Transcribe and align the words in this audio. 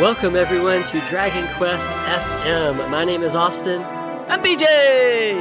Welcome 0.00 0.36
everyone 0.36 0.84
to 0.84 1.00
Dragon 1.08 1.52
Quest 1.56 1.90
FM. 1.90 2.88
My 2.88 3.04
name 3.04 3.24
is 3.24 3.34
Austin, 3.34 3.82
I'm 3.82 4.40
BJ! 4.44 5.32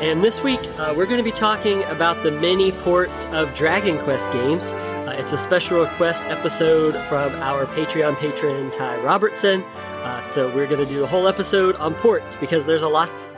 and 0.00 0.24
this 0.24 0.42
week 0.42 0.60
uh, 0.78 0.94
we're 0.96 1.04
going 1.04 1.18
to 1.18 1.22
be 1.22 1.30
talking 1.30 1.84
about 1.84 2.22
the 2.22 2.30
many 2.30 2.72
ports 2.72 3.26
of 3.26 3.52
Dragon 3.52 3.98
Quest 3.98 4.32
games. 4.32 4.72
Uh, 4.72 5.14
it's 5.18 5.34
a 5.34 5.36
special 5.36 5.80
request 5.80 6.22
episode 6.28 6.94
from 7.08 7.34
our 7.42 7.66
Patreon 7.66 8.16
patron 8.16 8.70
Ty 8.70 8.96
Robertson. 9.02 9.62
Uh, 9.62 10.24
so 10.24 10.48
we're 10.54 10.66
going 10.66 10.86
to 10.86 10.90
do 10.90 11.04
a 11.04 11.06
whole 11.06 11.28
episode 11.28 11.76
on 11.76 11.94
ports 11.96 12.36
because 12.36 12.64
there's 12.64 12.82
a 12.82 12.88
lots 12.88 13.28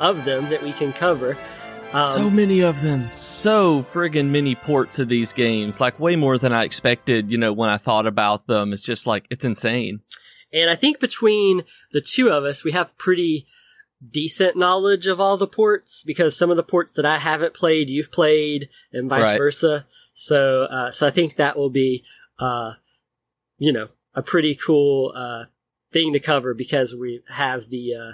of 0.00 0.24
them 0.24 0.50
that 0.50 0.64
we 0.64 0.72
can 0.72 0.92
cover. 0.92 1.38
Um, 1.94 2.12
so 2.12 2.28
many 2.28 2.60
of 2.60 2.82
them. 2.82 3.08
So 3.08 3.84
friggin' 3.84 4.30
many 4.30 4.56
ports 4.56 4.98
of 4.98 5.08
these 5.08 5.32
games. 5.32 5.80
Like 5.80 6.00
way 6.00 6.16
more 6.16 6.38
than 6.38 6.52
I 6.52 6.64
expected, 6.64 7.30
you 7.30 7.38
know, 7.38 7.52
when 7.52 7.70
I 7.70 7.76
thought 7.76 8.08
about 8.08 8.48
them. 8.48 8.72
It's 8.72 8.82
just 8.82 9.06
like, 9.06 9.28
it's 9.30 9.44
insane. 9.44 10.00
And 10.54 10.70
I 10.70 10.76
think 10.76 11.00
between 11.00 11.64
the 11.90 12.00
two 12.00 12.30
of 12.30 12.44
us, 12.44 12.62
we 12.62 12.72
have 12.72 12.96
pretty 12.96 13.46
decent 14.10 14.56
knowledge 14.56 15.06
of 15.06 15.20
all 15.20 15.36
the 15.36 15.46
ports 15.46 16.02
because 16.04 16.36
some 16.36 16.50
of 16.50 16.56
the 16.56 16.62
ports 16.62 16.92
that 16.92 17.04
I 17.04 17.18
haven't 17.18 17.54
played, 17.54 17.90
you've 17.90 18.12
played, 18.12 18.68
and 18.92 19.08
vice 19.08 19.22
Right. 19.22 19.38
versa. 19.38 19.86
So, 20.14 20.64
uh, 20.64 20.90
so 20.90 21.06
I 21.06 21.10
think 21.10 21.36
that 21.36 21.56
will 21.56 21.70
be, 21.70 22.04
uh, 22.38 22.74
you 23.58 23.72
know, 23.72 23.88
a 24.14 24.22
pretty 24.22 24.54
cool 24.54 25.12
uh, 25.14 25.46
thing 25.92 26.12
to 26.12 26.20
cover 26.20 26.54
because 26.54 26.94
we 26.94 27.22
have 27.28 27.68
the 27.68 27.94
uh, 27.94 28.12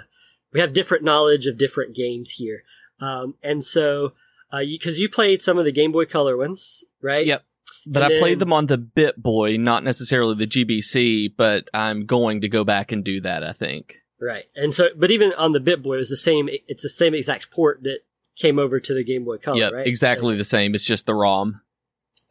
we 0.51 0.59
have 0.59 0.73
different 0.73 1.03
knowledge 1.03 1.45
of 1.45 1.57
different 1.57 1.95
games 1.95 2.31
here. 2.31 2.63
Um, 2.99 3.35
and 3.43 3.63
so, 3.63 4.13
uh, 4.51 4.59
because 4.59 4.99
you, 4.99 5.09
played 5.09 5.41
some 5.41 5.57
of 5.57 5.65
the 5.65 5.71
Game 5.71 5.91
Boy 5.91 6.05
Color 6.05 6.37
ones, 6.37 6.83
right? 7.01 7.25
Yep. 7.25 7.43
But 7.85 8.03
And 8.03 8.13
I 8.13 8.19
played 8.19 8.33
then- 8.33 8.39
them 8.39 8.53
on 8.53 8.65
the 8.67 8.77
Bit 8.77 9.21
Boy, 9.21 9.57
not 9.57 9.83
necessarily 9.83 10.35
the 10.35 10.47
GBC, 10.47 11.33
but 11.35 11.67
I'm 11.73 12.05
going 12.05 12.41
to 12.41 12.47
go 12.49 12.63
back 12.63 12.91
and 12.91 13.03
do 13.03 13.19
that, 13.21 13.43
I 13.43 13.51
think. 13.53 13.95
Right. 14.19 14.45
And 14.55 14.71
so, 14.73 14.89
but 14.95 15.09
even 15.09 15.33
on 15.33 15.51
the 15.51 15.59
BitBoy, 15.59 15.95
it 15.95 15.97
was 15.97 16.09
the 16.09 16.15
same. 16.17 16.47
It's 16.67 16.83
the 16.83 16.89
same 16.89 17.15
exact 17.15 17.49
port 17.49 17.81
that 17.83 18.01
came 18.37 18.59
over 18.59 18.79
to 18.79 18.93
the 18.93 19.03
Game 19.03 19.25
Boy 19.25 19.37
Color, 19.37 19.57
yep, 19.57 19.73
right? 19.73 19.87
exactly 19.87 20.35
the 20.37 20.43
same. 20.43 20.75
It's 20.75 20.83
just 20.85 21.07
the 21.07 21.15
ROM. 21.15 21.61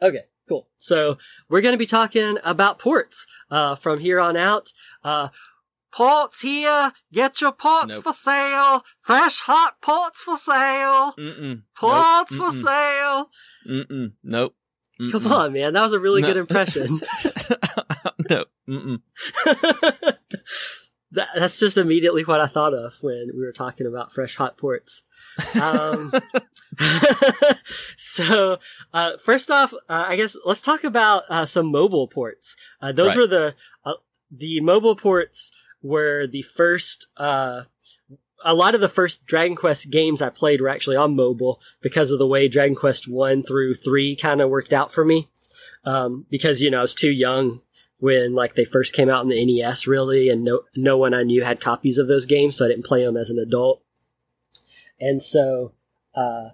Okay, 0.00 0.22
cool. 0.48 0.68
So 0.78 1.18
we're 1.48 1.60
going 1.62 1.74
to 1.74 1.78
be 1.78 1.86
talking 1.86 2.38
about 2.44 2.78
ports 2.78 3.26
uh, 3.50 3.74
from 3.74 3.98
here 3.98 4.20
on 4.20 4.36
out. 4.36 4.72
Uh, 5.02 5.30
ports 5.92 6.42
here. 6.42 6.92
Get 7.12 7.40
your 7.40 7.50
ports 7.52 7.88
Nope. 7.88 8.04
for 8.04 8.12
sale. 8.12 8.84
Fresh 9.02 9.40
hot 9.40 9.80
ports 9.82 10.20
for 10.20 10.36
sale. 10.36 11.12
Mm-mm. 11.18 11.62
Ports 11.76 12.30
Nope. 12.32 12.52
for 12.52 12.56
sale. 12.56 13.30
Mm-mm. 13.68 14.12
Nope. 14.22 14.54
Come 15.10 15.22
Mm-mm. 15.22 15.30
on, 15.30 15.52
man. 15.54 15.72
That 15.72 15.82
was 15.82 15.92
a 15.94 15.98
really 15.98 16.20
No. 16.20 16.28
good 16.28 16.36
impression. 16.36 17.00
no. 18.28 18.44
Mm-mm. 18.68 19.00
that, 21.12 21.28
that's 21.36 21.58
just 21.58 21.78
immediately 21.78 22.22
what 22.24 22.40
I 22.40 22.46
thought 22.46 22.74
of 22.74 22.94
when 23.00 23.30
we 23.34 23.40
were 23.40 23.52
talking 23.52 23.86
about 23.86 24.12
fresh 24.12 24.36
hot 24.36 24.58
ports. 24.58 25.02
Um, 25.60 26.12
so, 27.96 28.58
uh, 28.92 29.16
first 29.18 29.50
off, 29.50 29.72
uh, 29.72 30.04
I 30.08 30.16
guess 30.16 30.36
let's 30.44 30.62
talk 30.62 30.84
about 30.84 31.22
uh, 31.28 31.46
some 31.46 31.70
mobile 31.70 32.08
ports. 32.08 32.56
Uh, 32.80 32.92
those 32.92 33.08
Right. 33.08 33.16
were 33.18 33.26
the 33.26 33.54
uh, 33.84 33.94
the 34.30 34.60
mobile 34.60 34.96
ports 34.96 35.50
were 35.82 36.26
the 36.26 36.42
first. 36.42 37.06
A 38.44 38.54
lot 38.54 38.74
of 38.74 38.80
the 38.80 38.88
first 38.88 39.26
Dragon 39.26 39.56
Quest 39.56 39.90
games 39.90 40.22
I 40.22 40.30
played 40.30 40.60
were 40.60 40.68
actually 40.68 40.96
on 40.96 41.14
mobile 41.14 41.60
because 41.80 42.10
of 42.10 42.18
the 42.18 42.26
way 42.26 42.48
Dragon 42.48 42.74
Quest 42.74 43.08
one 43.08 43.42
through 43.42 43.74
three 43.74 44.16
kind 44.16 44.40
of 44.40 44.48
worked 44.50 44.72
out 44.72 44.92
for 44.92 45.04
me. 45.04 45.28
Um, 45.84 46.26
because 46.30 46.60
you 46.60 46.70
know 46.70 46.80
I 46.80 46.82
was 46.82 46.94
too 46.94 47.10
young 47.10 47.62
when 47.98 48.34
like 48.34 48.54
they 48.54 48.64
first 48.64 48.94
came 48.94 49.08
out 49.08 49.22
in 49.22 49.28
the 49.28 49.44
NES, 49.44 49.86
really, 49.86 50.28
and 50.28 50.44
no 50.44 50.62
no 50.74 50.96
one 50.96 51.14
I 51.14 51.22
knew 51.22 51.42
had 51.42 51.60
copies 51.60 51.98
of 51.98 52.08
those 52.08 52.26
games, 52.26 52.56
so 52.56 52.64
I 52.64 52.68
didn't 52.68 52.86
play 52.86 53.04
them 53.04 53.16
as 53.16 53.30
an 53.30 53.38
adult. 53.38 53.82
And 54.98 55.22
so, 55.22 55.72
uh, 56.14 56.50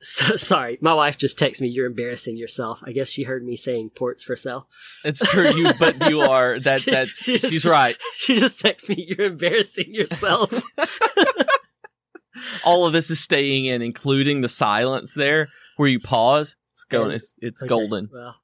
so 0.00 0.36
sorry, 0.36 0.78
my 0.80 0.94
wife 0.94 1.18
just 1.18 1.38
texted 1.38 1.60
me. 1.62 1.68
You're 1.68 1.86
embarrassing 1.86 2.36
yourself. 2.36 2.82
I 2.84 2.92
guess 2.92 3.08
she 3.08 3.24
heard 3.24 3.44
me 3.44 3.56
saying 3.56 3.90
ports 3.90 4.22
for 4.22 4.36
sale. 4.36 4.68
It's 5.04 5.20
true, 5.20 5.50
you, 5.54 5.72
but 5.78 6.08
you 6.10 6.20
are, 6.30 6.58
that, 6.60 6.80
She- 6.82 6.90
that's, 6.90 7.10
she 7.16 7.38
just- 7.38 7.52
she's 7.52 7.64
right. 7.64 7.96
She 8.16 8.36
just 8.38 8.62
texted 8.64 8.96
me. 8.96 9.06
You're 9.08 9.26
embarrassing 9.28 9.92
yourself. 9.94 10.52
All 12.64 12.86
of 12.86 12.92
this 12.92 13.10
is 13.10 13.20
staying 13.20 13.66
in, 13.66 13.82
including 13.82 14.40
the 14.40 14.48
silence 14.48 15.14
there 15.14 15.48
where 15.76 15.88
you 15.88 16.00
pause. 16.00 16.56
It's 16.74 16.84
going, 16.84 17.10
it's, 17.10 17.34
it's 17.38 17.62
Okay, 17.62 17.68
golden. 17.68 18.08
Well, 18.12 18.36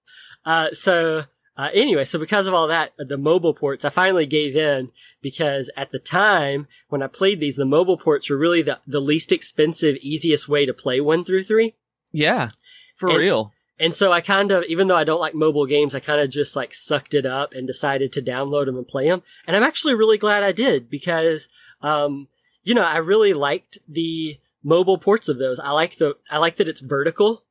uh, 0.44 0.68
so 0.72 1.22
uh, 1.56 1.70
anyway, 1.72 2.04
so 2.04 2.18
because 2.18 2.46
of 2.46 2.54
all 2.54 2.66
that, 2.68 2.92
uh, 3.00 3.04
the 3.04 3.16
mobile 3.18 3.54
ports, 3.54 3.84
I 3.84 3.88
finally 3.90 4.26
gave 4.26 4.54
in 4.56 4.90
because 5.22 5.70
at 5.76 5.90
the 5.90 5.98
time 5.98 6.66
when 6.88 7.02
I 7.02 7.06
played 7.06 7.40
these, 7.40 7.56
the 7.56 7.64
mobile 7.64 7.96
ports 7.96 8.28
were 8.28 8.36
really 8.36 8.62
the, 8.62 8.80
the 8.86 9.00
least 9.00 9.32
expensive, 9.32 9.96
easiest 10.00 10.48
way 10.48 10.66
to 10.66 10.74
play 10.74 11.00
one 11.00 11.24
through 11.24 11.44
three. 11.44 11.74
Yeah. 12.12 12.48
For 12.96 13.08
And- 13.10 13.18
real. 13.18 13.52
And 13.78 13.92
so 13.92 14.10
I 14.10 14.22
kind 14.22 14.52
of, 14.52 14.64
even 14.64 14.86
though 14.86 14.96
I 14.96 15.04
don't 15.04 15.20
like 15.20 15.34
mobile 15.34 15.66
games, 15.66 15.94
I 15.94 16.00
kind 16.00 16.18
of 16.18 16.30
just 16.30 16.56
like 16.56 16.72
sucked 16.72 17.12
it 17.12 17.26
up 17.26 17.52
and 17.52 17.66
decided 17.66 18.10
to 18.14 18.22
download 18.22 18.64
them 18.64 18.78
and 18.78 18.88
play 18.88 19.06
them. 19.06 19.22
And 19.46 19.54
I'm 19.54 19.62
actually 19.62 19.94
really 19.94 20.16
glad 20.16 20.42
I 20.42 20.52
did 20.52 20.88
because, 20.88 21.50
um, 21.82 22.28
you 22.64 22.72
know, 22.74 22.84
I 22.84 22.96
really 22.96 23.34
liked 23.34 23.76
the 23.86 24.38
mobile 24.64 24.96
ports 24.96 25.28
of 25.28 25.38
those. 25.38 25.60
I 25.60 25.72
like 25.72 25.98
the, 25.98 26.16
I 26.30 26.38
like 26.38 26.56
that 26.56 26.68
it's 26.68 26.80
vertical. 26.80 27.44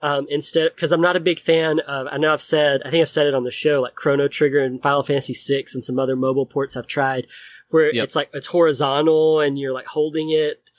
Um, 0.00 0.26
instead, 0.30 0.76
cause 0.76 0.92
I'm 0.92 1.00
not 1.00 1.16
a 1.16 1.20
big 1.20 1.40
fan 1.40 1.80
of, 1.80 2.06
I 2.08 2.18
know 2.18 2.32
I've 2.32 2.40
said, 2.40 2.82
I 2.84 2.90
think 2.90 3.02
I've 3.02 3.08
said 3.08 3.26
it 3.26 3.34
on 3.34 3.42
the 3.42 3.50
show, 3.50 3.80
like 3.82 3.96
Chrono 3.96 4.28
Trigger 4.28 4.60
and 4.60 4.80
Final 4.80 5.02
Fantasy 5.02 5.34
VI 5.34 5.64
and 5.74 5.82
some 5.84 5.98
other 5.98 6.14
mobile 6.14 6.46
ports 6.46 6.76
I've 6.76 6.86
tried 6.86 7.26
where 7.70 7.92
Yep. 7.92 8.04
it's 8.04 8.14
like, 8.16 8.30
it's 8.32 8.46
horizontal 8.46 9.40
and 9.40 9.58
you're 9.58 9.72
like 9.72 9.86
holding 9.86 10.30
it 10.30 10.70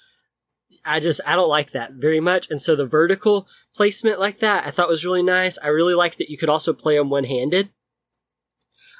I 0.85 0.99
just 0.99 1.19
I 1.27 1.35
don't 1.35 1.49
like 1.49 1.71
that 1.71 1.93
very 1.93 2.19
much, 2.19 2.49
and 2.49 2.61
so 2.61 2.75
the 2.75 2.85
vertical 2.85 3.47
placement 3.75 4.19
like 4.19 4.39
that 4.39 4.65
I 4.65 4.71
thought 4.71 4.87
was 4.89 5.03
really 5.05 5.21
nice. 5.21 5.57
I 5.61 5.67
really 5.67 5.93
liked 5.93 6.17
that 6.17 6.29
you 6.29 6.37
could 6.37 6.49
also 6.49 6.73
play 6.73 6.97
them 6.97 7.09
one 7.09 7.25
handed. 7.25 7.69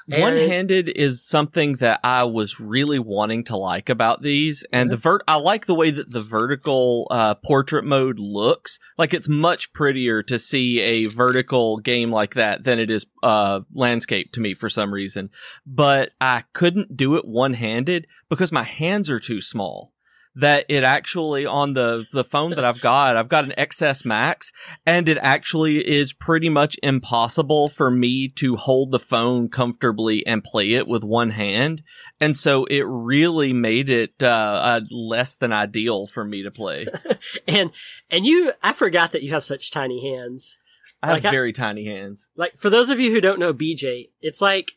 One 0.06 0.36
handed 0.36 0.88
is 0.88 1.24
something 1.24 1.76
that 1.76 2.00
I 2.02 2.24
was 2.24 2.60
really 2.60 2.98
wanting 2.98 3.44
to 3.44 3.56
like 3.56 3.88
about 3.88 4.22
these. 4.22 4.64
And 4.72 4.90
the 4.90 4.96
vert, 4.96 5.22
I 5.28 5.36
like 5.36 5.66
the 5.66 5.74
way 5.74 5.90
that 5.90 6.10
the 6.10 6.20
vertical, 6.20 7.06
uh, 7.10 7.34
portrait 7.34 7.84
mode 7.84 8.18
looks. 8.18 8.78
Like 8.98 9.14
it's 9.14 9.28
much 9.28 9.72
prettier 9.72 10.22
to 10.24 10.38
see 10.38 10.80
a 10.80 11.06
vertical 11.06 11.78
game 11.78 12.10
like 12.10 12.34
that 12.34 12.64
than 12.64 12.78
it 12.78 12.90
is, 12.90 13.06
uh, 13.22 13.60
landscape 13.72 14.32
to 14.32 14.40
me 14.40 14.54
for 14.54 14.68
some 14.68 14.92
reason. 14.92 15.30
But 15.66 16.10
I 16.20 16.44
couldn't 16.52 16.96
do 16.96 17.16
it 17.16 17.24
one 17.24 17.54
handed 17.54 18.06
because 18.28 18.52
my 18.52 18.64
hands 18.64 19.10
are 19.10 19.20
too 19.20 19.40
small. 19.40 19.92
That 20.36 20.64
it 20.68 20.84
actually 20.84 21.44
on 21.44 21.74
the 21.74 22.06
the 22.12 22.22
phone 22.22 22.50
that 22.50 22.64
I've 22.64 22.80
got, 22.80 23.16
I've 23.16 23.28
got 23.28 23.44
an 23.44 23.50
XS 23.58 24.04
Max, 24.04 24.52
and 24.86 25.08
it 25.08 25.18
actually 25.20 25.86
is 25.86 26.12
pretty 26.12 26.48
much 26.48 26.76
impossible 26.84 27.68
for 27.68 27.90
me 27.90 28.28
to 28.36 28.54
hold 28.54 28.92
the 28.92 29.00
phone 29.00 29.48
comfortably 29.48 30.24
and 30.24 30.44
play 30.44 30.72
it 30.74 30.86
with 30.86 31.02
one 31.02 31.30
hand. 31.30 31.82
And 32.20 32.36
so 32.36 32.64
it 32.66 32.84
really 32.86 33.52
made 33.52 33.88
it 33.90 34.14
uh, 34.22 34.26
uh, 34.26 34.80
less 34.90 35.34
than 35.34 35.52
ideal 35.52 36.06
for 36.06 36.24
me 36.24 36.44
to 36.44 36.50
play. 36.52 36.86
and 37.48 37.72
and 38.08 38.24
you 38.24 38.52
I 38.62 38.72
forgot 38.72 39.10
that 39.12 39.22
you 39.22 39.32
have 39.32 39.42
such 39.44 39.72
tiny 39.72 40.14
hands. 40.14 40.58
I 41.02 41.06
have 41.08 41.16
Like 41.16 41.24
I- 41.24 41.30
very 41.30 41.52
tiny 41.52 41.86
hands. 41.86 42.28
Like 42.36 42.56
for 42.56 42.70
those 42.70 42.88
of 42.88 43.00
you 43.00 43.10
who 43.10 43.20
don't 43.20 43.40
know 43.40 43.52
BJ, 43.52 44.10
it's 44.20 44.40
like 44.40 44.72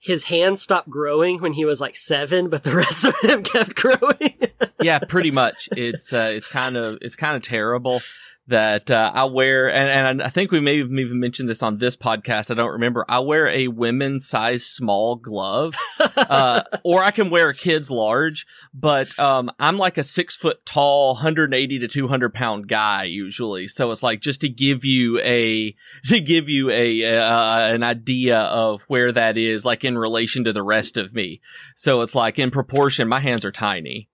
his 0.00 0.24
hands 0.24 0.62
stopped 0.62 0.88
growing 0.88 1.40
when 1.40 1.54
he 1.54 1.64
was 1.64 1.80
like 1.80 1.96
seven, 1.96 2.48
but 2.48 2.62
the 2.64 2.74
rest 2.76 3.04
of 3.04 3.14
him 3.22 3.42
kept 3.42 3.74
growing. 3.74 4.34
Yeah, 4.80 4.98
pretty 5.00 5.30
much. 5.30 5.68
It's 5.76 6.12
uh, 6.12 6.30
it's 6.34 6.48
kind 6.48 6.76
of 6.76 6.98
it's 7.00 7.16
kind 7.16 7.36
of 7.36 7.42
terrible. 7.42 8.00
That 8.48 8.90
uh, 8.90 9.10
I 9.12 9.24
wear, 9.24 9.68
and, 9.68 9.88
and 9.88 10.22
I 10.22 10.28
think 10.28 10.52
we 10.52 10.60
may 10.60 10.78
have 10.78 10.90
even 10.92 11.18
mentioned 11.18 11.48
this 11.48 11.62
on 11.62 11.78
this 11.78 11.96
podcast. 11.96 12.50
I 12.50 12.54
don't 12.54 12.72
remember. 12.72 13.04
I 13.08 13.18
wear 13.18 13.48
a 13.48 13.68
women's 13.68 14.28
size 14.28 14.64
small 14.64 15.16
glove, 15.16 15.74
uh, 16.16 16.62
or 16.84 17.02
I 17.02 17.10
can 17.10 17.30
wear 17.30 17.48
a 17.48 17.54
kid's 17.54 17.90
large, 17.90 18.46
but 18.72 19.18
um, 19.18 19.50
I'm 19.58 19.78
like 19.78 19.98
a 19.98 20.04
six 20.04 20.36
foot 20.36 20.64
tall, 20.64 21.14
180 21.14 21.80
to 21.80 21.88
200 21.88 22.34
pound 22.34 22.68
guy 22.68 23.04
usually. 23.04 23.66
So 23.66 23.90
it's 23.90 24.02
like 24.02 24.20
just 24.20 24.42
to 24.42 24.48
give 24.48 24.84
you 24.84 25.18
a 25.20 25.74
to 26.06 26.20
give 26.20 26.48
you 26.48 26.70
a 26.70 27.04
uh, 27.04 27.74
an 27.74 27.82
idea 27.82 28.38
of 28.38 28.82
where 28.86 29.10
that 29.10 29.36
is, 29.36 29.64
like 29.64 29.84
in 29.84 29.98
relation 29.98 30.44
to 30.44 30.52
the 30.52 30.62
rest 30.62 30.96
of 30.96 31.12
me. 31.12 31.40
So 31.74 32.00
it's 32.02 32.14
like 32.14 32.38
in 32.38 32.50
proportion, 32.50 33.08
my 33.08 33.20
hands 33.20 33.44
are 33.44 33.52
tiny. 33.52 34.08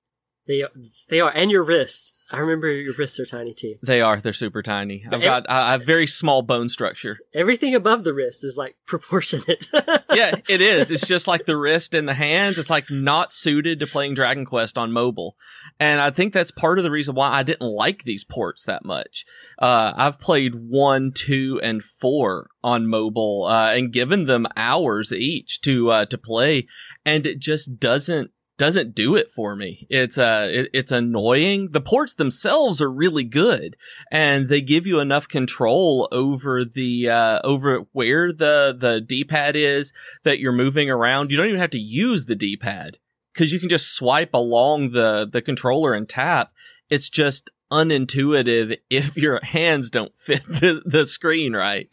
They 0.47 0.65
they 1.09 1.21
are, 1.21 1.31
and 1.35 1.51
your 1.51 1.63
wrists. 1.63 2.13
I 2.33 2.39
remember 2.39 2.73
your 2.73 2.95
wrists 2.95 3.21
are 3.21 3.27
tiny 3.27 3.53
too. 3.53 3.75
They 3.83 4.01
are. 4.01 4.19
They're 4.19 4.33
super 4.33 4.63
tiny. 4.63 5.05
I've 5.11 5.21
got 5.21 5.45
I 5.51 5.73
have 5.73 5.85
very 5.85 6.07
small 6.07 6.41
bone 6.41 6.71
structure. 6.71 7.19
Everything 7.35 7.75
above 7.75 8.05
the 8.05 8.15
wrist 8.15 8.43
is 8.43 8.57
like 8.57 8.75
proportionate. 8.87 9.67
yeah, 10.15 10.35
it 10.49 10.63
is. 10.63 10.91
It's 10.91 11.07
just 11.07 11.29
like 11.29 11.45
the 11.45 11.59
wrist 11.59 11.93
and 11.93 12.09
the 12.09 12.15
hands. 12.15 12.57
It's 12.57 12.71
like 12.71 12.91
not 12.91 13.31
suited 13.31 13.81
to 13.81 13.87
playing 13.87 14.15
Dragon 14.15 14.47
Quest 14.47 14.79
on 14.79 14.93
mobile. 14.93 15.37
And 15.79 16.01
I 16.01 16.11
think 16.11 16.33
that's 16.33 16.51
part 16.51 16.79
of 16.79 16.85
the 16.85 16.91
reason 16.91 17.15
why 17.15 17.31
I 17.31 17.43
didn't 17.43 17.69
like 17.69 18.05
these 18.05 18.25
ports 18.25 18.65
that 18.65 18.85
much. 18.85 19.27
Uh, 19.59 19.93
I've 19.95 20.19
played 20.19 20.55
one, 20.55 21.13
two, 21.13 21.61
and 21.63 21.83
four 21.83 22.49
on 22.65 22.87
mobile, 22.87 23.45
uh, 23.47 23.75
and 23.75 23.93
given 23.93 24.25
them 24.25 24.47
hours 24.57 25.13
each 25.13 25.61
to, 25.63 25.91
uh, 25.91 26.05
to 26.07 26.17
play. 26.17 26.67
And 27.05 27.27
it 27.27 27.41
just 27.41 27.79
doesn't 27.79 28.31
doesn't 28.63 28.95
do 28.95 29.17
it 29.17 29.33
for 29.33 29.57
me. 29.57 29.89
It's 29.91 30.17
uh, 30.17 30.49
it, 30.49 30.69
it's 30.73 30.93
annoying. 30.93 31.71
The 31.73 31.81
ports 31.81 32.15
themselves 32.15 32.81
are 32.81 32.93
really 32.93 33.25
good, 33.25 33.77
and 34.13 34.49
they 34.49 34.61
give 34.61 34.87
you 34.87 35.01
enough 35.01 35.27
control 35.27 36.07
over 36.13 36.65
the 36.65 37.11
uh, 37.11 37.41
over 37.43 37.87
where 37.91 38.33
the 38.33 38.73
the 38.79 39.01
D 39.01 39.25
pad 39.25 39.57
is 39.57 39.93
that 40.23 40.39
you're 40.39 40.53
moving 40.53 40.89
around. 40.89 41.33
You 41.33 41.39
don't 41.39 41.49
even 41.49 41.61
have 41.61 41.71
to 41.71 41.79
use 41.81 42.27
the 42.27 42.37
D 42.37 42.57
pad 42.57 42.99
because 43.35 43.53
you 43.53 43.59
can 43.59 43.69
just 43.69 43.97
swipe 43.97 44.33
along 44.33 44.93
the 44.93 45.29
the 45.29 45.43
controller 45.43 45.93
and 45.93 46.09
tap. 46.09 46.53
It's 46.89 47.09
just 47.09 47.51
unintuitive 47.73 48.77
if 48.91 49.17
your 49.17 49.41
hands 49.43 49.91
don't 49.91 50.17
fit 50.17 50.47
the, 50.47 50.83
the 50.87 51.09
screen 51.09 51.55
right. 51.55 51.89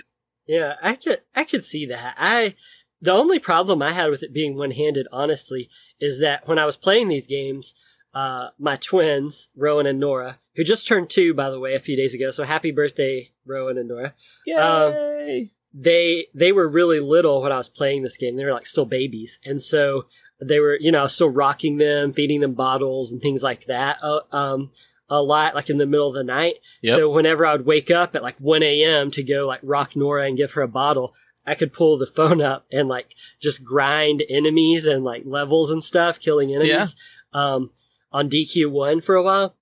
Yeah, 0.45 0.75
I 0.83 0.94
could 0.94 1.22
I 1.36 1.45
could 1.45 1.63
see 1.63 1.88
that. 1.88 2.13
I 2.19 2.54
the 3.01 3.12
only 3.12 3.40
problem 3.40 3.81
I 3.81 3.94
had 3.94 4.10
with 4.10 4.24
it 4.24 4.34
being 4.34 4.57
one 4.57 4.72
handed, 4.72 5.07
honestly, 5.12 5.69
is 6.00 6.19
that 6.19 6.48
when 6.48 6.60
I 6.60 6.66
was 6.66 6.78
playing 6.78 7.07
these 7.07 7.28
games, 7.28 7.74
uh, 8.13 8.50
my 8.57 8.75
twins, 8.75 9.50
Rowan 9.56 9.86
and 9.86 10.00
Nora, 10.00 10.40
who 10.56 10.63
just 10.63 10.88
turned 10.88 11.10
two, 11.10 11.34
by 11.34 11.50
the 11.50 11.60
way, 11.60 11.75
a 11.75 11.80
few 11.80 11.96
days 11.96 12.13
ago. 12.13 12.31
So 12.31 12.44
happy 12.44 12.72
birthday, 12.72 13.31
Rowan 13.46 13.78
and 13.78 13.88
Nora. 13.88 14.13
Yay! 14.46 14.56
Um, 14.56 15.50
they, 15.74 16.28
they 16.34 16.51
were 16.51 16.68
really 16.68 17.00
little 17.00 17.42
when 17.42 17.51
I 17.51 17.57
was 17.57 17.69
playing 17.69 18.04
this 18.04 18.18
game. 18.18 18.36
They 18.36 18.46
were 18.46 18.54
like 18.54 18.66
still 18.66 18.86
babies. 18.86 19.40
And 19.46 19.62
so 19.62 20.07
they 20.42 20.60
were, 20.60 20.78
you 20.80 20.92
know, 20.92 21.06
still 21.07 21.30
rocking 21.30 21.78
them, 21.78 22.12
feeding 22.12 22.40
them 22.40 22.54
bottles 22.54 23.12
and 23.12 23.22
things 23.22 23.44
like 23.44 23.66
that. 23.66 24.00
Uh, 24.01 24.22
um, 24.31 24.72
a 25.10 25.22
lot, 25.22 25.56
like 25.56 25.69
in 25.69 25.78
the 25.78 25.86
middle 25.86 26.07
of 26.07 26.16
the 26.16 26.24
night. 26.24 26.56
Yep. 26.81 26.98
So 26.98 27.10
whenever 27.10 27.46
I 27.46 27.54
would 27.54 27.66
wake 27.66 27.92
up 27.92 28.16
at 28.16 28.24
like 28.24 28.38
1 28.38 28.63
a.m. 28.63 29.12
to 29.12 29.24
go 29.24 29.48
like 29.48 29.60
rock 29.63 29.96
Nora 29.96 30.25
and 30.25 30.38
give 30.38 30.54
her 30.54 30.62
a 30.62 30.68
bottle, 30.68 31.13
I 31.50 31.56
could 31.56 31.74
pull 31.74 31.98
the 31.98 32.06
phone 32.16 32.42
up 32.42 32.66
and 32.72 32.88
like 32.88 33.16
just 33.42 33.63
grind 33.63 34.24
enemies 34.30 34.86
and 34.86 35.04
like 35.04 35.24
levels 35.25 35.72
and 35.72 35.84
stuff, 35.84 36.19
killing 36.19 36.54
enemies, 36.54 36.96
yeah. 37.34 37.54
um, 37.54 37.72
on 38.12 38.30
DQ1 38.30 39.04
for 39.04 39.16
a 39.16 39.24
while. 39.24 39.56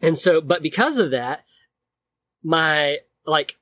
And 0.00 0.18
so, 0.18 0.40
but 0.40 0.62
because 0.62 0.98
of 0.98 1.10
that, 1.10 1.44
my, 2.42 2.98
like, 3.26 3.56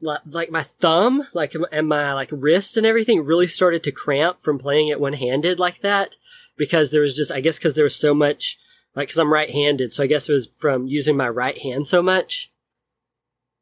like 0.00 0.50
my 0.50 0.62
thumb, 0.62 1.28
like, 1.32 1.54
and 1.72 1.88
my 1.88 2.12
like 2.12 2.28
wrist 2.32 2.76
and 2.76 2.84
everything 2.84 3.24
really 3.24 3.46
started 3.46 3.82
to 3.84 3.92
cramp 3.92 4.42
from 4.42 4.58
playing 4.58 4.88
it 4.88 5.00
one 5.00 5.14
handed 5.14 5.58
like 5.58 5.78
that 5.80 6.16
because 6.56 6.90
there 6.90 7.00
was 7.00 7.16
just, 7.16 7.30
I 7.30 7.40
guess 7.40 7.58
cause 7.58 7.74
there 7.74 7.84
was 7.84 7.96
so 7.96 8.12
much, 8.12 8.58
like, 8.96 9.08
cause 9.08 9.16
I'm 9.16 9.32
right 9.32 9.48
handed. 9.48 9.92
So 9.92 10.02
I 10.02 10.08
guess 10.08 10.28
it 10.28 10.32
was 10.32 10.48
from 10.58 10.88
using 10.88 11.16
my 11.16 11.28
right 11.28 11.56
hand 11.56 11.86
so 11.86 12.02
much, 12.02 12.52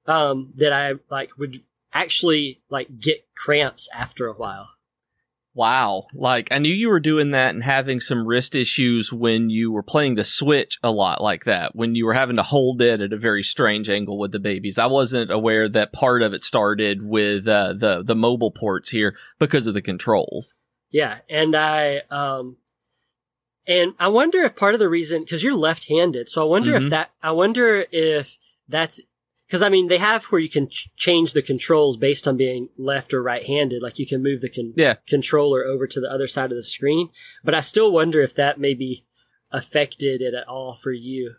um, 0.06 0.52
that 0.56 0.72
I 0.72 0.94
like 1.10 1.38
would 1.38 1.60
actually 1.92 2.60
like 2.68 3.00
get 3.00 3.26
cramps 3.36 3.88
after 3.94 4.26
a 4.26 4.34
while. 4.34 4.70
Wow. 5.54 6.06
Like 6.14 6.48
I 6.50 6.58
knew 6.58 6.72
you 6.72 6.88
were 6.88 7.00
doing 7.00 7.32
that 7.32 7.54
and 7.54 7.62
having 7.62 8.00
some 8.00 8.26
wrist 8.26 8.54
issues 8.54 9.12
when 9.12 9.50
you 9.50 9.70
were 9.70 9.82
playing 9.82 10.14
the 10.14 10.24
Switch 10.24 10.78
a 10.82 10.90
lot 10.90 11.20
like 11.20 11.44
that, 11.44 11.76
when 11.76 11.94
you 11.94 12.06
were 12.06 12.14
having 12.14 12.36
to 12.36 12.42
hold 12.42 12.80
it 12.80 13.02
at 13.02 13.12
a 13.12 13.18
very 13.18 13.42
strange 13.42 13.90
angle 13.90 14.18
with 14.18 14.32
the 14.32 14.38
babies. 14.38 14.78
I 14.78 14.86
wasn't 14.86 15.30
aware 15.30 15.68
that 15.68 15.92
part 15.92 16.22
of 16.22 16.32
it 16.32 16.42
started 16.42 17.02
with 17.02 17.46
uh, 17.46 17.74
the 17.74 18.02
the 18.02 18.16
mobile 18.16 18.50
ports 18.50 18.88
here 18.88 19.14
because 19.38 19.66
of 19.66 19.74
the 19.74 19.82
controls. 19.82 20.54
Yeah, 20.90 21.18
and 21.28 21.54
I 21.54 22.00
um 22.10 22.56
and 23.66 23.92
I 23.98 24.08
wonder 24.08 24.38
if 24.38 24.56
part 24.56 24.74
of 24.74 24.80
the 24.80 24.88
reason 24.88 25.26
cuz 25.26 25.44
you're 25.44 25.54
left-handed, 25.54 26.30
so 26.30 26.40
I 26.40 26.44
wonder 26.46 26.72
mm-hmm. 26.72 26.86
if 26.86 26.90
that 26.90 27.10
I 27.22 27.32
wonder 27.32 27.84
if 27.92 28.38
that's 28.68 29.02
because 29.52 29.60
I 29.60 29.68
mean, 29.68 29.88
they 29.88 29.98
have 29.98 30.24
where 30.24 30.40
you 30.40 30.48
can 30.48 30.66
ch- 30.66 30.88
change 30.96 31.34
the 31.34 31.42
controls 31.42 31.98
based 31.98 32.26
on 32.26 32.38
being 32.38 32.70
left 32.78 33.12
or 33.12 33.22
right 33.22 33.44
handed. 33.44 33.82
Like 33.82 33.98
you 33.98 34.06
can 34.06 34.22
move 34.22 34.40
the 34.40 34.48
con- 34.48 34.72
yeah. 34.78 34.94
controller 35.06 35.62
over 35.62 35.86
to 35.88 36.00
the 36.00 36.10
other 36.10 36.26
side 36.26 36.50
of 36.50 36.56
the 36.56 36.62
screen. 36.62 37.10
But 37.44 37.54
I 37.54 37.60
still 37.60 37.92
wonder 37.92 38.22
if 38.22 38.34
that 38.36 38.58
maybe 38.58 39.04
affected 39.50 40.22
it 40.22 40.32
at 40.32 40.48
all 40.48 40.74
for 40.74 40.90
you. 40.90 41.34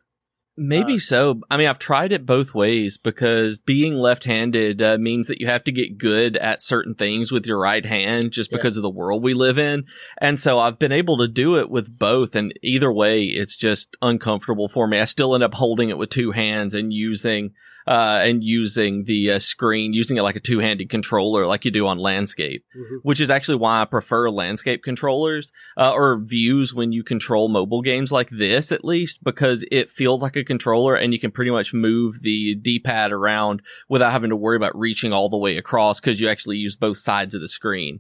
Maybe 0.56 0.96
uh, 0.96 1.00
so. 1.00 1.42
I 1.50 1.58
mean, 1.58 1.68
I've 1.68 1.80
tried 1.80 2.12
it 2.12 2.26
both 2.26 2.54
ways 2.54 2.98
because 2.98 3.60
being 3.60 3.96
left-handed 3.96 4.82
uh, 4.82 4.98
means 5.00 5.28
that 5.28 5.42
you 5.42 5.48
have 5.48 5.64
to 5.64 5.72
get 5.72 5.98
good 5.98 6.38
at 6.38 6.62
certain 6.62 6.94
things 6.94 7.32
with 7.32 7.46
your 7.46 7.60
right 7.60 7.86
hand 7.86 8.32
just 8.32 8.52
because 8.52 8.78
of 8.78 8.84
the 8.84 8.90
world 8.90 9.24
we 9.24 9.34
live 9.34 9.58
in. 9.58 9.86
And 10.20 10.40
so 10.40 10.60
I've 10.60 10.78
been 10.78 10.92
able 10.92 11.18
to 11.18 11.28
do 11.28 11.58
it 11.58 11.70
with 11.70 11.98
both. 11.98 12.36
And 12.36 12.54
either 12.62 12.92
way, 12.92 13.24
it's 13.24 13.56
just 13.56 13.98
uncomfortable 14.02 14.68
for 14.68 14.88
me. 14.88 15.00
I 15.00 15.06
still 15.06 15.34
end 15.34 15.44
up 15.44 15.56
holding 15.56 15.90
it 15.90 15.98
with 15.98 16.10
two 16.10 16.32
hands 16.32 16.74
and 16.74 16.94
using 16.94 17.54
uh, 17.86 18.22
and 18.24 18.44
using 18.44 19.04
the 19.06 19.32
uh, 19.32 19.40
screen, 19.40 19.94
using 19.94 20.18
it 20.18 20.24
like 20.24 20.36
a 20.36 20.40
two 20.42 20.60
handed 20.60 20.90
controller, 20.90 21.46
like 21.46 21.66
you 21.66 21.72
do 21.72 21.88
on 21.88 21.98
landscape, 21.98 22.64
mm-hmm. 22.76 22.96
which 23.04 23.20
is 23.20 23.30
actually 23.30 23.58
why 23.58 23.82
I 23.82 23.86
prefer 23.86 24.30
landscape 24.30 24.84
controllers 24.84 25.52
uh, 25.78 25.92
or 25.94 26.18
views 26.18 26.74
when 26.74 26.92
you 26.92 27.04
control 27.04 27.50
mobile 27.50 27.82
games 27.82 28.12
like 28.12 28.30
this, 28.30 28.72
at 28.72 28.86
least, 28.86 29.24
because 29.24 29.66
it 29.72 29.92
feels 29.92 30.22
like 30.22 30.36
a 30.36 30.43
controller 30.44 30.96
and 30.96 31.14
you 31.14 31.20
can 31.20 31.32
pretty 31.32 31.52
much 31.52 31.74
move 31.74 32.22
the 32.22 32.56
D 32.56 32.80
pad 32.80 33.12
around 33.12 33.62
without 33.90 34.12
having 34.12 34.30
to 34.30 34.36
worry 34.36 34.58
about 34.58 34.78
reaching 34.78 35.14
all 35.14 35.30
the 35.30 35.38
way 35.38 35.58
across 35.58 36.00
because 36.00 36.20
you 36.20 36.30
actually 36.30 36.58
use 36.58 36.76
both 36.76 36.98
sides 36.98 37.34
of 37.34 37.42
the 37.42 37.48
screen 37.48 38.00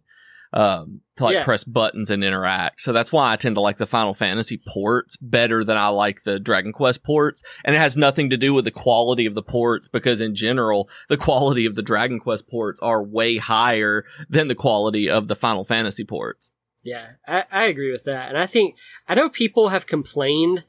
um, 0.53 1.01
to 1.15 1.23
like 1.25 1.33
yeah. 1.33 1.43
press 1.43 1.63
buttons 1.63 2.09
and 2.09 2.23
interact. 2.23 2.81
So 2.81 2.93
that's 2.93 3.11
why 3.11 3.31
I 3.31 3.35
tend 3.35 3.55
to 3.55 3.61
like 3.61 3.77
the 3.77 3.87
Final 3.87 4.13
Fantasy 4.13 4.61
ports 4.67 5.17
better 5.17 5.63
than 5.63 5.77
I 5.77 5.87
like 5.87 6.23
the 6.23 6.39
Dragon 6.39 6.71
Quest 6.71 7.03
ports. 7.03 7.41
And 7.65 7.75
it 7.75 7.81
has 7.81 7.97
nothing 7.97 8.29
to 8.29 8.37
do 8.37 8.53
with 8.53 8.65
the 8.65 8.71
quality 8.71 9.25
of 9.25 9.33
the 9.33 9.41
ports 9.41 9.87
because 9.87 10.21
in 10.21 10.35
general, 10.35 10.89
the 11.09 11.17
quality 11.17 11.65
of 11.65 11.75
the 11.75 11.81
Dragon 11.81 12.19
Quest 12.19 12.47
ports 12.47 12.79
are 12.81 13.03
way 13.03 13.37
higher 13.37 14.05
than 14.29 14.47
the 14.47 14.55
quality 14.55 15.09
of 15.09 15.27
the 15.27 15.35
Final 15.35 15.65
Fantasy 15.65 16.03
ports. 16.03 16.51
Yeah, 16.83 17.13
I, 17.27 17.45
I 17.51 17.65
agree 17.65 17.91
with 17.91 18.03
that. 18.03 18.29
And 18.29 18.37
I 18.37 18.45
think, 18.45 18.75
I 19.07 19.15
know 19.15 19.29
people 19.29 19.69
have 19.69 19.87
complained, 19.87 20.65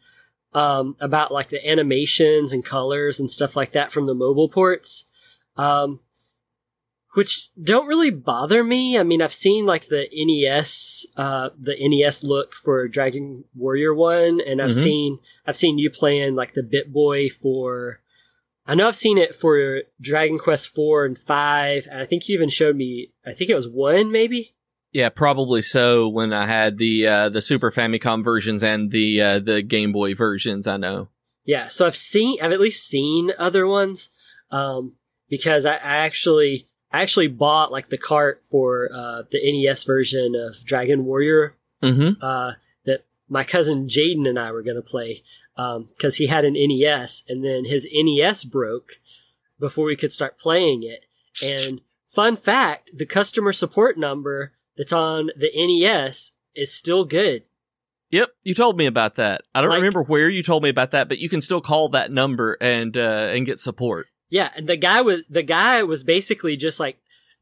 um, 0.54 0.96
about 1.00 1.32
like 1.32 1.48
the 1.48 1.68
animations 1.68 2.52
and 2.52 2.64
colors 2.64 3.18
and 3.18 3.30
stuff 3.30 3.56
like 3.56 3.72
that 3.72 3.92
from 3.92 4.06
the 4.06 4.14
mobile 4.14 4.48
ports. 4.48 5.04
Um, 5.56 6.00
which 7.14 7.50
don't 7.60 7.86
really 7.86 8.10
bother 8.10 8.64
me. 8.64 8.98
I 8.98 9.04
mean, 9.04 9.22
I've 9.22 9.32
seen 9.32 9.66
like 9.66 9.86
the 9.86 10.08
NES, 10.12 11.06
uh, 11.16 11.50
the 11.58 11.76
NES 11.78 12.24
look 12.24 12.54
for 12.54 12.88
Dragon 12.88 13.44
Warrior 13.54 13.94
one, 13.94 14.40
and 14.40 14.60
I've 14.60 14.70
mm-hmm. 14.70 14.80
seen, 14.80 15.18
I've 15.46 15.56
seen 15.56 15.78
you 15.78 15.90
playing 15.90 16.34
like 16.34 16.54
the 16.54 16.62
BitBoy 16.62 17.32
for, 17.32 18.00
I 18.66 18.74
know 18.74 18.88
I've 18.88 18.96
seen 18.96 19.16
it 19.16 19.34
for 19.34 19.82
Dragon 20.00 20.38
Quest 20.38 20.68
four 20.68 21.04
and 21.04 21.16
five, 21.16 21.86
and 21.88 22.02
I 22.02 22.04
think 22.04 22.28
you 22.28 22.34
even 22.34 22.48
showed 22.48 22.74
me, 22.74 23.12
I 23.24 23.32
think 23.32 23.48
it 23.48 23.54
was 23.54 23.68
one 23.68 24.10
maybe. 24.10 24.53
Yeah, 24.94 25.08
probably 25.08 25.60
so. 25.60 26.08
When 26.08 26.32
I 26.32 26.46
had 26.46 26.78
the 26.78 27.08
uh, 27.08 27.28
the 27.28 27.42
Super 27.42 27.72
Famicom 27.72 28.22
versions 28.22 28.62
and 28.62 28.92
the 28.92 29.20
uh, 29.20 29.38
the 29.40 29.60
Game 29.60 29.90
Boy 29.90 30.14
versions, 30.14 30.68
I 30.68 30.76
know. 30.76 31.08
Yeah, 31.44 31.66
so 31.66 31.84
I've 31.84 31.96
seen, 31.96 32.38
I've 32.40 32.52
at 32.52 32.60
least 32.60 32.88
seen 32.88 33.32
other 33.36 33.66
ones, 33.66 34.08
um, 34.50 34.94
because 35.28 35.66
I, 35.66 35.74
I 35.74 35.96
actually 36.06 36.68
I 36.92 37.02
actually 37.02 37.26
bought 37.26 37.72
like 37.72 37.88
the 37.88 37.98
cart 37.98 38.44
for 38.48 38.88
uh, 38.94 39.22
the 39.32 39.40
NES 39.42 39.82
version 39.82 40.36
of 40.36 40.64
Dragon 40.64 41.04
Warrior 41.04 41.56
mm-hmm. 41.82 42.24
uh, 42.24 42.52
that 42.84 43.04
my 43.28 43.42
cousin 43.42 43.88
Jaden 43.88 44.28
and 44.28 44.38
I 44.38 44.52
were 44.52 44.62
going 44.62 44.76
to 44.76 44.82
play 44.82 45.24
because 45.56 46.14
um, 46.14 46.16
he 46.16 46.28
had 46.28 46.44
an 46.44 46.54
NES 46.54 47.24
and 47.28 47.44
then 47.44 47.64
his 47.64 47.88
NES 47.92 48.44
broke 48.44 49.00
before 49.58 49.86
we 49.86 49.96
could 49.96 50.12
start 50.12 50.38
playing 50.38 50.84
it. 50.84 51.06
And 51.44 51.80
fun 52.06 52.36
fact, 52.36 52.92
the 52.94 53.06
customer 53.06 53.52
support 53.52 53.98
number 53.98 54.52
that's 54.76 54.92
on 54.92 55.30
the 55.36 55.50
NES 55.54 56.32
is 56.54 56.72
still 56.72 57.04
good. 57.04 57.42
Yep, 58.10 58.28
you 58.44 58.54
told 58.54 58.76
me 58.76 58.86
about 58.86 59.16
that. 59.16 59.42
I 59.54 59.60
don't 59.60 59.70
Like- 59.70 59.78
remember 59.78 60.02
where 60.02 60.28
you 60.28 60.42
told 60.42 60.62
me 60.62 60.68
about 60.68 60.92
that, 60.92 61.08
but 61.08 61.18
you 61.18 61.28
can 61.28 61.40
still 61.40 61.60
call 61.60 61.88
that 61.90 62.12
number 62.12 62.56
and 62.60 62.96
uh, 62.96 63.30
and 63.34 63.44
get 63.46 63.58
support. 63.58 64.06
Yeah, 64.30 64.50
and 64.56 64.68
the 64.68 64.76
guy 64.76 65.00
was 65.00 65.22
the 65.28 65.42
guy 65.42 65.82
was 65.82 66.04
basically 66.04 66.56
just 66.56 66.78
like, 66.78 66.98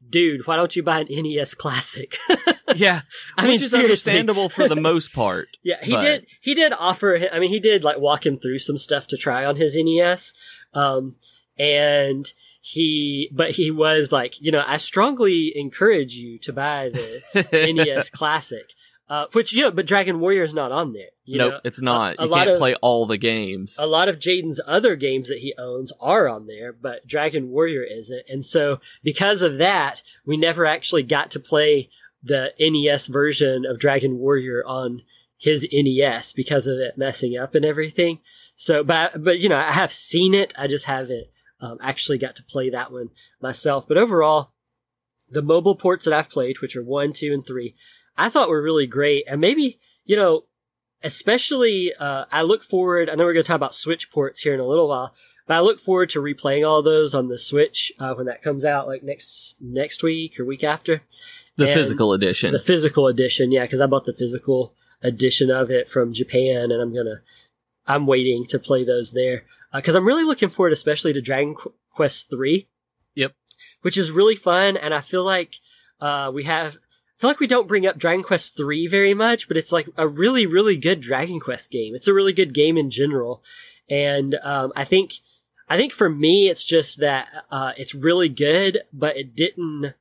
dude, 0.09 0.47
why 0.47 0.55
don't 0.55 0.75
you 0.75 0.81
buy 0.83 0.99
an 1.01 1.07
NES 1.09 1.53
Classic? 1.53 2.17
Yeah, 2.75 3.01
I 3.37 3.43
mean, 3.43 3.51
which 3.51 3.61
is 3.61 3.69
seriously. 3.71 3.83
understandable 4.13 4.49
for 4.49 4.67
the 4.67 4.75
most 4.75 5.13
part. 5.13 5.47
Yeah, 5.61 5.75
he 5.83 5.91
But- 5.91 6.01
did. 6.01 6.25
He 6.41 6.55
did 6.55 6.73
offer. 6.73 7.27
I 7.31 7.37
mean, 7.37 7.49
he 7.49 7.59
did 7.59 7.83
like 7.83 7.99
walk 7.99 8.25
him 8.25 8.39
through 8.39 8.59
some 8.59 8.79
stuff 8.79 9.05
to 9.07 9.17
try 9.17 9.45
on 9.45 9.57
his 9.57 9.77
NES, 9.77 10.33
um, 10.73 11.15
and 11.59 12.25
he. 12.65 13.29
But 13.33 13.51
he 13.51 13.69
was 13.69 14.11
like, 14.11 14.39
you 14.41 14.51
know, 14.51 14.63
I 14.65 14.77
strongly 14.77 15.51
encourage 15.55 16.13
you 16.13 16.37
to 16.39 16.53
buy 16.53 16.89
the 16.89 17.21
NES 17.73 18.09
Classic, 18.09 18.71
uh, 19.09 19.25
which 19.33 19.53
you 19.53 19.63
know, 19.63 19.71
but 19.71 19.85
Dragon 19.85 20.19
Warrior 20.21 20.43
is 20.43 20.53
not 20.53 20.71
on 20.71 20.93
there. 20.93 21.09
You 21.25 21.37
nope, 21.37 21.51
know? 21.51 21.59
it's 21.65 21.81
not. 21.81 22.15
a 22.19 22.23
you 22.23 22.29
lot 22.29 22.37
can't 22.39 22.49
of- 22.51 22.57
play 22.59 22.75
all 22.75 23.05
the 23.05 23.17
games. 23.17 23.75
a 23.77 23.85
lot 23.85 24.07
of 24.09 24.17
Jaden's 24.19 24.59
other 24.65 24.95
games 24.95 25.27
that 25.29 25.39
he 25.39 25.53
owns 25.57 25.91
are 25.99 26.27
on 26.27 26.47
there, 26.47 26.71
but 26.73 27.05
Dragon 27.05 27.49
Warrior 27.49 27.83
isn't. 27.83 28.23
And 28.29 28.45
so 28.45 28.79
because 29.03 29.41
of 29.41 29.57
that, 29.57 30.01
we 30.25 30.35
never 30.37 30.65
actually 30.65 31.03
got 31.03 31.31
to 31.31 31.39
play 31.39 31.89
the 32.23 32.53
NES 32.59 33.07
version 33.07 33.65
of 33.65 33.79
Dragon 33.79 34.17
Warrior 34.17 34.63
on 34.65 35.01
his 35.37 35.67
NES 35.73 36.31
because 36.33 36.67
of 36.67 36.77
it 36.77 36.97
messing 36.97 37.37
up 37.37 37.53
and 37.55 37.65
everything. 37.65 38.19
So, 38.55 38.83
but, 38.83 39.23
but 39.23 39.39
you 39.39 39.49
know, 39.49 39.57
I 39.57 39.71
have 39.71 39.91
seen 39.91 40.33
it. 40.33 40.53
I 40.57 40.67
just 40.67 40.85
haven't 40.85 41.27
um, 41.63 41.77
actually 41.81 42.17
got 42.17 42.35
to 42.35 42.43
play 42.43 42.69
that 42.69 42.91
one 42.91 43.09
myself. 43.41 43.87
But 43.87 43.97
overall, 43.97 44.51
the 45.29 45.41
mobile 45.41 45.75
ports 45.75 46.03
that 46.05 46.13
I've 46.13 46.29
played, 46.29 46.59
which 46.59 46.75
are 46.75 46.83
one, 46.83 47.13
two, 47.13 47.33
and 47.33 47.45
three, 47.47 47.73
I 48.17 48.27
thought 48.27 48.49
were 48.49 48.61
really 48.61 48.85
great. 48.85 49.23
And 49.27 49.39
maybe, 49.39 49.79
you 50.03 50.17
know, 50.17 50.43
especially, 51.03 51.93
uh, 51.97 52.25
I 52.31 52.41
look 52.41 52.63
forward, 52.63 53.09
I 53.09 53.15
know 53.15 53.23
we're 53.23 53.33
going 53.33 53.45
to 53.45 53.47
talk 53.47 53.55
about 53.55 53.73
Switch 53.73 54.11
ports 54.11 54.41
here 54.41 54.53
in 54.53 54.59
a 54.59 54.67
little 54.67 54.89
while, 54.89 55.15
but 55.47 55.55
I 55.55 55.61
look 55.61 55.79
forward 55.79 56.09
to 56.11 56.19
replaying 56.19 56.67
all 56.67 56.83
those 56.83 57.15
on 57.15 57.29
the 57.29 57.39
Switch, 57.39 57.93
uh, 57.97 58.13
when 58.13 58.25
that 58.25 58.43
comes 58.43 58.65
out, 58.65 58.87
like 58.87 59.01
next, 59.01 59.55
next 59.61 60.03
week 60.03 60.37
or 60.39 60.45
week 60.45 60.65
after. 60.65 61.01
the 61.55 61.67
and 61.67 61.73
physical 61.73 62.11
edition. 62.11 62.51
The 62.51 62.59
physical 62.59 63.07
edition, 63.07 63.53
yeah, 63.53 63.63
because 63.63 63.79
I 63.81 63.87
bought 63.87 64.05
the 64.05 64.13
physical 64.13 64.73
edition 65.01 65.49
of 65.49 65.71
it 65.71 65.87
from 65.87 66.13
Japan, 66.13 66.71
and 66.71 66.81
I'm 66.81 66.93
gonna, 66.93 67.21
I'm 67.87 68.05
waiting 68.05 68.45
to 68.47 68.59
play 68.59 68.83
those 68.83 69.11
there 69.13 69.43
because 69.73 69.95
I'm 69.95 70.05
really 70.05 70.23
looking 70.23 70.49
forward, 70.49 70.73
especially 70.73 71.13
to 71.13 71.21
Dragon 71.21 71.55
Quest 71.91 72.29
Three. 72.29 72.69
Yep. 73.15 73.33
which 73.81 73.97
is 73.97 74.11
really 74.11 74.35
fun, 74.35 74.75
and 74.75 74.93
I 74.93 75.01
feel 75.01 75.23
like 75.23 75.55
uh, 76.01 76.31
we 76.33 76.43
have. 76.43 76.77
I 76.77 77.21
feel 77.21 77.29
like 77.29 77.39
we 77.39 77.47
don't 77.47 77.67
bring 77.67 77.85
up 77.85 77.97
Dragon 77.97 78.23
Quest 78.23 78.57
Three 78.57 78.87
very 78.87 79.13
much, 79.13 79.47
but 79.47 79.55
it's 79.57 79.71
like 79.71 79.87
a 79.97 80.07
really, 80.07 80.45
really 80.45 80.75
good 80.75 80.99
Dragon 80.99 81.39
Quest 81.39 81.69
game. 81.71 81.95
It's 81.95 82.07
a 82.07 82.13
really 82.13 82.33
good 82.33 82.53
game 82.53 82.77
in 82.77 82.89
general, 82.89 83.43
and 83.89 84.35
um, 84.43 84.73
I 84.75 84.83
think, 84.83 85.13
I 85.69 85.77
think 85.77 85.93
for 85.93 86.09
me, 86.09 86.49
it's 86.49 86.65
just 86.65 86.99
that 86.99 87.29
uh, 87.51 87.73
it's 87.77 87.95
really 87.95 88.29
good, 88.29 88.79
but 88.91 89.15
it 89.15 89.35
didn't 89.35 89.93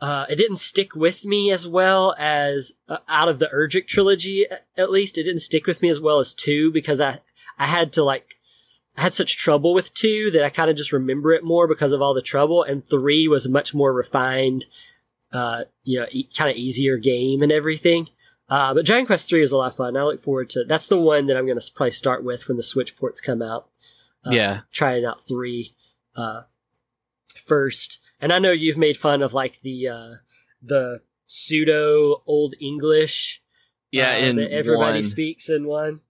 uh, 0.00 0.26
it 0.28 0.36
didn't 0.36 0.56
stick 0.56 0.94
with 0.94 1.24
me 1.24 1.50
as 1.50 1.66
well 1.66 2.14
as 2.18 2.72
uh, 2.88 2.98
out 3.08 3.28
of 3.28 3.38
the 3.38 3.50
Erdrick 3.52 3.86
trilogy. 3.88 4.46
At 4.76 4.90
least 4.90 5.18
it 5.18 5.24
didn't 5.24 5.40
stick 5.40 5.66
with 5.66 5.82
me 5.82 5.88
as 5.88 6.00
well 6.00 6.20
as 6.20 6.34
two 6.34 6.70
because 6.70 7.00
I 7.00 7.18
I 7.58 7.66
had 7.66 7.92
to 7.94 8.04
like 8.04 8.36
I 8.98 9.02
had 9.02 9.14
such 9.14 9.38
trouble 9.38 9.74
with 9.74 9.94
two 9.94 10.32
that 10.32 10.42
I 10.42 10.50
kind 10.50 10.68
of 10.68 10.76
just 10.76 10.92
remember 10.92 11.32
it 11.32 11.44
more 11.44 11.68
because 11.68 11.92
of 11.92 12.02
all 12.02 12.14
the 12.14 12.20
trouble. 12.20 12.64
And 12.64 12.84
three 12.84 13.28
was 13.28 13.46
a 13.46 13.50
much 13.50 13.72
more 13.72 13.92
refined, 13.92 14.66
uh, 15.32 15.64
you 15.84 16.00
know, 16.00 16.06
e- 16.10 16.28
kind 16.36 16.50
of 16.50 16.56
easier 16.56 16.96
game 16.96 17.40
and 17.40 17.52
everything. 17.52 18.08
Uh, 18.48 18.74
but 18.74 18.84
Dragon 18.84 19.06
Quest 19.06 19.28
three 19.28 19.42
is 19.42 19.52
a 19.52 19.56
lot 19.56 19.68
of 19.68 19.76
fun. 19.76 19.96
I 19.96 20.02
look 20.02 20.20
forward 20.20 20.50
to. 20.50 20.64
That's 20.64 20.88
the 20.88 20.98
one 20.98 21.26
that 21.26 21.36
I'm 21.36 21.46
going 21.46 21.60
to 21.60 21.72
probably 21.72 21.92
start 21.92 22.24
with 22.24 22.48
when 22.48 22.56
the 22.56 22.62
Switch 22.64 22.96
ports 22.96 23.20
come 23.20 23.40
out. 23.40 23.68
Uh, 24.26 24.30
yeah, 24.30 24.60
trying 24.72 25.04
out 25.04 25.20
three 25.20 25.76
uh, 26.16 26.42
first. 27.36 28.00
And 28.20 28.32
I 28.32 28.40
know 28.40 28.50
you've 28.50 28.76
made 28.76 28.96
fun 28.96 29.22
of 29.22 29.32
like 29.32 29.60
the 29.60 29.86
uh, 29.86 30.14
the 30.60 31.02
pseudo 31.26 32.20
old 32.26 32.54
English. 32.60 33.42
yeah. 33.92 34.10
uh, 34.40 34.42
that 34.42 34.52
everybody 34.52 34.98
one. 34.98 35.02
speaks 35.04 35.48
in 35.48 35.66
one. 35.68 36.00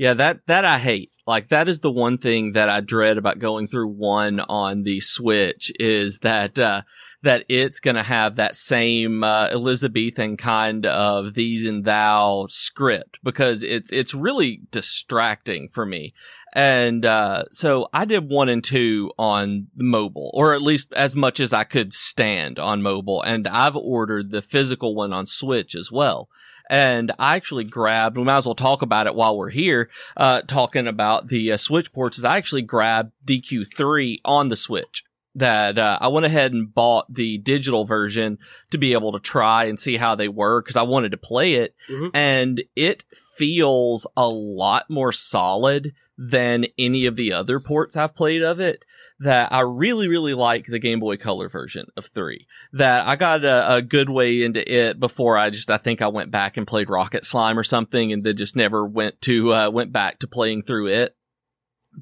Yeah, 0.00 0.14
that 0.14 0.46
that 0.46 0.64
I 0.64 0.78
hate. 0.78 1.10
Like 1.26 1.48
that 1.48 1.68
is 1.68 1.80
the 1.80 1.90
one 1.90 2.16
thing 2.16 2.52
that 2.52 2.70
I 2.70 2.80
dread 2.80 3.18
about 3.18 3.38
going 3.38 3.68
through 3.68 3.88
one 3.88 4.40
on 4.40 4.82
the 4.82 4.98
Switch 5.00 5.70
is 5.78 6.20
that 6.20 6.58
uh 6.58 6.82
that 7.22 7.44
it's 7.50 7.80
going 7.80 7.96
to 7.96 8.02
have 8.02 8.36
that 8.36 8.56
same 8.56 9.22
uh, 9.22 9.48
Elizabethan 9.48 10.38
kind 10.38 10.86
of 10.86 11.34
these 11.34 11.68
and 11.68 11.84
thou 11.84 12.46
script 12.48 13.18
because 13.22 13.62
it's 13.62 13.92
it's 13.92 14.14
really 14.14 14.62
distracting 14.70 15.68
for 15.68 15.84
me. 15.84 16.14
And 16.54 17.04
uh 17.04 17.44
so 17.52 17.88
I 17.92 18.06
did 18.06 18.30
1 18.30 18.48
and 18.48 18.64
2 18.64 19.12
on 19.18 19.66
mobile 19.76 20.30
or 20.32 20.54
at 20.54 20.62
least 20.62 20.94
as 20.94 21.14
much 21.14 21.40
as 21.40 21.52
I 21.52 21.64
could 21.64 21.92
stand 21.92 22.58
on 22.58 22.80
mobile 22.80 23.20
and 23.20 23.46
I've 23.46 23.76
ordered 23.76 24.30
the 24.30 24.40
physical 24.40 24.94
one 24.94 25.12
on 25.12 25.26
Switch 25.26 25.74
as 25.74 25.92
well. 25.92 26.30
And 26.70 27.10
I 27.18 27.34
actually 27.34 27.64
grabbed, 27.64 28.16
we 28.16 28.22
might 28.22 28.38
as 28.38 28.46
well 28.46 28.54
talk 28.54 28.80
about 28.80 29.08
it 29.08 29.14
while 29.16 29.36
we're 29.36 29.50
here, 29.50 29.90
uh, 30.16 30.42
talking 30.42 30.86
about 30.86 31.26
the 31.26 31.52
uh, 31.52 31.56
Switch 31.56 31.92
ports, 31.92 32.16
is 32.16 32.24
I 32.24 32.36
actually 32.38 32.62
grabbed 32.62 33.10
DQ3 33.26 34.20
on 34.24 34.48
the 34.50 34.56
Switch. 34.56 35.04
That 35.34 35.78
uh, 35.78 35.98
I 36.00 36.08
went 36.08 36.26
ahead 36.26 36.52
and 36.52 36.72
bought 36.72 37.12
the 37.12 37.38
digital 37.38 37.84
version 37.84 38.38
to 38.70 38.78
be 38.78 38.92
able 38.92 39.12
to 39.12 39.20
try 39.20 39.64
and 39.64 39.78
see 39.78 39.96
how 39.96 40.14
they 40.14 40.28
work 40.28 40.64
because 40.64 40.76
I 40.76 40.82
wanted 40.82 41.10
to 41.10 41.16
play 41.16 41.54
it. 41.54 41.74
Mhm. 41.88 42.10
And 42.14 42.62
it 42.74 43.04
feels 43.36 44.06
a 44.16 44.28
lot 44.28 44.88
more 44.90 45.12
solid 45.12 45.92
than 46.22 46.66
any 46.78 47.06
of 47.06 47.16
the 47.16 47.32
other 47.32 47.58
ports 47.58 47.96
I've 47.96 48.14
played 48.14 48.42
of 48.42 48.60
it. 48.60 48.84
That 49.20 49.52
I 49.52 49.60
really, 49.60 50.08
really 50.08 50.32
like 50.32 50.66
the 50.66 50.78
Game 50.78 51.00
Boy 51.00 51.18
Color 51.18 51.50
version 51.50 51.86
of 51.94 52.06
3 52.06 52.46
that 52.72 53.06
I 53.06 53.16
got 53.16 53.44
a, 53.44 53.76
a 53.76 53.82
good 53.82 54.08
way 54.08 54.42
into 54.42 54.60
it 54.70 54.98
before 54.98 55.36
I 55.36 55.50
just 55.50 55.70
I 55.70 55.76
think 55.76 56.00
I 56.00 56.08
went 56.08 56.30
back 56.30 56.56
and 56.56 56.66
played 56.66 56.88
Rocket 56.88 57.26
Slime 57.26 57.58
or 57.58 57.62
something 57.62 58.14
and 58.14 58.24
then 58.24 58.36
just 58.36 58.56
never 58.56 58.86
went 58.86 59.20
to 59.22 59.52
uh, 59.52 59.70
went 59.70 59.92
back 59.92 60.20
to 60.20 60.26
playing 60.26 60.62
through 60.62 60.86
it. 60.88 61.16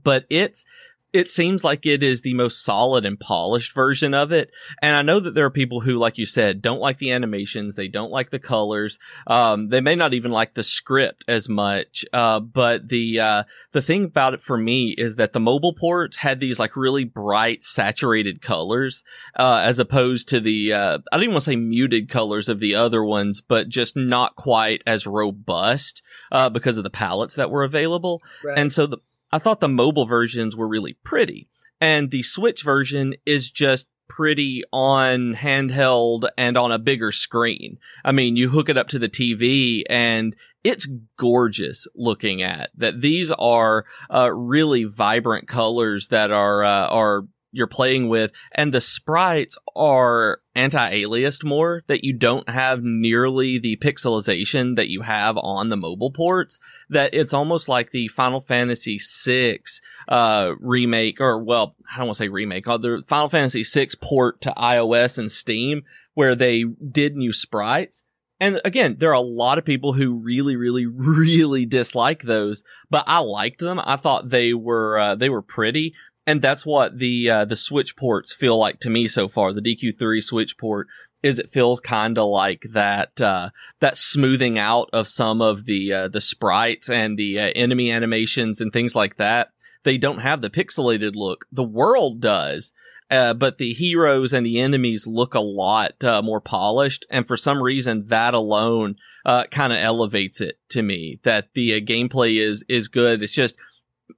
But 0.05 0.27
it's 0.31 0.65
it 1.12 1.31
seems 1.31 1.65
like 1.65 1.87
it 1.87 2.03
is 2.03 2.21
the 2.21 2.35
most 2.35 2.62
solid 2.62 3.07
and 3.07 3.19
polished 3.19 3.75
version 3.75 4.12
of 4.12 4.31
it. 4.31 4.50
And 4.83 4.95
I 4.95 5.03
know 5.03 5.21
that 5.21 5.35
there 5.35 5.47
are 5.47 5.50
people 5.50 5.81
who, 5.81 5.97
like 5.97 6.19
you 6.19 6.27
said, 6.27 6.61
don't 6.61 6.81
like 6.81 6.99
the 6.99 7.12
animations. 7.12 7.75
They 7.75 7.88
don't 7.88 8.11
like 8.11 8.31
the 8.31 8.38
colors. 8.38 8.99
Um, 9.27 9.71
they 9.71 9.81
may 9.81 9.95
not 9.95 10.12
even 10.12 10.31
like 10.31 10.55
the 10.55 10.62
script 10.62 11.25
as 11.27 11.49
much. 11.49 12.05
Uh, 12.12 12.41
but 12.41 12.88
the, 12.88 13.21
uh, 13.21 13.43
the 13.73 13.81
thing 13.81 14.05
about 14.05 14.35
it 14.35 14.43
for 14.43 14.59
me 14.59 14.91
is 14.99 15.17
that 15.17 15.33
the 15.33 15.41
mobile 15.41 15.75
ports 15.75 16.19
had 16.19 16.41
these 16.41 16.59
like 16.59 16.77
really 16.77 17.05
bright, 17.05 17.65
saturated 17.65 18.43
colors, 18.43 19.03
uh, 19.38 19.62
as 19.65 19.79
opposed 19.79 20.29
to 20.29 20.41
the, 20.41 20.75
uh, 20.75 20.99
I 21.11 21.17
don't 21.17 21.25
even 21.25 21.35
want 21.35 21.45
to 21.45 21.50
say 21.50 21.57
muted 21.57 22.11
colors 22.11 22.50
of 22.50 22.61
the 22.61 22.75
other 22.75 23.03
ones, 23.03 23.41
but 23.41 23.71
just 23.71 23.97
not 23.97 24.37
quite 24.37 24.83
as 24.87 25.07
robust, 25.07 26.03
uh, 26.31 26.50
because 26.50 26.77
of 26.77 26.85
the 26.85 26.91
palettes 26.91 27.37
that 27.37 27.50
were 27.50 27.65
available. 27.65 28.23
Right. 28.45 28.59
And 28.59 28.71
so 28.71 28.87
the, 28.87 28.99
I 29.31 29.39
thought 29.39 29.61
the 29.61 29.69
mobile 29.69 30.07
versions 30.07 30.57
were 30.57 30.69
really 30.69 30.95
pretty. 31.05 31.49
And 31.81 32.11
the 32.11 32.23
Switch 32.23 32.63
version 32.63 33.15
is 33.25 33.51
just 33.51 33.87
pretty 34.09 34.63
on 34.73 35.35
handheld 35.35 36.29
and 36.37 36.57
on 36.57 36.73
a 36.73 36.79
bigger 36.79 37.13
screen. 37.13 37.79
I 38.05 38.13
mean, 38.13 38.37
you 38.37 38.49
hook 38.49 38.69
it 38.69 38.79
up 38.79 38.89
to 38.89 38.99
the 38.99 39.09
TV 39.09 39.83
and 39.89 40.35
it's 40.65 40.89
gorgeous 41.17 41.87
looking 41.95 42.43
at 42.43 42.71
that. 42.77 43.01
These 43.01 43.31
are, 43.31 43.85
uh, 44.13 44.33
really 44.33 44.85
vibrant 44.85 45.47
colors 45.47 46.09
that 46.09 46.31
are, 46.31 46.65
uh, 46.65 46.87
are, 46.89 47.27
you're 47.50 47.67
playing 47.67 48.09
with 48.09 48.31
and 48.52 48.73
the 48.73 48.81
sprites 48.81 49.59
are 49.75 50.40
anti-aliased 50.55 51.45
more 51.45 51.83
that 51.87 52.05
you 52.05 52.12
don't 52.12 52.49
have 52.49 52.83
nearly 52.83 53.59
the 53.59 53.76
pixelization 53.76 54.76
that 54.76 54.88
you 54.88 55.02
have 55.02 55.37
on 55.38 55.69
the 55.69 55.76
mobile 55.76 56.11
ports 56.11 56.59
that 56.90 57.14
it's 57.14 57.33
almost 57.33 57.69
like 57.69 57.90
the 57.90 58.09
Final 58.09 58.40
Fantasy 58.40 58.99
VI 58.99 59.61
uh, 60.09 60.55
remake, 60.61 61.21
or 61.21 61.43
well, 61.43 61.76
I 61.93 61.99
don't 61.99 62.09
want 62.09 62.17
to 62.17 62.25
say 62.25 62.28
remake, 62.28 62.67
uh, 62.67 62.78
the 62.78 63.02
Final 63.07 63.28
Fantasy 63.28 63.62
VI 63.62 63.90
port 64.00 64.40
to 64.43 64.52
iOS 64.57 65.19
and 65.19 65.31
Steam, 65.31 65.83
where 66.14 66.35
they 66.35 66.64
did 66.64 67.17
new 67.17 67.33
sprites. 67.33 68.05
And 68.40 68.61
again, 68.64 68.97
there 68.99 69.11
are 69.11 69.14
a 69.14 69.21
lot 69.21 69.59
of 69.59 69.64
people 69.64 69.93
who 69.93 70.14
really, 70.14 70.57
really, 70.57 70.87
really 70.87 71.67
dislike 71.67 72.23
those, 72.23 72.62
but 72.88 73.05
I 73.07 73.19
liked 73.19 73.61
them. 73.61 73.81
I 73.83 73.97
thought 73.97 74.31
they 74.31 74.55
were 74.55 74.99
uh, 74.99 75.14
they 75.17 75.28
were 75.28 75.43
pretty, 75.43 75.95
and 76.29 76.43
that's 76.43 76.67
what 76.67 76.99
the 76.99 77.31
uh, 77.31 77.45
the 77.47 77.57
Switch 77.57 77.97
ports 77.97 78.35
feel 78.35 78.59
like 78.59 78.81
to 78.81 78.91
me 78.91 79.09
so 79.09 79.29
far. 79.29 79.53
The 79.55 79.63
DQ3 79.63 80.23
Switch 80.23 80.59
port 80.59 80.87
is 81.23 81.39
it 81.39 81.51
feels 81.51 81.81
kind 81.81 82.19
of 82.19 82.29
like 82.29 82.65
that 82.73 83.19
uh, 83.21 83.49
that 83.81 83.97
smoothing 83.97 84.59
out 84.59 84.91
of 84.93 85.09
some 85.09 85.41
of 85.41 85.65
the 85.65 85.93
uh, 85.93 86.09
the 86.09 86.21
sprites 86.21 86.91
and 86.91 87.19
the 87.19 87.41
uh, 87.41 87.51
enemy 87.57 87.91
animations 87.91 88.61
and 88.61 88.73
things 88.73 88.95
like 88.95 89.17
that. 89.17 89.49
They 89.85 89.97
don't 89.97 90.19
have 90.19 90.43
the 90.43 90.51
pixelated 90.51 91.13
look. 91.15 91.47
The 91.51 91.65
world 91.65 92.21
does. 92.21 92.75
uh, 93.11 93.33
but 93.35 93.59
the 93.59 93.73
heroes 93.73 94.33
and 94.33 94.45
the 94.45 94.61
enemies 94.61 95.07
look 95.07 95.35
a 95.35 95.41
lot 95.41 95.93
uh, 96.05 96.21
more 96.23 96.41
polished. 96.41 97.07
And 97.11 97.27
for 97.27 97.37
some 97.37 97.63
reason, 97.63 98.09
that 98.09 98.35
alone 98.35 98.97
uh, 99.25 99.45
kind 99.45 99.73
of 99.73 99.79
elevates 99.79 100.41
it 100.41 100.59
to 100.71 100.83
me. 100.83 101.21
That 101.23 101.49
the 101.55 101.81
gameplay 101.81 102.41
is 102.41 102.65
is 102.69 102.89
good. 102.89 103.23
It's 103.23 103.33
just 103.33 103.57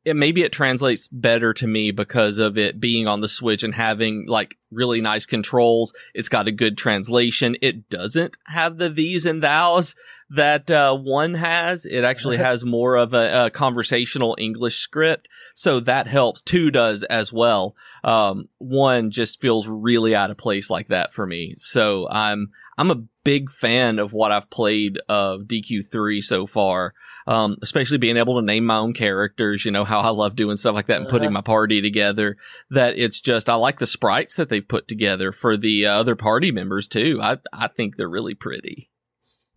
it, 0.05 0.17
maybe 0.17 0.43
it 0.43 0.53
translates 0.53 1.09
better 1.09 1.53
to 1.55 1.67
me 1.67 1.91
because 1.91 2.39
of 2.39 2.57
it 2.57 2.81
being 2.81 3.07
on 3.07 3.21
the 3.21 3.29
Switch 3.29 3.63
and 3.63 3.75
having 3.75 4.27
like 4.27 4.57
really 4.71 5.01
nice 5.01 5.27
controls. 5.27 5.93
It's 6.15 6.29
got 6.29 6.49
a 6.49 6.53
good 6.53 6.79
translation. 6.79 7.57
It 7.61 7.89
doesn't 7.89 8.37
have 8.47 8.79
the 8.79 8.89
these 8.89 9.27
and 9.27 9.43
thous 9.43 9.95
that 10.31 10.71
uh, 10.71 10.97
one 10.97 11.35
has. 11.35 11.85
It 11.85 12.05
actually 12.05 12.37
has 12.39 12.65
more 12.65 12.97
of 12.97 13.13
a, 13.15 13.47
a, 13.47 13.51
conversational 13.51 14.37
English 14.39 14.79
script, 14.79 15.29
so 15.55 15.81
that 15.81 16.07
helps. 16.07 16.43
Two 16.43 16.71
does 16.71 17.03
as 17.03 17.33
well. 17.33 17.75
Um, 18.05 18.49
one 18.59 19.11
just 19.11 19.41
feels 19.41 19.69
really 19.69 20.15
out 20.15 20.31
of 20.31 20.37
place 20.37 20.71
like 20.71 20.89
that 20.89 21.13
for 21.13 21.27
me. 21.27 21.55
So 21.59 22.09
I'm 22.09 22.51
I'm 22.79 22.91
a 22.91 23.03
big 23.25 23.51
fan 23.51 23.99
of 23.99 24.13
what 24.13 24.33
I've 24.33 24.49
played 24.49 24.99
of 25.09 25.43
DQ3 25.43 26.23
so 26.23 26.47
far. 26.47 26.95
Um, 27.27 27.59
especially 27.63 27.99
being 27.99 28.17
able 28.17 28.41
to 28.41 28.47
name 28.47 28.65
my 28.65 28.79
own 28.79 28.95
characters, 28.95 29.65
you 29.65 29.71
know, 29.71 29.85
how 29.85 30.01
I 30.01 30.09
love 30.09 30.35
doing 30.35 30.57
stuff 30.57 30.75
like 30.75 30.87
that 30.87 31.03
and 31.03 31.09
putting 31.09 31.29
uh-huh. 31.29 31.35
my 31.35 31.41
party 31.43 31.83
together. 31.83 32.39
That 32.71 32.97
it's 32.97 33.21
just, 33.21 33.49
I 33.49 33.55
like 33.55 33.79
the 33.79 33.87
sprites 33.87 34.37
that 34.37 34.49
they've 34.49 34.67
put 34.67 34.89
together 34.89 35.31
for 35.31 35.57
the 35.57 35.87
uh, 35.87 36.01
other 36.01 36.17
party 36.17 36.51
members 36.51 36.89
too. 36.89 37.21
I, 37.23 37.37
I 37.53 37.69
think 37.69 37.97
they're 37.97 38.09
really 38.09 38.35
pretty. 38.35 38.91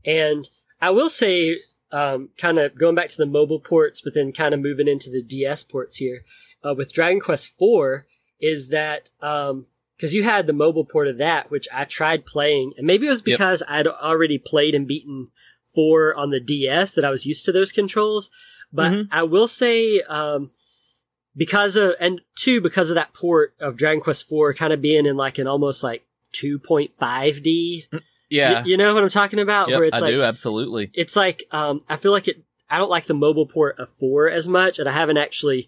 And 0.05 0.47
I 0.83 0.89
will 0.89 1.09
say, 1.09 1.59
um, 1.93 2.29
kind 2.37 2.59
of 2.59 2.77
going 2.77 2.93
back 2.93 3.07
to 3.07 3.17
the 3.17 3.25
mobile 3.25 3.61
ports, 3.61 4.01
but 4.01 4.13
then 4.13 4.33
kind 4.33 4.53
of 4.53 4.59
moving 4.59 4.89
into 4.89 5.09
the 5.09 5.23
DS 5.23 5.63
ports 5.63 5.95
here, 5.95 6.25
uh, 6.61 6.73
with 6.75 6.91
Dragon 6.91 7.21
Quest 7.21 7.53
IV 7.61 8.03
is 8.41 8.67
that, 8.67 9.09
um, 9.21 9.67
because 9.95 10.13
you 10.13 10.23
had 10.23 10.45
the 10.45 10.51
mobile 10.51 10.83
port 10.83 11.07
of 11.07 11.17
that, 11.19 11.49
which 11.49 11.69
I 11.73 11.85
tried 11.85 12.25
playing, 12.25 12.73
and 12.77 12.85
maybe 12.85 13.07
it 13.07 13.11
was 13.11 13.21
because 13.21 13.61
yep. 13.61 13.69
I'd 13.69 13.87
already 13.87 14.37
played 14.37 14.75
and 14.75 14.85
beaten 14.85 15.29
four 15.73 16.13
on 16.15 16.31
the 16.31 16.41
DS 16.41 16.91
that 16.91 17.05
I 17.05 17.11
was 17.11 17.25
used 17.25 17.45
to 17.45 17.53
those 17.53 17.71
controls. 17.71 18.29
But 18.73 18.91
mm-hmm. 18.91 19.13
I 19.13 19.23
will 19.23 19.47
say, 19.47 20.01
um, 20.01 20.51
because 21.33 21.77
of, 21.77 21.95
and 22.01 22.19
two, 22.35 22.59
because 22.59 22.89
of 22.89 22.95
that 22.95 23.13
port 23.13 23.53
of 23.61 23.77
Dragon 23.77 24.01
Quest 24.01 24.29
IV 24.29 24.57
kind 24.57 24.73
of 24.73 24.81
being 24.81 25.05
in 25.05 25.15
like 25.15 25.37
an 25.37 25.47
almost 25.47 25.81
like 25.81 26.05
2.5D. 26.33 27.85
Yeah. 28.33 28.61
Y- 28.61 28.63
you 28.65 28.77
know 28.77 28.93
what 28.95 29.03
I'm 29.03 29.09
talking 29.09 29.39
about? 29.39 29.69
Yep, 29.69 29.77
Where 29.77 29.87
it's 29.87 29.97
I 29.97 30.01
like, 30.01 30.11
do, 30.11 30.23
absolutely. 30.23 30.89
It's 30.93 31.15
like, 31.15 31.43
um, 31.51 31.81
I 31.87 31.97
feel 31.97 32.11
like 32.11 32.27
it, 32.27 32.43
I 32.69 32.79
don't 32.79 32.89
like 32.89 33.05
the 33.05 33.13
mobile 33.13 33.45
port 33.45 33.77
of 33.77 33.89
4 33.89 34.29
as 34.29 34.47
much, 34.47 34.79
and 34.79 34.89
I 34.89 34.91
haven't 34.91 35.17
actually 35.17 35.67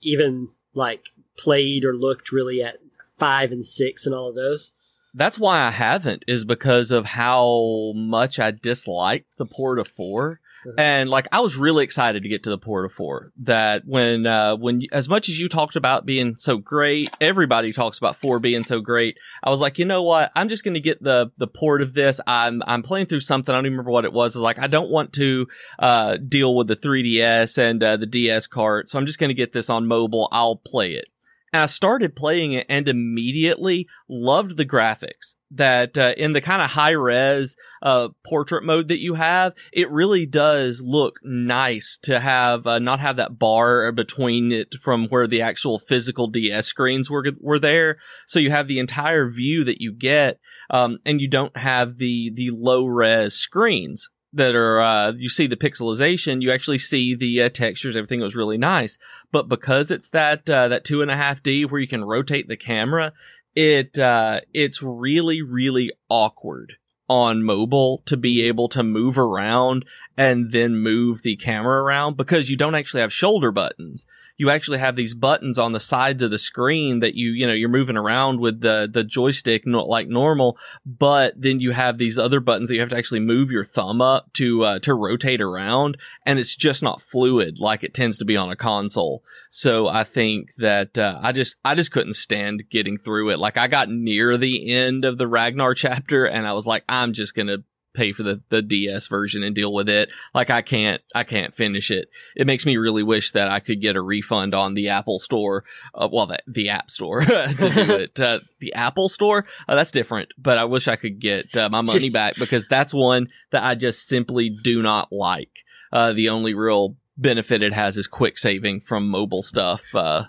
even 0.00 0.48
like 0.74 1.10
played 1.36 1.84
or 1.84 1.94
looked 1.94 2.32
really 2.32 2.62
at 2.62 2.78
5 3.18 3.52
and 3.52 3.64
6 3.66 4.06
and 4.06 4.14
all 4.14 4.30
of 4.30 4.34
those. 4.34 4.72
That's 5.12 5.38
why 5.38 5.60
I 5.60 5.70
haven't 5.70 6.24
is 6.26 6.44
because 6.46 6.90
of 6.90 7.04
how 7.04 7.92
much 7.94 8.38
I 8.38 8.50
disliked 8.50 9.26
the 9.36 9.46
port 9.46 9.78
of 9.78 9.88
4 9.88 10.40
mm-hmm. 10.66 10.78
and 10.80 11.08
like 11.08 11.28
I 11.32 11.40
was 11.40 11.56
really 11.56 11.84
excited 11.84 12.22
to 12.22 12.28
get 12.28 12.42
to 12.44 12.50
the 12.50 12.58
port 12.58 12.84
of 12.84 12.92
four. 12.92 13.32
That 13.38 13.82
when 13.86 14.26
uh 14.26 14.56
when 14.56 14.82
as 14.92 15.08
much 15.08 15.28
as 15.28 15.38
you 15.38 15.48
talked 15.48 15.76
about 15.76 16.06
being 16.06 16.36
so 16.36 16.58
great, 16.58 17.10
everybody 17.20 17.72
talks 17.72 17.98
about 17.98 18.16
four 18.16 18.38
being 18.38 18.64
so 18.64 18.80
great. 18.80 19.18
I 19.42 19.50
was 19.50 19.60
like, 19.60 19.78
you 19.78 19.84
know 19.84 20.02
what? 20.02 20.32
I'm 20.34 20.48
just 20.48 20.64
going 20.64 20.74
to 20.74 20.80
get 20.80 21.02
the 21.02 21.30
the 21.36 21.46
port 21.46 21.82
of 21.82 21.94
this. 21.94 22.20
I'm 22.26 22.62
I'm 22.66 22.82
playing 22.82 23.06
through 23.06 23.20
something. 23.20 23.54
I 23.54 23.58
don't 23.58 23.66
even 23.66 23.74
remember 23.74 23.92
what 23.92 24.04
it 24.04 24.12
was. 24.12 24.34
I 24.34 24.40
was 24.40 24.44
like, 24.44 24.58
I 24.58 24.66
don't 24.66 24.90
want 24.90 25.12
to 25.14 25.46
uh 25.78 26.16
deal 26.16 26.54
with 26.54 26.68
the 26.68 26.76
3ds 26.76 27.58
and 27.58 27.82
uh, 27.82 27.96
the 27.96 28.06
DS 28.06 28.46
cart, 28.46 28.90
so 28.90 28.98
I'm 28.98 29.06
just 29.06 29.18
going 29.18 29.28
to 29.28 29.34
get 29.34 29.52
this 29.52 29.70
on 29.70 29.86
mobile. 29.86 30.28
I'll 30.32 30.56
play 30.56 30.92
it. 30.92 31.08
And 31.52 31.62
I 31.62 31.66
started 31.66 32.16
playing 32.16 32.52
it 32.52 32.66
and 32.68 32.88
immediately 32.88 33.86
loved 34.08 34.56
the 34.56 34.66
graphics 34.66 35.36
that 35.50 35.96
uh, 35.96 36.12
in 36.16 36.32
the 36.32 36.40
kind 36.40 36.60
of 36.60 36.70
high 36.70 36.92
res 36.92 37.56
uh, 37.82 38.08
portrait 38.26 38.64
mode 38.64 38.88
that 38.88 38.98
you 38.98 39.14
have, 39.14 39.52
it 39.72 39.90
really 39.90 40.26
does 40.26 40.82
look 40.84 41.20
nice 41.22 41.98
to 42.02 42.18
have 42.18 42.66
uh, 42.66 42.78
not 42.78 43.00
have 43.00 43.16
that 43.16 43.38
bar 43.38 43.92
between 43.92 44.52
it 44.52 44.74
from 44.82 45.06
where 45.08 45.26
the 45.26 45.42
actual 45.42 45.78
physical 45.78 46.26
DS 46.26 46.66
screens 46.66 47.08
were 47.08 47.24
were 47.40 47.58
there. 47.58 47.98
So 48.26 48.38
you 48.38 48.50
have 48.50 48.68
the 48.68 48.80
entire 48.80 49.30
view 49.30 49.64
that 49.64 49.80
you 49.80 49.92
get, 49.92 50.40
um, 50.70 50.98
and 51.06 51.20
you 51.20 51.28
don't 51.28 51.56
have 51.56 51.98
the 51.98 52.30
the 52.34 52.50
low 52.50 52.86
res 52.86 53.34
screens 53.34 54.10
that 54.36 54.54
are 54.54 54.80
uh, 54.80 55.12
you 55.12 55.28
see 55.28 55.46
the 55.46 55.56
pixelization, 55.56 56.42
you 56.42 56.52
actually 56.52 56.78
see 56.78 57.14
the 57.14 57.42
uh, 57.42 57.48
textures. 57.48 57.96
Everything 57.96 58.20
was 58.20 58.36
really 58.36 58.58
nice, 58.58 58.98
but 59.32 59.48
because 59.48 59.90
it's 59.90 60.10
that 60.10 60.48
uh, 60.48 60.68
that 60.68 60.84
two 60.84 61.02
and 61.02 61.10
a 61.10 61.16
half 61.16 61.42
D 61.42 61.64
where 61.64 61.80
you 61.80 61.88
can 61.88 62.04
rotate 62.04 62.48
the 62.48 62.56
camera, 62.56 63.12
it 63.54 63.98
uh, 63.98 64.40
it's 64.54 64.82
really 64.82 65.42
really 65.42 65.90
awkward 66.08 66.74
on 67.08 67.42
mobile 67.42 68.02
to 68.06 68.16
be 68.16 68.42
able 68.42 68.68
to 68.68 68.82
move 68.82 69.16
around 69.16 69.84
and 70.16 70.50
then 70.50 70.76
move 70.76 71.22
the 71.22 71.36
camera 71.36 71.82
around 71.82 72.16
because 72.16 72.50
you 72.50 72.56
don't 72.56 72.74
actually 72.74 73.00
have 73.00 73.12
shoulder 73.12 73.52
buttons 73.52 74.06
you 74.36 74.50
actually 74.50 74.78
have 74.78 74.96
these 74.96 75.14
buttons 75.14 75.58
on 75.58 75.72
the 75.72 75.80
sides 75.80 76.22
of 76.22 76.30
the 76.30 76.38
screen 76.38 77.00
that 77.00 77.14
you, 77.14 77.30
you 77.30 77.46
know, 77.46 77.52
you're 77.52 77.68
moving 77.68 77.96
around 77.96 78.40
with 78.40 78.60
the, 78.60 78.88
the 78.90 79.04
joystick 79.04 79.62
like 79.66 80.08
normal, 80.08 80.58
but 80.84 81.34
then 81.36 81.60
you 81.60 81.70
have 81.72 81.98
these 81.98 82.18
other 82.18 82.40
buttons 82.40 82.68
that 82.68 82.74
you 82.74 82.80
have 82.80 82.90
to 82.90 82.96
actually 82.96 83.20
move 83.20 83.50
your 83.50 83.64
thumb 83.64 84.00
up 84.00 84.32
to, 84.34 84.64
uh, 84.64 84.78
to 84.80 84.94
rotate 84.94 85.40
around. 85.40 85.96
And 86.24 86.38
it's 86.38 86.54
just 86.54 86.82
not 86.82 87.00
fluid 87.00 87.58
like 87.58 87.82
it 87.82 87.94
tends 87.94 88.18
to 88.18 88.24
be 88.24 88.36
on 88.36 88.50
a 88.50 88.56
console. 88.56 89.22
So 89.50 89.88
I 89.88 90.04
think 90.04 90.50
that, 90.58 90.98
uh, 90.98 91.18
I 91.22 91.32
just, 91.32 91.56
I 91.64 91.74
just 91.74 91.92
couldn't 91.92 92.14
stand 92.14 92.64
getting 92.70 92.98
through 92.98 93.30
it. 93.30 93.38
Like 93.38 93.56
I 93.56 93.68
got 93.68 93.90
near 93.90 94.36
the 94.36 94.70
end 94.70 95.04
of 95.04 95.18
the 95.18 95.28
Ragnar 95.28 95.74
chapter 95.74 96.26
and 96.26 96.46
I 96.46 96.52
was 96.52 96.66
like, 96.66 96.84
I'm 96.88 97.12
just 97.12 97.34
to 97.46 97.64
pay 97.96 98.12
for 98.12 98.22
the, 98.22 98.40
the 98.50 98.62
DS 98.62 99.08
version 99.08 99.42
and 99.42 99.54
deal 99.54 99.72
with 99.72 99.88
it. 99.88 100.12
Like 100.34 100.50
I 100.50 100.62
can't, 100.62 101.02
I 101.14 101.24
can't 101.24 101.54
finish 101.54 101.90
it. 101.90 102.08
It 102.36 102.46
makes 102.46 102.66
me 102.66 102.76
really 102.76 103.02
wish 103.02 103.32
that 103.32 103.48
I 103.48 103.60
could 103.60 103.80
get 103.80 103.96
a 103.96 104.00
refund 104.00 104.54
on 104.54 104.74
the 104.74 104.90
Apple 104.90 105.18
store. 105.18 105.64
Uh, 105.94 106.08
well, 106.12 106.26
the, 106.26 106.38
the 106.46 106.68
App 106.68 106.90
Store 106.90 107.20
to 107.24 107.54
do 107.56 107.94
it. 107.94 108.20
Uh, 108.20 108.40
the 108.60 108.74
Apple 108.74 109.08
Store, 109.08 109.46
uh, 109.66 109.74
that's 109.74 109.90
different, 109.90 110.32
but 110.38 110.58
I 110.58 110.64
wish 110.64 110.88
I 110.88 110.96
could 110.96 111.18
get 111.18 111.54
uh, 111.56 111.68
my 111.68 111.80
money 111.80 112.10
back 112.10 112.36
because 112.36 112.66
that's 112.66 112.94
one 112.94 113.28
that 113.50 113.64
I 113.64 113.74
just 113.74 114.06
simply 114.06 114.50
do 114.50 114.82
not 114.82 115.10
like. 115.10 115.50
Uh, 115.92 116.12
the 116.12 116.28
only 116.28 116.54
real 116.54 116.96
benefit 117.16 117.62
it 117.62 117.72
has 117.72 117.96
is 117.96 118.06
quick 118.06 118.38
saving 118.38 118.82
from 118.82 119.08
mobile 119.08 119.42
stuff, 119.42 119.82
uh, 119.94 120.24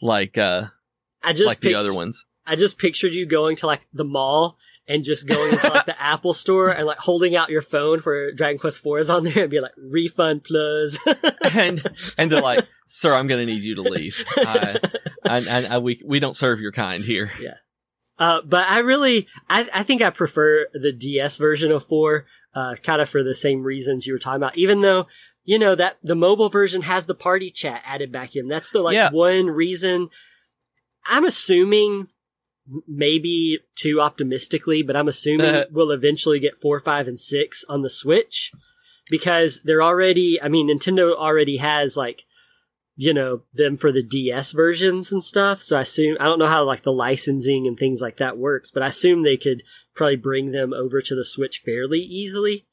like, 0.00 0.38
I 0.38 1.32
just 1.32 1.44
like 1.44 1.60
the 1.60 1.74
other 1.74 1.94
ones. 1.94 2.26
I 2.46 2.56
just 2.56 2.78
pictured 2.78 3.14
you 3.14 3.26
going 3.26 3.56
to 3.56 3.66
like 3.66 3.86
the 3.92 4.04
mall 4.04 4.58
and 4.92 5.04
just 5.04 5.26
going 5.26 5.52
into 5.52 5.68
like 5.68 5.86
the 5.86 6.00
Apple 6.02 6.34
store 6.34 6.68
and 6.68 6.86
like 6.86 6.98
holding 6.98 7.34
out 7.34 7.48
your 7.48 7.62
phone 7.62 8.00
for 8.00 8.30
Dragon 8.32 8.58
Quest 8.58 8.80
Four 8.80 8.98
is 8.98 9.08
on 9.08 9.24
there 9.24 9.44
and 9.44 9.50
be 9.50 9.60
like 9.60 9.72
refund 9.76 10.44
plus. 10.44 10.98
and 11.54 11.82
and 12.18 12.30
they're 12.30 12.42
like, 12.42 12.66
"Sir, 12.86 13.14
I'm 13.14 13.26
going 13.26 13.44
to 13.44 13.50
need 13.50 13.64
you 13.64 13.74
to 13.76 13.82
leave. 13.82 14.22
I, 14.36 14.78
I, 15.24 15.66
I, 15.70 15.78
we 15.78 16.02
we 16.04 16.20
don't 16.20 16.36
serve 16.36 16.60
your 16.60 16.72
kind 16.72 17.02
here." 17.02 17.30
Yeah. 17.40 17.54
Uh, 18.18 18.42
but 18.42 18.68
I 18.68 18.80
really, 18.80 19.26
I, 19.48 19.66
I 19.74 19.82
think 19.82 20.02
I 20.02 20.10
prefer 20.10 20.66
the 20.74 20.92
DS 20.92 21.38
version 21.38 21.72
of 21.72 21.84
four, 21.84 22.26
uh, 22.54 22.76
kind 22.82 23.00
of 23.00 23.08
for 23.08 23.24
the 23.24 23.34
same 23.34 23.62
reasons 23.62 24.06
you 24.06 24.12
were 24.12 24.18
talking 24.18 24.36
about. 24.36 24.56
Even 24.56 24.82
though, 24.82 25.06
you 25.44 25.58
know, 25.58 25.74
that 25.74 25.96
the 26.02 26.14
mobile 26.14 26.50
version 26.50 26.82
has 26.82 27.06
the 27.06 27.14
party 27.14 27.50
chat 27.50 27.82
added 27.86 28.12
back 28.12 28.36
in. 28.36 28.46
That's 28.46 28.70
the 28.70 28.82
like 28.82 28.94
yeah. 28.94 29.10
one 29.10 29.46
reason. 29.46 30.10
I'm 31.06 31.24
assuming 31.24 32.08
maybe 32.86 33.58
too 33.74 34.00
optimistically, 34.00 34.82
but 34.82 34.96
I'm 34.96 35.08
assuming 35.08 35.64
we'll 35.70 35.90
eventually 35.90 36.38
get 36.38 36.60
four, 36.60 36.80
five, 36.80 37.08
and 37.08 37.20
six 37.20 37.64
on 37.68 37.80
the 37.80 37.90
Switch 37.90 38.52
because 39.10 39.60
they're 39.64 39.82
already, 39.82 40.40
I 40.40 40.48
mean, 40.48 40.68
Nintendo 40.68 41.14
already 41.14 41.58
has 41.58 41.96
like, 41.96 42.24
you 42.94 43.14
know, 43.14 43.42
them 43.54 43.76
for 43.76 43.90
the 43.90 44.02
DS 44.02 44.52
versions 44.52 45.10
and 45.10 45.24
stuff. 45.24 45.62
So 45.62 45.76
I 45.76 45.80
assume, 45.80 46.16
I 46.20 46.24
don't 46.24 46.38
know 46.38 46.46
how 46.46 46.64
like 46.64 46.82
the 46.82 46.92
licensing 46.92 47.66
and 47.66 47.76
things 47.76 48.00
like 48.00 48.18
that 48.18 48.38
works, 48.38 48.70
but 48.70 48.82
I 48.82 48.88
assume 48.88 49.22
they 49.22 49.36
could 49.36 49.62
probably 49.94 50.16
bring 50.16 50.52
them 50.52 50.72
over 50.72 51.00
to 51.00 51.14
the 51.14 51.24
Switch 51.24 51.62
fairly 51.64 52.00
easily. 52.00 52.66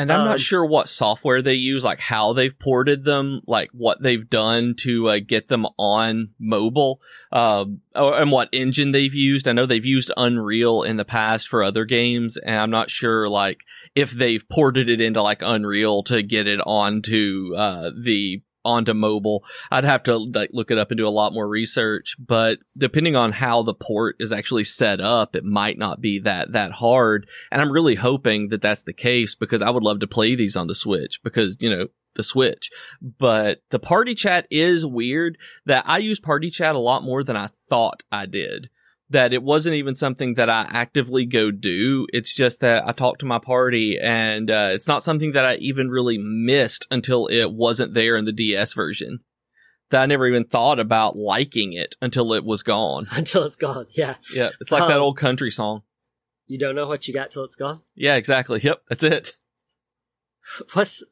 And 0.00 0.10
I'm 0.10 0.20
um, 0.20 0.28
not 0.28 0.40
sure 0.40 0.64
what 0.64 0.88
software 0.88 1.42
they 1.42 1.54
use, 1.54 1.84
like 1.84 2.00
how 2.00 2.32
they've 2.32 2.58
ported 2.58 3.04
them, 3.04 3.42
like 3.46 3.68
what 3.72 4.02
they've 4.02 4.28
done 4.28 4.74
to 4.78 5.10
uh, 5.10 5.18
get 5.18 5.48
them 5.48 5.66
on 5.78 6.30
mobile, 6.38 7.02
um, 7.32 7.82
and 7.94 8.32
what 8.32 8.48
engine 8.50 8.92
they've 8.92 9.12
used. 9.12 9.46
I 9.46 9.52
know 9.52 9.66
they've 9.66 9.84
used 9.84 10.10
Unreal 10.16 10.84
in 10.84 10.96
the 10.96 11.04
past 11.04 11.48
for 11.48 11.62
other 11.62 11.84
games, 11.84 12.38
and 12.38 12.56
I'm 12.56 12.70
not 12.70 12.88
sure 12.88 13.28
like 13.28 13.60
if 13.94 14.10
they've 14.10 14.48
ported 14.48 14.88
it 14.88 15.02
into 15.02 15.20
like 15.20 15.42
Unreal 15.42 16.02
to 16.04 16.22
get 16.22 16.46
it 16.46 16.60
onto 16.64 17.52
uh, 17.54 17.90
the 17.94 18.40
onto 18.64 18.94
mobile. 18.94 19.44
I'd 19.70 19.84
have 19.84 20.02
to 20.04 20.16
like 20.16 20.50
look 20.52 20.70
it 20.70 20.78
up 20.78 20.90
and 20.90 20.98
do 20.98 21.06
a 21.06 21.10
lot 21.10 21.32
more 21.32 21.48
research, 21.48 22.16
but 22.18 22.58
depending 22.76 23.16
on 23.16 23.32
how 23.32 23.62
the 23.62 23.74
port 23.74 24.16
is 24.18 24.32
actually 24.32 24.64
set 24.64 25.00
up, 25.00 25.34
it 25.34 25.44
might 25.44 25.78
not 25.78 26.00
be 26.00 26.18
that 26.20 26.52
that 26.52 26.72
hard. 26.72 27.26
And 27.50 27.60
I'm 27.60 27.72
really 27.72 27.94
hoping 27.94 28.48
that 28.48 28.62
that's 28.62 28.82
the 28.82 28.92
case 28.92 29.34
because 29.34 29.62
I 29.62 29.70
would 29.70 29.82
love 29.82 30.00
to 30.00 30.06
play 30.06 30.34
these 30.34 30.56
on 30.56 30.66
the 30.66 30.74
Switch 30.74 31.20
because, 31.22 31.56
you 31.60 31.70
know, 31.70 31.88
the 32.14 32.22
Switch. 32.22 32.70
But 33.00 33.62
the 33.70 33.78
party 33.78 34.14
chat 34.14 34.46
is 34.50 34.84
weird 34.84 35.38
that 35.66 35.84
I 35.86 35.98
use 35.98 36.20
party 36.20 36.50
chat 36.50 36.74
a 36.74 36.78
lot 36.78 37.02
more 37.02 37.22
than 37.22 37.36
I 37.36 37.48
thought 37.68 38.02
I 38.10 38.26
did. 38.26 38.68
That 39.10 39.32
it 39.32 39.42
wasn't 39.42 39.74
even 39.74 39.94
something 39.94 40.34
that 40.34 40.48
I 40.48 40.66
actively 40.70 41.26
go 41.26 41.50
do. 41.50 42.06
It's 42.12 42.34
just 42.34 42.60
that 42.60 42.86
I 42.86 42.92
talked 42.92 43.20
to 43.20 43.26
my 43.26 43.40
party 43.40 43.98
and 44.00 44.50
uh, 44.50 44.70
it's 44.72 44.86
not 44.86 45.02
something 45.02 45.32
that 45.32 45.44
I 45.44 45.56
even 45.56 45.90
really 45.90 46.16
missed 46.16 46.86
until 46.90 47.26
it 47.26 47.52
wasn't 47.52 47.94
there 47.94 48.16
in 48.16 48.24
the 48.24 48.32
DS 48.32 48.72
version. 48.72 49.20
That 49.90 50.02
I 50.02 50.06
never 50.06 50.28
even 50.28 50.44
thought 50.44 50.78
about 50.78 51.16
liking 51.16 51.72
it 51.72 51.96
until 52.00 52.32
it 52.32 52.44
was 52.44 52.62
gone. 52.62 53.08
Until 53.12 53.42
it's 53.42 53.56
gone, 53.56 53.86
yeah. 53.90 54.14
Yeah, 54.32 54.50
it's 54.60 54.70
like 54.70 54.82
um, 54.82 54.88
that 54.88 55.00
old 55.00 55.16
country 55.16 55.50
song. 55.50 55.82
You 56.46 56.58
don't 56.58 56.76
know 56.76 56.86
what 56.86 57.08
you 57.08 57.14
got 57.14 57.32
till 57.32 57.42
it's 57.42 57.56
gone? 57.56 57.80
Yeah, 57.96 58.14
exactly. 58.14 58.60
Yep, 58.62 58.82
that's 58.88 59.02
it. 59.02 59.34
What's 60.74 61.02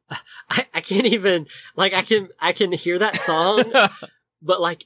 I, 0.49 0.67
I 0.75 0.81
can't 0.81 1.07
even 1.07 1.47
like 1.75 1.93
I 1.93 2.03
can 2.03 2.29
I 2.41 2.53
can 2.53 2.71
hear 2.71 3.01
that 3.01 3.17
song, 3.17 3.65
but 4.43 4.61
like 4.61 4.85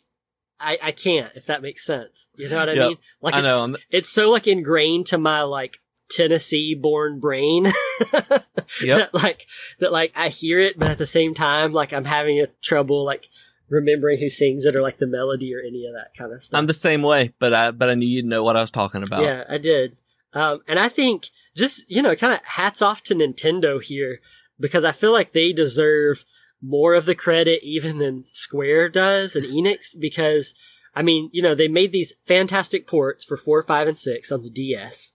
I, 0.63 0.79
I 0.83 0.93
can't, 0.93 1.33
if 1.35 1.47
that 1.47 1.63
makes 1.63 1.85
sense. 1.85 2.29
You 2.37 2.49
know 2.49 2.59
what 2.59 2.69
I 2.69 2.73
yep. 2.73 2.89
mean? 2.89 2.99
Like, 3.21 3.35
I 3.35 3.39
it's, 3.39 3.47
know. 3.47 3.77
it's 3.91 4.09
so 4.09 4.31
like 4.31 4.47
ingrained 4.47 5.07
to 5.07 5.19
my 5.19 5.43
like 5.43 5.81
Tennessee 6.11 6.75
born 6.75 7.21
brain. 7.21 7.65
yep. 8.05 8.53
that, 8.81 9.11
like, 9.13 9.47
that 9.81 9.93
like 9.93 10.13
I 10.17 10.29
hear 10.29 10.61
it, 10.61 10.79
but 10.79 10.91
at 10.91 10.99
the 10.99 11.07
same 11.07 11.35
time, 11.35 11.73
like 11.73 11.93
I'm 11.93 12.05
having 12.05 12.41
a 12.41 12.47
trouble 12.63 13.05
like 13.05 13.29
remembering 13.69 14.21
who 14.21 14.29
sings 14.29 14.65
it 14.65 14.77
or 14.77 14.83
like 14.83 14.99
the 14.99 15.07
melody 15.07 15.55
or 15.55 15.61
any 15.61 15.87
of 15.87 15.95
that 15.95 16.11
kind 16.17 16.33
of 16.33 16.43
stuff. 16.43 16.59
I'm 16.59 16.67
the 16.67 16.75
same 16.75 17.03
way, 17.03 17.31
but 17.39 17.53
I, 17.53 17.71
but 17.71 17.91
I 17.91 17.95
knew 17.95 18.07
you'd 18.07 18.27
know 18.27 18.43
what 18.43 18.57
I 18.57 18.61
was 18.61 18.71
talking 18.71 19.03
about. 19.03 19.23
Yeah, 19.23 19.45
I 19.49 19.59
did. 19.59 19.97
Um, 20.35 20.61
and 20.69 20.79
I 20.79 20.89
think 20.89 21.29
just, 21.57 21.91
you 21.91 22.03
know, 22.03 22.15
kind 22.15 22.33
of 22.33 22.41
hats 22.45 22.81
off 22.81 23.03
to 23.05 23.15
Nintendo 23.15 23.83
here 23.83 24.21
because 24.59 24.85
I 24.85 24.93
feel 24.93 25.13
like 25.13 25.33
they 25.33 25.53
deserve 25.53 26.25
more 26.63 26.95
of 26.95 27.07
the 27.07 27.15
credit 27.15 27.61
even 27.63 27.99
than 27.99 28.23
Square 28.23 28.91
does 28.91 29.35
and 29.35 29.45
Enix 29.45 29.99
because 29.99 30.55
I 30.95 31.03
mean, 31.03 31.31
you 31.33 31.43
know, 31.43 31.55
they 31.55 31.69
made 31.69 31.93
these 31.93 32.15
fantastic 32.27 32.87
ports 32.87 33.25
for 33.25 33.37
four, 33.37 33.63
five, 33.63 33.89
and 33.89 33.99
six 33.99 34.31
on 34.31 34.43
the 34.43 34.51
DS. 34.51 35.13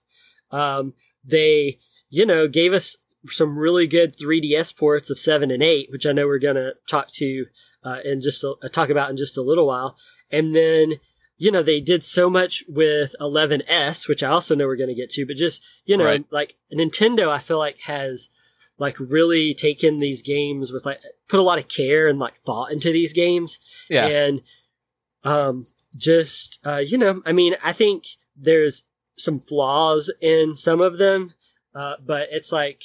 Um, 0.50 0.94
they, 1.24 1.78
you 2.10 2.26
know, 2.26 2.48
gave 2.48 2.72
us 2.72 2.96
some 3.26 3.58
really 3.58 3.86
good 3.86 4.16
3DS 4.16 4.76
ports 4.76 5.10
of 5.10 5.18
seven 5.18 5.50
and 5.50 5.62
eight, 5.62 5.88
which 5.90 6.06
I 6.06 6.12
know 6.12 6.26
we're 6.26 6.38
gonna 6.38 6.72
talk 6.88 7.10
to 7.14 7.46
uh, 7.84 7.98
in 8.04 8.20
just 8.20 8.42
a, 8.42 8.54
uh, 8.62 8.68
talk 8.68 8.90
about 8.90 9.10
in 9.10 9.16
just 9.16 9.38
a 9.38 9.42
little 9.42 9.66
while. 9.66 9.96
And 10.30 10.54
then, 10.54 10.94
you 11.36 11.52
know, 11.52 11.62
they 11.62 11.80
did 11.80 12.04
so 12.04 12.28
much 12.28 12.64
with 12.68 13.14
11S, 13.20 14.08
which 14.08 14.22
I 14.22 14.28
also 14.28 14.54
know 14.54 14.66
we're 14.66 14.76
gonna 14.76 14.94
get 14.94 15.10
to. 15.10 15.26
But 15.26 15.36
just, 15.36 15.62
you 15.84 15.96
know, 15.96 16.04
right. 16.04 16.24
like 16.30 16.56
Nintendo, 16.72 17.28
I 17.28 17.38
feel 17.38 17.58
like 17.58 17.80
has 17.82 18.30
like 18.78 18.98
really 18.98 19.54
taken 19.54 19.98
these 19.98 20.22
games 20.22 20.72
with 20.72 20.86
like 20.86 21.00
put 21.28 21.40
a 21.40 21.42
lot 21.42 21.58
of 21.58 21.68
care 21.68 22.08
and 22.08 22.18
like 22.18 22.34
thought 22.34 22.70
into 22.72 22.92
these 22.92 23.12
games. 23.12 23.58
Yeah. 23.88 24.06
And 24.06 24.42
um 25.24 25.66
just 25.96 26.60
uh 26.64 26.76
you 26.76 26.98
know, 26.98 27.22
I 27.26 27.32
mean, 27.32 27.56
I 27.64 27.72
think 27.72 28.04
there's 28.36 28.84
some 29.16 29.38
flaws 29.38 30.12
in 30.20 30.54
some 30.54 30.80
of 30.80 30.98
them, 30.98 31.34
uh 31.74 31.94
but 32.04 32.28
it's 32.30 32.52
like 32.52 32.82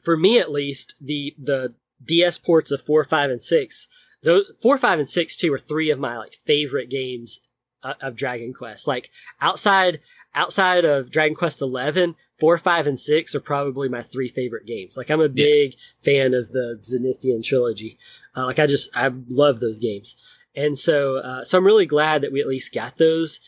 for 0.00 0.16
me 0.16 0.38
at 0.38 0.50
least, 0.50 0.94
the 1.00 1.34
the 1.38 1.74
DS 2.04 2.38
ports 2.38 2.72
of 2.72 2.82
4, 2.82 3.04
5 3.04 3.30
and 3.30 3.42
6 3.42 3.88
those 4.22 4.52
4, 4.60 4.78
5 4.78 4.98
and 5.00 5.08
6 5.08 5.36
too 5.36 5.52
are 5.52 5.58
three 5.58 5.90
of 5.90 5.98
my 5.98 6.16
like 6.16 6.34
favorite 6.44 6.88
games 6.88 7.40
uh, 7.82 7.94
of 8.00 8.16
Dragon 8.16 8.52
Quest. 8.52 8.86
Like 8.86 9.10
outside 9.40 10.00
outside 10.34 10.84
of 10.84 11.10
Dragon 11.10 11.34
Quest 11.34 11.60
Eleven, 11.60 12.14
four, 12.42 12.58
five, 12.58 12.88
and 12.88 12.98
six 12.98 13.36
are 13.36 13.40
probably 13.40 13.88
my 13.88 14.02
three 14.02 14.26
favorite 14.26 14.66
games. 14.66 14.96
Like 14.96 15.10
I'm 15.10 15.20
a 15.20 15.28
big 15.28 15.74
yeah. 15.74 15.78
fan 16.02 16.34
of 16.34 16.48
the 16.48 16.76
Zenithian 16.82 17.44
trilogy. 17.44 18.00
Uh, 18.36 18.46
like 18.46 18.58
I 18.58 18.66
just 18.66 18.90
I 18.96 19.12
love 19.28 19.60
those 19.60 19.78
games, 19.78 20.16
and 20.56 20.76
so 20.76 21.18
uh, 21.18 21.44
so 21.44 21.56
I'm 21.56 21.64
really 21.64 21.86
glad 21.86 22.20
that 22.22 22.32
we 22.32 22.40
at 22.40 22.48
least 22.48 22.74
got 22.74 22.96
those 22.96 23.38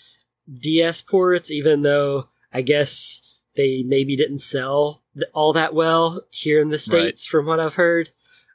DS 0.49 1.03
ports, 1.03 1.51
even 1.51 1.83
though 1.83 2.29
I 2.53 2.63
guess 2.63 3.21
they 3.57 3.83
maybe 3.83 4.15
didn't 4.15 4.39
sell 4.39 5.03
all 5.33 5.53
that 5.55 5.75
well 5.75 6.23
here 6.31 6.63
in 6.63 6.69
the 6.69 6.79
states, 6.79 7.27
right. 7.27 7.31
from 7.37 7.47
what 7.47 7.59
I've 7.59 7.75
heard. 7.75 8.11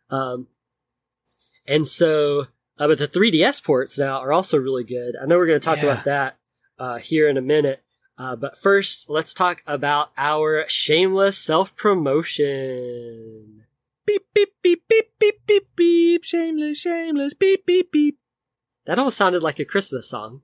Um, 0.09 0.47
and 1.67 1.85
so, 1.85 2.47
uh, 2.77 2.87
but 2.87 2.97
the 2.97 3.09
3DS 3.09 3.61
ports 3.61 3.97
now 3.97 4.19
are 4.19 4.31
also 4.31 4.57
really 4.57 4.85
good. 4.85 5.15
I 5.21 5.25
know 5.25 5.35
we're 5.35 5.47
going 5.47 5.59
to 5.59 5.65
talk 5.65 5.79
yeah. 5.79 5.91
about 5.91 6.05
that 6.05 6.37
uh, 6.79 6.97
here 6.99 7.27
in 7.27 7.35
a 7.35 7.41
minute. 7.41 7.83
Uh, 8.19 8.35
but 8.35 8.57
first, 8.57 9.09
let's 9.09 9.33
talk 9.33 9.63
about 9.65 10.11
our 10.17 10.65
shameless 10.67 11.37
self 11.37 11.73
promotion. 11.77 13.63
Beep, 14.05 14.23
beep, 14.33 14.49
beep, 14.61 14.83
beep, 14.89 15.13
beep, 15.17 15.39
beep, 15.47 15.67
beep. 15.77 16.23
Shameless, 16.25 16.77
shameless, 16.77 17.33
beep, 17.33 17.65
beep, 17.65 17.93
beep. 17.93 18.17
That 18.85 18.99
almost 18.99 19.17
sounded 19.17 19.41
like 19.41 19.57
a 19.57 19.65
Christmas 19.65 20.09
song. 20.09 20.41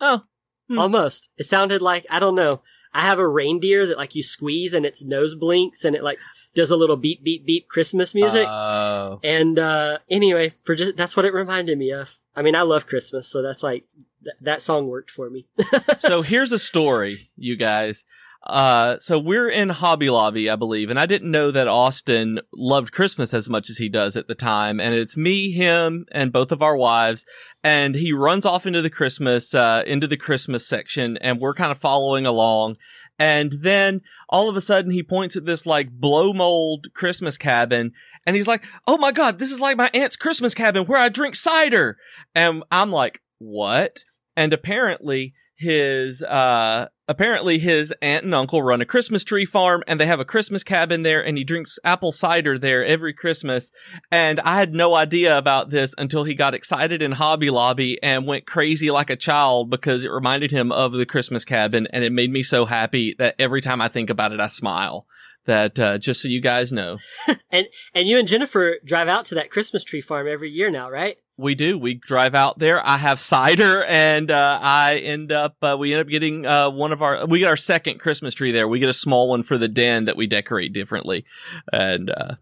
Oh. 0.00 0.22
Hmm. 0.68 0.78
Almost. 0.78 1.28
It 1.36 1.44
sounded 1.44 1.82
like, 1.82 2.06
I 2.08 2.20
don't 2.20 2.34
know. 2.34 2.62
I 2.94 3.02
have 3.02 3.18
a 3.18 3.28
reindeer 3.28 3.86
that 3.86 3.98
like 3.98 4.14
you 4.14 4.22
squeeze 4.22 4.72
and 4.72 4.86
its 4.86 5.04
nose 5.04 5.34
blinks 5.34 5.84
and 5.84 5.94
it 5.94 6.02
like 6.02 6.18
does 6.54 6.70
a 6.70 6.76
little 6.76 6.96
beep, 6.96 7.22
beep, 7.22 7.44
beep 7.44 7.68
Christmas 7.68 8.14
music. 8.14 8.46
Oh. 8.48 9.20
And, 9.22 9.58
uh, 9.58 9.98
anyway, 10.08 10.54
for 10.62 10.74
just, 10.74 10.96
that's 10.96 11.16
what 11.16 11.26
it 11.26 11.34
reminded 11.34 11.76
me 11.76 11.92
of. 11.92 12.18
I 12.34 12.40
mean, 12.42 12.56
I 12.56 12.62
love 12.62 12.86
Christmas, 12.86 13.28
so 13.28 13.42
that's 13.42 13.62
like 13.62 13.84
th- 14.24 14.36
that 14.40 14.62
song 14.62 14.88
worked 14.88 15.10
for 15.10 15.30
me. 15.30 15.46
so 15.98 16.22
here's 16.22 16.52
a 16.52 16.58
story, 16.58 17.30
you 17.36 17.56
guys. 17.56 18.04
Uh, 18.42 18.98
so 18.98 19.18
we're 19.18 19.50
in 19.50 19.68
Hobby 19.68 20.08
Lobby, 20.08 20.48
I 20.48 20.56
believe, 20.56 20.88
and 20.88 20.98
I 20.98 21.04
didn't 21.04 21.30
know 21.30 21.50
that 21.50 21.68
Austin 21.68 22.40
loved 22.54 22.90
Christmas 22.90 23.34
as 23.34 23.50
much 23.50 23.68
as 23.68 23.76
he 23.76 23.90
does 23.90 24.16
at 24.16 24.28
the 24.28 24.34
time. 24.34 24.80
And 24.80 24.94
it's 24.94 25.16
me, 25.16 25.52
him, 25.52 26.06
and 26.10 26.32
both 26.32 26.50
of 26.50 26.62
our 26.62 26.76
wives. 26.76 27.26
And 27.62 27.94
he 27.94 28.14
runs 28.14 28.46
off 28.46 28.66
into 28.66 28.80
the 28.80 28.88
Christmas, 28.88 29.54
uh, 29.54 29.82
into 29.86 30.06
the 30.06 30.16
Christmas 30.16 30.66
section, 30.66 31.18
and 31.18 31.38
we're 31.38 31.54
kind 31.54 31.70
of 31.70 31.78
following 31.78 32.24
along. 32.24 32.76
And 33.18 33.52
then 33.60 34.00
all 34.30 34.48
of 34.48 34.56
a 34.56 34.62
sudden 34.62 34.90
he 34.90 35.02
points 35.02 35.36
at 35.36 35.44
this 35.44 35.66
like 35.66 35.90
blow 35.90 36.32
mold 36.32 36.86
Christmas 36.94 37.36
cabin 37.36 37.92
and 38.24 38.34
he's 38.34 38.48
like, 38.48 38.64
Oh 38.86 38.96
my 38.96 39.12
God, 39.12 39.38
this 39.38 39.52
is 39.52 39.60
like 39.60 39.76
my 39.76 39.90
aunt's 39.92 40.16
Christmas 40.16 40.54
cabin 40.54 40.86
where 40.86 40.98
I 40.98 41.10
drink 41.10 41.36
cider. 41.36 41.98
And 42.34 42.64
I'm 42.70 42.90
like, 42.90 43.20
what? 43.38 44.04
And 44.40 44.54
apparently 44.54 45.34
his, 45.54 46.22
uh, 46.22 46.88
apparently 47.06 47.58
his 47.58 47.92
aunt 48.00 48.24
and 48.24 48.34
uncle 48.34 48.62
run 48.62 48.80
a 48.80 48.86
Christmas 48.86 49.22
tree 49.22 49.44
farm 49.44 49.82
and 49.86 50.00
they 50.00 50.06
have 50.06 50.18
a 50.18 50.24
Christmas 50.24 50.64
cabin 50.64 51.02
there 51.02 51.22
and 51.22 51.36
he 51.36 51.44
drinks 51.44 51.78
apple 51.84 52.10
cider 52.10 52.56
there 52.56 52.82
every 52.82 53.12
Christmas. 53.12 53.70
And 54.10 54.40
I 54.40 54.58
had 54.58 54.72
no 54.72 54.94
idea 54.94 55.36
about 55.36 55.68
this 55.68 55.94
until 55.98 56.24
he 56.24 56.32
got 56.32 56.54
excited 56.54 57.02
in 57.02 57.12
Hobby 57.12 57.50
Lobby 57.50 58.02
and 58.02 58.26
went 58.26 58.46
crazy 58.46 58.90
like 58.90 59.10
a 59.10 59.14
child 59.16 59.68
because 59.68 60.06
it 60.06 60.10
reminded 60.10 60.50
him 60.50 60.72
of 60.72 60.92
the 60.92 61.04
Christmas 61.04 61.44
cabin 61.44 61.86
and 61.92 62.02
it 62.02 62.10
made 62.10 62.32
me 62.32 62.42
so 62.42 62.64
happy 62.64 63.14
that 63.18 63.34
every 63.38 63.60
time 63.60 63.82
I 63.82 63.88
think 63.88 64.08
about 64.08 64.32
it, 64.32 64.40
I 64.40 64.46
smile 64.46 65.06
that 65.44 65.78
uh, 65.78 65.98
just 65.98 66.22
so 66.22 66.28
you 66.28 66.40
guys 66.40 66.72
know. 66.72 66.96
and 67.50 67.66
and 67.94 68.08
you 68.08 68.18
and 68.18 68.26
Jennifer 68.28 68.76
drive 68.84 69.08
out 69.08 69.26
to 69.26 69.34
that 69.34 69.50
Christmas 69.50 69.84
tree 69.84 70.00
farm 70.00 70.26
every 70.26 70.50
year 70.50 70.70
now, 70.70 70.90
right? 70.90 71.18
We 71.40 71.54
do. 71.54 71.78
We 71.78 71.94
drive 71.94 72.34
out 72.34 72.58
there. 72.58 72.86
I 72.86 72.98
have 72.98 73.18
cider, 73.18 73.84
and 73.84 74.30
uh, 74.30 74.58
I 74.60 74.98
end 74.98 75.32
up. 75.32 75.56
Uh, 75.62 75.76
we 75.78 75.92
end 75.92 76.02
up 76.02 76.08
getting 76.08 76.46
uh, 76.46 76.70
one 76.70 76.92
of 76.92 77.02
our. 77.02 77.26
We 77.26 77.38
get 77.38 77.48
our 77.48 77.56
second 77.56 77.98
Christmas 77.98 78.34
tree 78.34 78.52
there. 78.52 78.68
We 78.68 78.78
get 78.78 78.88
a 78.88 78.94
small 78.94 79.28
one 79.28 79.42
for 79.42 79.58
the 79.58 79.68
den 79.68 80.04
that 80.04 80.16
we 80.16 80.26
decorate 80.26 80.72
differently, 80.72 81.24
and 81.72 82.10
uh, 82.10 82.34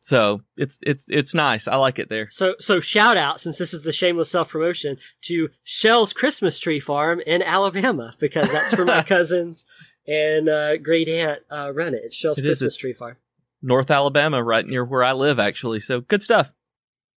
so 0.00 0.42
it's 0.56 0.78
it's 0.82 1.06
it's 1.08 1.34
nice. 1.34 1.68
I 1.68 1.76
like 1.76 1.98
it 1.98 2.08
there. 2.08 2.28
So 2.30 2.54
so 2.58 2.80
shout 2.80 3.16
out 3.16 3.40
since 3.40 3.58
this 3.58 3.74
is 3.74 3.82
the 3.82 3.92
shameless 3.92 4.30
self 4.30 4.48
promotion 4.48 4.96
to 5.22 5.50
Shell's 5.62 6.12
Christmas 6.12 6.58
Tree 6.58 6.80
Farm 6.80 7.20
in 7.26 7.42
Alabama 7.42 8.14
because 8.18 8.50
that's 8.50 8.76
where 8.76 8.86
my 8.86 9.02
cousins 9.06 9.66
and 10.06 10.48
uh, 10.48 10.76
great 10.78 11.08
aunt 11.08 11.40
uh, 11.50 11.72
run 11.72 11.94
it. 11.94 12.02
It's 12.04 12.16
Shell's 12.16 12.38
it 12.38 12.42
Christmas 12.42 12.76
Tree 12.76 12.94
Farm. 12.94 13.16
North 13.62 13.90
Alabama, 13.90 14.42
right 14.42 14.66
near 14.66 14.84
where 14.84 15.04
I 15.04 15.12
live, 15.12 15.38
actually. 15.38 15.80
So 15.80 16.00
good 16.00 16.22
stuff. 16.22 16.50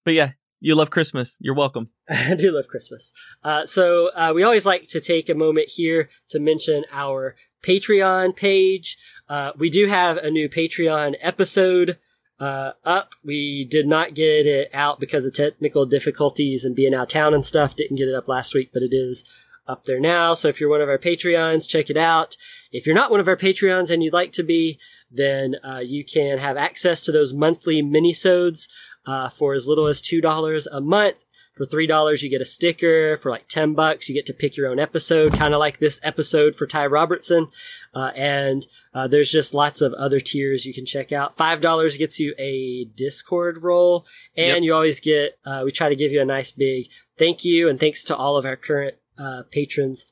But 0.04 0.14
yeah, 0.14 0.32
you 0.64 0.76
love 0.76 0.90
Christmas. 0.90 1.38
You're 1.42 1.56
welcome. 1.56 1.90
I 2.10 2.36
do 2.36 2.56
love 2.56 2.70
Christmas. 2.70 3.14
Uh, 3.44 3.66
so 3.66 4.12
uh, 4.16 4.32
we 4.34 4.44
always 4.44 4.66
like 4.66 4.88
to 4.88 5.02
take 5.02 5.28
a 5.28 5.36
moment 5.36 5.68
here 5.68 6.08
to 6.30 6.40
mention 6.40 6.86
our 6.92 7.36
Patreon 7.62 8.34
page. 8.36 8.98
Uh, 9.28 9.52
we 9.58 9.70
do 9.70 9.88
have 9.88 10.16
a 10.18 10.32
new 10.32 10.48
Patreon 10.48 11.16
episode 11.20 12.00
uh, 12.40 12.72
up. 12.86 13.14
We 13.26 13.66
did 13.66 13.88
not 13.88 14.14
get 14.14 14.46
it 14.48 14.70
out 14.74 15.02
because 15.02 15.26
of 15.26 15.34
technical 15.34 15.86
difficulties 15.86 16.64
and 16.64 16.76
being 16.76 16.94
out 16.94 17.04
of 17.04 17.10
town 17.10 17.34
and 17.34 17.46
stuff. 17.46 17.76
Didn't 17.76 17.98
get 17.98 18.08
it 18.08 18.16
up 18.16 18.30
last 18.30 18.54
week, 18.54 18.70
but 18.74 18.84
it 18.84 18.94
is 18.94 19.26
up 19.68 19.84
there 19.84 20.00
now. 20.00 20.34
So 20.34 20.48
if 20.48 20.62
you're 20.62 20.70
one 20.70 20.82
of 20.82 20.90
our 20.90 20.98
Patreons, 20.98 21.68
check 21.68 21.90
it 21.90 21.98
out. 21.98 22.38
If 22.72 22.86
you're 22.86 22.96
not 22.96 23.12
one 23.12 23.20
of 23.20 23.28
our 23.28 23.38
Patreons 23.38 23.90
and 23.90 24.02
you'd 24.02 24.14
like 24.14 24.32
to 24.34 24.44
be, 24.44 24.80
then 25.14 25.56
uh, 25.64 25.80
you 25.80 26.04
can 26.04 26.38
have 26.38 26.58
access 26.58 27.02
to 27.02 27.12
those 27.12 27.34
monthly 27.34 27.82
minisodes 27.82 28.68
uh, 29.06 29.30
for 29.30 29.54
as 29.54 29.68
little 29.68 29.88
as 29.88 30.02
$2 30.02 30.68
a 30.72 30.82
month. 30.82 31.26
For 31.56 31.68
$3, 31.68 32.24
you 32.24 32.30
get 32.32 32.42
a 32.42 32.46
sticker. 32.46 33.16
For 33.18 33.30
like 33.30 33.48
10 33.48 33.76
bucks, 33.76 34.10
you 34.10 34.16
get 34.16 34.26
to 34.26 34.34
pick 34.34 34.58
your 34.58 34.68
own 34.68 34.80
episode, 34.80 35.34
kind 35.34 35.54
of 35.54 35.60
like 35.60 35.78
this 35.78 36.00
episode 36.02 36.56
for 36.56 36.66
Ty 36.66 36.88
Robertson. 36.88 37.50
Uh, 37.94 38.12
and 38.16 38.66
uh, 38.92 39.08
there's 39.08 39.32
just 39.32 39.54
lots 39.54 39.80
of 39.80 39.94
other 39.94 40.20
tiers 40.20 40.66
you 40.66 40.74
can 40.74 40.86
check 40.86 41.12
out. 41.12 41.38
$5 41.38 41.98
gets 42.00 42.20
you 42.20 42.34
a 42.40 42.86
Discord 42.86 43.62
role. 43.62 44.08
And 44.36 44.48
yep. 44.48 44.64
you 44.64 44.74
always 44.74 45.00
get, 45.00 45.38
uh, 45.46 45.62
we 45.64 45.72
try 45.72 45.90
to 45.90 45.96
give 45.96 46.12
you 46.12 46.22
a 46.22 46.26
nice 46.26 46.52
big 46.52 46.88
thank 47.20 47.46
you 47.46 47.70
and 47.70 47.80
thanks 47.80 48.04
to 48.06 48.16
all 48.16 48.36
of 48.36 48.46
our 48.46 48.56
current 48.56 48.96
uh, 49.20 49.44
patrons 49.52 50.08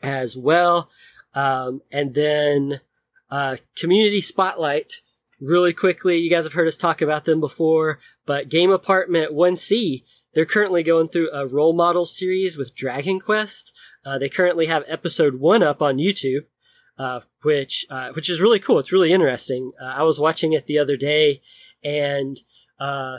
as 0.00 0.36
well. 0.36 0.90
Um, 1.34 1.82
and 1.90 2.14
then 2.14 2.80
uh, 3.32 3.56
Community 3.76 4.20
Spotlight, 4.20 4.92
really 5.40 5.72
quickly. 5.72 6.18
You 6.18 6.28
guys 6.28 6.44
have 6.44 6.52
heard 6.52 6.68
us 6.68 6.76
talk 6.76 7.00
about 7.00 7.24
them 7.24 7.40
before, 7.40 7.98
but 8.26 8.50
Game 8.50 8.70
Apartment 8.70 9.32
1C, 9.32 10.04
they're 10.34 10.44
currently 10.44 10.82
going 10.82 11.08
through 11.08 11.30
a 11.32 11.46
role 11.46 11.72
model 11.72 12.04
series 12.04 12.58
with 12.58 12.74
Dragon 12.74 13.18
Quest. 13.18 13.72
Uh, 14.04 14.18
they 14.18 14.28
currently 14.28 14.66
have 14.66 14.84
episode 14.86 15.36
one 15.36 15.62
up 15.62 15.80
on 15.80 15.96
YouTube, 15.96 16.44
uh, 16.98 17.20
which 17.42 17.86
uh, 17.88 18.10
which 18.10 18.28
is 18.28 18.42
really 18.42 18.58
cool. 18.58 18.78
It's 18.78 18.92
really 18.92 19.12
interesting. 19.12 19.72
Uh, 19.80 19.86
I 19.86 20.02
was 20.02 20.20
watching 20.20 20.52
it 20.52 20.66
the 20.66 20.78
other 20.78 20.98
day, 20.98 21.40
and 21.82 22.38
uh, 22.78 23.18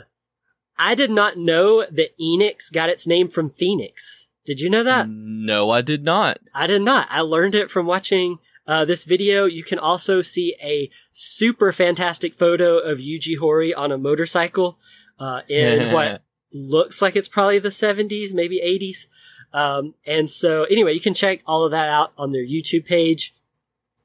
I 0.78 0.94
did 0.94 1.10
not 1.10 1.38
know 1.38 1.86
that 1.90 2.16
Enix 2.20 2.72
got 2.72 2.88
its 2.88 3.04
name 3.04 3.28
from 3.28 3.50
Phoenix. 3.50 4.28
Did 4.46 4.60
you 4.60 4.70
know 4.70 4.84
that? 4.84 5.08
No, 5.08 5.70
I 5.70 5.80
did 5.80 6.04
not. 6.04 6.38
I 6.54 6.68
did 6.68 6.82
not. 6.82 7.08
I 7.10 7.22
learned 7.22 7.56
it 7.56 7.70
from 7.70 7.86
watching 7.86 8.38
uh, 8.66 8.84
this 8.84 9.04
video. 9.04 9.44
You 9.44 9.64
can 9.64 9.78
also 9.78 10.22
see 10.22 10.54
a 10.62 10.90
super 11.12 11.72
fantastic 11.72 12.34
photo 12.34 12.78
of 12.78 12.98
Yuji 12.98 13.38
Horii 13.38 13.72
on 13.76 13.92
a 13.92 13.98
motorcycle 13.98 14.78
uh, 15.18 15.42
in 15.48 15.92
what 15.94 16.22
looks 16.52 17.02
like 17.02 17.16
it's 17.16 17.28
probably 17.28 17.58
the 17.58 17.68
70s, 17.68 18.32
maybe 18.32 18.60
80s. 18.64 19.06
Um, 19.52 19.94
and 20.06 20.30
so 20.30 20.64
anyway, 20.64 20.94
you 20.94 21.00
can 21.00 21.14
check 21.14 21.40
all 21.46 21.64
of 21.64 21.70
that 21.72 21.88
out 21.88 22.12
on 22.16 22.32
their 22.32 22.44
YouTube 22.44 22.86
page. 22.86 23.34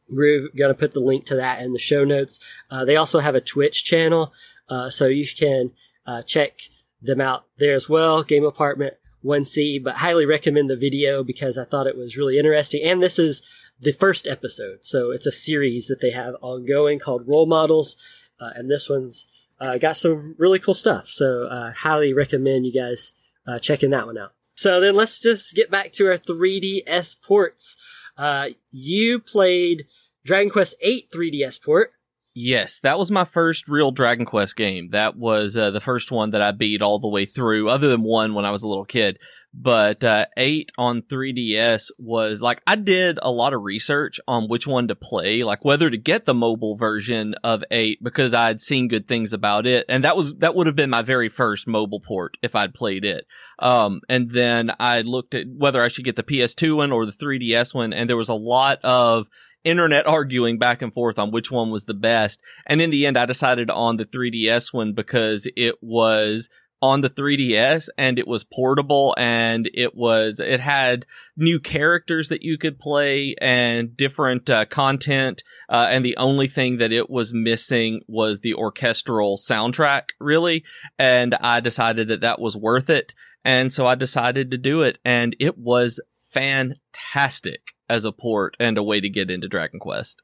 We're 0.10 0.50
going 0.58 0.72
to 0.72 0.80
put 0.80 0.94
the 0.94 1.00
link 1.00 1.26
to 1.28 1.36
that 1.36 1.62
in 1.62 1.74
the 1.74 1.80
show 1.80 2.04
notes. 2.04 2.40
Uh, 2.70 2.86
they 2.86 2.96
also 2.96 3.20
have 3.20 3.36
a 3.36 3.42
Twitch 3.42 3.84
channel, 3.84 4.34
uh, 4.68 4.90
so 4.90 5.06
you 5.06 5.26
can 5.28 5.72
uh, 6.06 6.24
check 6.24 6.62
them 7.02 7.22
out 7.22 7.46
there 7.58 7.76
as 7.76 7.88
well. 7.88 8.24
Game 8.24 8.44
Apartment 8.44 8.96
1C, 9.24 9.84
but 9.84 9.98
highly 9.98 10.26
recommend 10.26 10.70
the 10.70 10.76
video 10.76 11.24
because 11.24 11.58
I 11.58 11.66
thought 11.66 11.88
it 11.88 11.98
was 11.98 12.18
really 12.18 12.38
interesting. 12.38 12.84
And 12.84 13.02
this 13.02 13.20
is 13.20 13.44
the 13.80 13.92
first 13.94 14.28
episode. 14.28 14.80
So 14.84 15.12
it's 15.12 15.26
a 15.26 15.32
series 15.32 15.88
that 15.88 16.02
they 16.02 16.12
have 16.12 16.36
ongoing 16.42 17.00
called 17.00 17.28
Role 17.28 17.46
Models. 17.46 17.98
Uh, 18.40 18.52
and 18.56 18.70
this 18.70 18.90
one's 18.90 19.28
uh, 19.60 19.78
got 19.78 19.98
some 19.98 20.36
really 20.38 20.60
cool 20.60 20.74
stuff. 20.74 21.08
So 21.08 21.44
uh, 21.44 21.72
highly 21.72 22.14
recommend 22.14 22.66
you 22.66 22.74
guys 22.74 23.14
uh, 23.48 23.60
checking 23.60 23.90
that 23.92 24.06
one 24.06 24.18
out. 24.18 24.34
So 24.56 24.82
then 24.82 24.96
let's 24.96 25.22
just 25.22 25.56
get 25.56 25.72
back 25.72 25.94
to 25.94 26.08
our 26.08 26.18
3DS 26.18 27.22
ports. 27.22 27.78
Uh, 28.18 28.50
you 28.72 29.20
played 29.20 29.86
Dragon 30.26 30.52
Quest 30.52 30.76
VIII 30.84 31.08
3DS 31.14 31.64
port. 31.64 31.94
Yes, 32.42 32.80
that 32.84 32.98
was 32.98 33.12
my 33.12 33.26
first 33.26 33.68
real 33.68 33.92
Dragon 33.92 34.26
Quest 34.26 34.56
game. 34.56 34.92
That 34.92 35.18
was 35.18 35.58
uh, 35.58 35.72
the 35.72 35.82
first 35.82 36.10
one 36.10 36.32
that 36.32 36.42
I 36.42 36.52
beat 36.52 36.82
all 36.82 36.98
the 36.98 37.10
way 37.10 37.26
through, 37.26 37.68
other 37.68 37.90
than 37.90 38.02
one 38.02 38.34
when 38.34 38.46
I 38.46 38.52
was 38.52 38.64
a 38.64 38.68
little 38.68 38.86
kid. 38.86 39.20
But 39.54 40.06
uh, 40.06 40.26
8 40.38 40.72
on 40.78 41.02
3DS 41.02 41.92
was 41.98 42.42
like, 42.42 42.62
I 42.66 42.78
did 42.78 43.20
a 43.22 43.30
lot 43.30 43.54
of 43.54 43.64
research 43.64 44.22
on 44.26 44.48
which 44.48 44.66
one 44.66 44.88
to 44.88 44.96
play, 44.96 45.44
like 45.44 45.66
whether 45.66 45.90
to 45.90 45.98
get 45.98 46.24
the 46.24 46.34
mobile 46.34 46.78
version 46.78 47.36
of 47.44 47.62
8 47.72 48.02
because 48.02 48.34
I 48.34 48.48
had 48.48 48.62
seen 48.62 48.88
good 48.88 49.06
things 49.06 49.34
about 49.34 49.66
it. 49.66 49.86
And 49.90 50.06
that 50.06 50.16
was, 50.16 50.36
that 50.36 50.56
would 50.56 50.68
have 50.68 50.78
been 50.78 50.92
my 50.92 51.02
very 51.02 51.28
first 51.28 51.68
mobile 51.68 52.00
port 52.00 52.38
if 52.42 52.56
I'd 52.56 52.74
played 52.74 53.04
it. 53.04 53.26
Um, 53.58 54.00
and 54.08 54.30
then 54.30 54.72
I 54.80 55.02
looked 55.02 55.36
at 55.36 55.48
whether 55.48 55.84
I 55.84 55.90
should 55.90 56.06
get 56.06 56.16
the 56.16 56.24
PS2 56.24 56.78
one 56.78 56.94
or 56.94 57.06
the 57.06 57.12
3DS 57.12 57.74
one. 57.74 57.92
And 57.92 58.10
there 58.10 58.16
was 58.16 58.30
a 58.30 58.34
lot 58.34 58.80
of, 58.84 59.28
internet 59.64 60.08
arguing 60.08 60.58
back 60.58 60.82
and 60.82 60.94
forth 60.94 61.20
on 61.20 61.32
which 61.32 61.52
one 61.52 61.70
was 61.70 61.86
the 61.86 61.94
best. 61.94 62.42
And 62.66 62.82
in 62.82 62.90
the 62.90 63.06
end, 63.06 63.18
I 63.18 63.26
decided 63.26 63.70
on 63.70 63.98
the 63.98 64.06
3DS 64.06 64.74
one 64.74 64.94
because 64.94 65.48
it 65.56 65.76
was 65.82 66.50
on 66.82 67.02
the 67.02 67.10
3DS 67.10 67.90
and 67.98 68.18
it 68.18 68.28
was 68.28 68.46
portable 68.46 69.14
and 69.18 69.70
it 69.74 69.96
was, 69.96 70.40
it 70.40 70.62
had 70.62 71.06
new 71.36 71.60
characters 71.60 72.30
that 72.30 72.42
you 72.42 72.58
could 72.58 72.80
play 72.80 73.36
and 73.42 73.98
different 73.98 74.50
uh, 74.50 74.66
content. 74.66 75.44
Uh, 75.68 75.88
and 75.90 76.06
the 76.06 76.16
only 76.16 76.48
thing 76.48 76.78
that 76.78 76.94
it 76.94 77.10
was 77.10 77.34
missing 77.34 78.02
was 78.08 78.40
the 78.40 78.54
orchestral 78.54 79.38
soundtrack, 79.38 80.04
really. 80.20 80.64
And 80.98 81.36
I 81.36 81.60
decided 81.60 82.08
that 82.08 82.22
that 82.22 82.40
was 82.40 82.56
worth 82.56 82.90
it. 82.90 83.14
And 83.44 83.74
so 83.74 83.86
I 83.86 83.96
decided 83.96 84.52
to 84.52 84.58
do 84.58 84.82
it 84.84 85.00
and 85.04 85.36
it 85.40 85.58
was 85.58 86.00
fantastic 86.32 87.74
as 87.90 88.06
a 88.06 88.12
port 88.12 88.56
and 88.60 88.78
a 88.78 88.84
way 88.84 89.02
to 89.02 89.10
get 89.10 89.32
into 89.32 89.48
Dragon 89.48 89.80
Quest. 89.80 90.22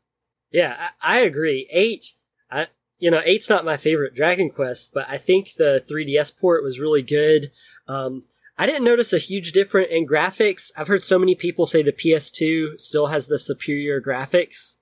Yeah, 0.52 0.90
I, 1.02 1.18
I 1.18 1.20
agree. 1.22 1.68
Eight, 1.72 2.14
I, 2.50 2.68
you 3.00 3.12
know, 3.12 3.22
eight's 3.26 3.50
not 3.50 3.66
my 3.66 3.78
favorite 3.78 4.16
Dragon 4.16 4.50
Quest, 4.50 4.92
but 4.94 5.06
I 5.10 5.18
think 5.18 5.56
the 5.56 5.84
3DS 5.90 6.38
port 6.38 6.64
was 6.64 6.80
really 6.80 7.02
good. 7.02 7.52
Um, 7.88 8.24
I 8.58 8.66
didn't 8.66 8.86
notice 8.86 9.12
a 9.12 9.18
huge 9.18 9.52
difference 9.52 9.90
in 9.92 10.08
graphics. 10.08 10.72
I've 10.78 10.88
heard 10.88 11.04
so 11.04 11.20
many 11.20 11.36
people 11.36 11.66
say 11.66 11.84
the 11.84 11.92
PS2 11.92 12.80
still 12.80 13.08
has 13.08 13.28
the 13.28 13.40
superior 13.40 14.02
graphics. 14.02 14.76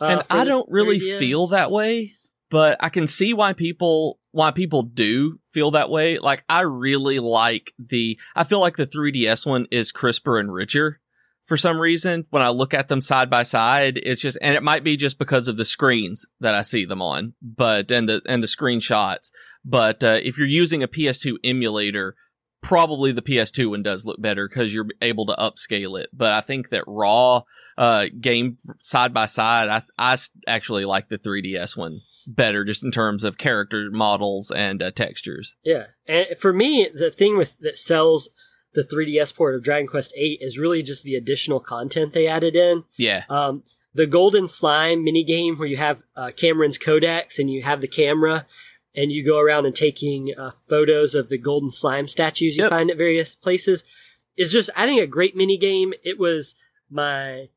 Uh, 0.00 0.04
and 0.06 0.22
I 0.30 0.44
don't 0.44 0.68
really 0.70 0.98
3DS. 0.98 1.18
feel 1.18 1.46
that 1.48 1.70
way, 1.70 2.14
but 2.50 2.76
I 2.80 2.88
can 2.88 3.06
see 3.06 3.34
why 3.34 3.52
people 3.52 4.18
why 4.30 4.50
people 4.50 4.82
do 4.82 5.38
feel 5.52 5.72
that 5.72 5.90
way. 5.90 6.18
Like 6.18 6.44
I 6.48 6.60
really 6.62 7.18
like 7.18 7.72
the 7.78 8.18
I 8.34 8.44
feel 8.44 8.60
like 8.60 8.76
the 8.76 8.86
3DS 8.86 9.46
one 9.46 9.66
is 9.70 9.92
crisper 9.92 10.38
and 10.38 10.52
richer 10.52 11.00
for 11.48 11.56
some 11.56 11.80
reason 11.80 12.26
when 12.30 12.42
I 12.42 12.50
look 12.50 12.74
at 12.74 12.88
them 12.88 13.00
side 13.00 13.30
by 13.30 13.42
side. 13.42 13.98
It's 14.00 14.20
just, 14.20 14.38
and 14.40 14.54
it 14.54 14.62
might 14.62 14.84
be 14.84 14.96
just 14.96 15.18
because 15.18 15.48
of 15.48 15.56
the 15.56 15.64
screens 15.64 16.26
that 16.40 16.54
I 16.54 16.62
see 16.62 16.84
them 16.84 17.02
on, 17.02 17.34
but, 17.42 17.90
and 17.90 18.08
the, 18.08 18.22
and 18.26 18.42
the 18.42 18.46
screenshots. 18.46 19.30
But, 19.64 20.04
uh, 20.04 20.18
if 20.22 20.38
you're 20.38 20.46
using 20.46 20.82
a 20.82 20.88
PS2 20.88 21.36
emulator, 21.42 22.14
probably 22.62 23.12
the 23.12 23.22
PS2 23.22 23.70
one 23.70 23.82
does 23.82 24.04
look 24.04 24.20
better 24.20 24.48
because 24.48 24.72
you're 24.72 24.88
able 25.00 25.26
to 25.26 25.34
upscale 25.34 25.98
it. 25.98 26.10
But 26.12 26.34
I 26.34 26.42
think 26.42 26.68
that 26.68 26.84
raw, 26.86 27.42
uh, 27.78 28.06
game 28.20 28.58
side 28.80 29.14
by 29.14 29.26
side, 29.26 29.68
I, 29.68 29.82
I 29.98 30.16
actually 30.46 30.84
like 30.84 31.08
the 31.08 31.18
3DS 31.18 31.76
one 31.76 32.00
better 32.26 32.62
just 32.62 32.84
in 32.84 32.90
terms 32.90 33.24
of 33.24 33.38
character 33.38 33.88
models 33.90 34.50
and 34.50 34.82
uh, 34.82 34.90
textures. 34.90 35.56
Yeah. 35.64 35.86
And 36.06 36.26
for 36.38 36.52
me, 36.52 36.88
the 36.92 37.10
thing 37.10 37.38
with 37.38 37.58
that 37.60 37.78
sells 37.78 38.28
the 38.78 38.84
3DS 38.84 39.34
port 39.34 39.56
of 39.56 39.62
Dragon 39.64 39.88
Quest 39.88 40.14
VIII 40.14 40.38
is 40.40 40.56
really 40.56 40.84
just 40.84 41.02
the 41.02 41.16
additional 41.16 41.58
content 41.58 42.12
they 42.12 42.28
added 42.28 42.54
in. 42.54 42.84
Yeah. 42.96 43.24
Um, 43.28 43.64
the 43.92 44.06
Golden 44.06 44.46
Slime 44.46 45.04
minigame 45.04 45.58
where 45.58 45.66
you 45.66 45.76
have 45.78 46.00
uh, 46.14 46.30
Cameron's 46.36 46.78
Codex 46.78 47.40
and 47.40 47.50
you 47.50 47.62
have 47.62 47.80
the 47.80 47.88
camera 47.88 48.46
and 48.94 49.10
you 49.10 49.24
go 49.24 49.40
around 49.40 49.66
and 49.66 49.74
taking 49.74 50.32
uh, 50.38 50.52
photos 50.68 51.16
of 51.16 51.28
the 51.28 51.38
Golden 51.38 51.70
Slime 51.70 52.06
statues 52.06 52.56
you 52.56 52.62
yep. 52.62 52.70
find 52.70 52.88
at 52.88 52.96
various 52.96 53.34
places 53.34 53.84
is 54.36 54.52
just, 54.52 54.70
I 54.76 54.86
think, 54.86 55.00
a 55.00 55.08
great 55.08 55.36
minigame. 55.36 55.92
It 56.04 56.16
was 56.16 56.54
my 56.88 57.48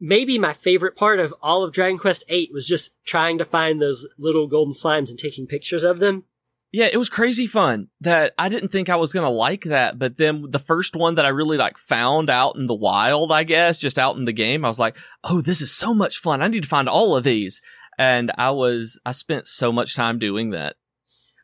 maybe 0.00 0.38
my 0.38 0.54
favorite 0.54 0.96
part 0.96 1.20
of 1.20 1.34
all 1.42 1.62
of 1.62 1.72
Dragon 1.72 1.98
Quest 1.98 2.24
VIII 2.26 2.48
was 2.54 2.66
just 2.66 2.92
trying 3.04 3.36
to 3.36 3.44
find 3.44 3.82
those 3.82 4.06
little 4.16 4.46
golden 4.46 4.72
slimes 4.72 5.10
and 5.10 5.18
taking 5.18 5.46
pictures 5.46 5.84
of 5.84 5.98
them. 5.98 6.24
Yeah, 6.72 6.88
it 6.90 6.96
was 6.96 7.10
crazy 7.10 7.46
fun 7.46 7.88
that 8.00 8.32
I 8.38 8.48
didn't 8.48 8.70
think 8.72 8.88
I 8.88 8.96
was 8.96 9.12
going 9.12 9.26
to 9.26 9.30
like 9.30 9.64
that. 9.64 9.98
But 9.98 10.16
then 10.16 10.46
the 10.48 10.58
first 10.58 10.96
one 10.96 11.16
that 11.16 11.26
I 11.26 11.28
really 11.28 11.58
like 11.58 11.76
found 11.76 12.30
out 12.30 12.56
in 12.56 12.66
the 12.66 12.74
wild, 12.74 13.30
I 13.30 13.44
guess, 13.44 13.76
just 13.76 13.98
out 13.98 14.16
in 14.16 14.24
the 14.24 14.32
game, 14.32 14.64
I 14.64 14.68
was 14.68 14.78
like, 14.78 14.96
Oh, 15.22 15.42
this 15.42 15.60
is 15.60 15.70
so 15.70 15.92
much 15.92 16.18
fun. 16.18 16.40
I 16.40 16.48
need 16.48 16.62
to 16.62 16.68
find 16.68 16.88
all 16.88 17.14
of 17.14 17.24
these. 17.24 17.60
And 17.98 18.32
I 18.38 18.50
was, 18.50 18.98
I 19.04 19.12
spent 19.12 19.46
so 19.46 19.70
much 19.70 19.94
time 19.94 20.18
doing 20.18 20.50
that. 20.50 20.76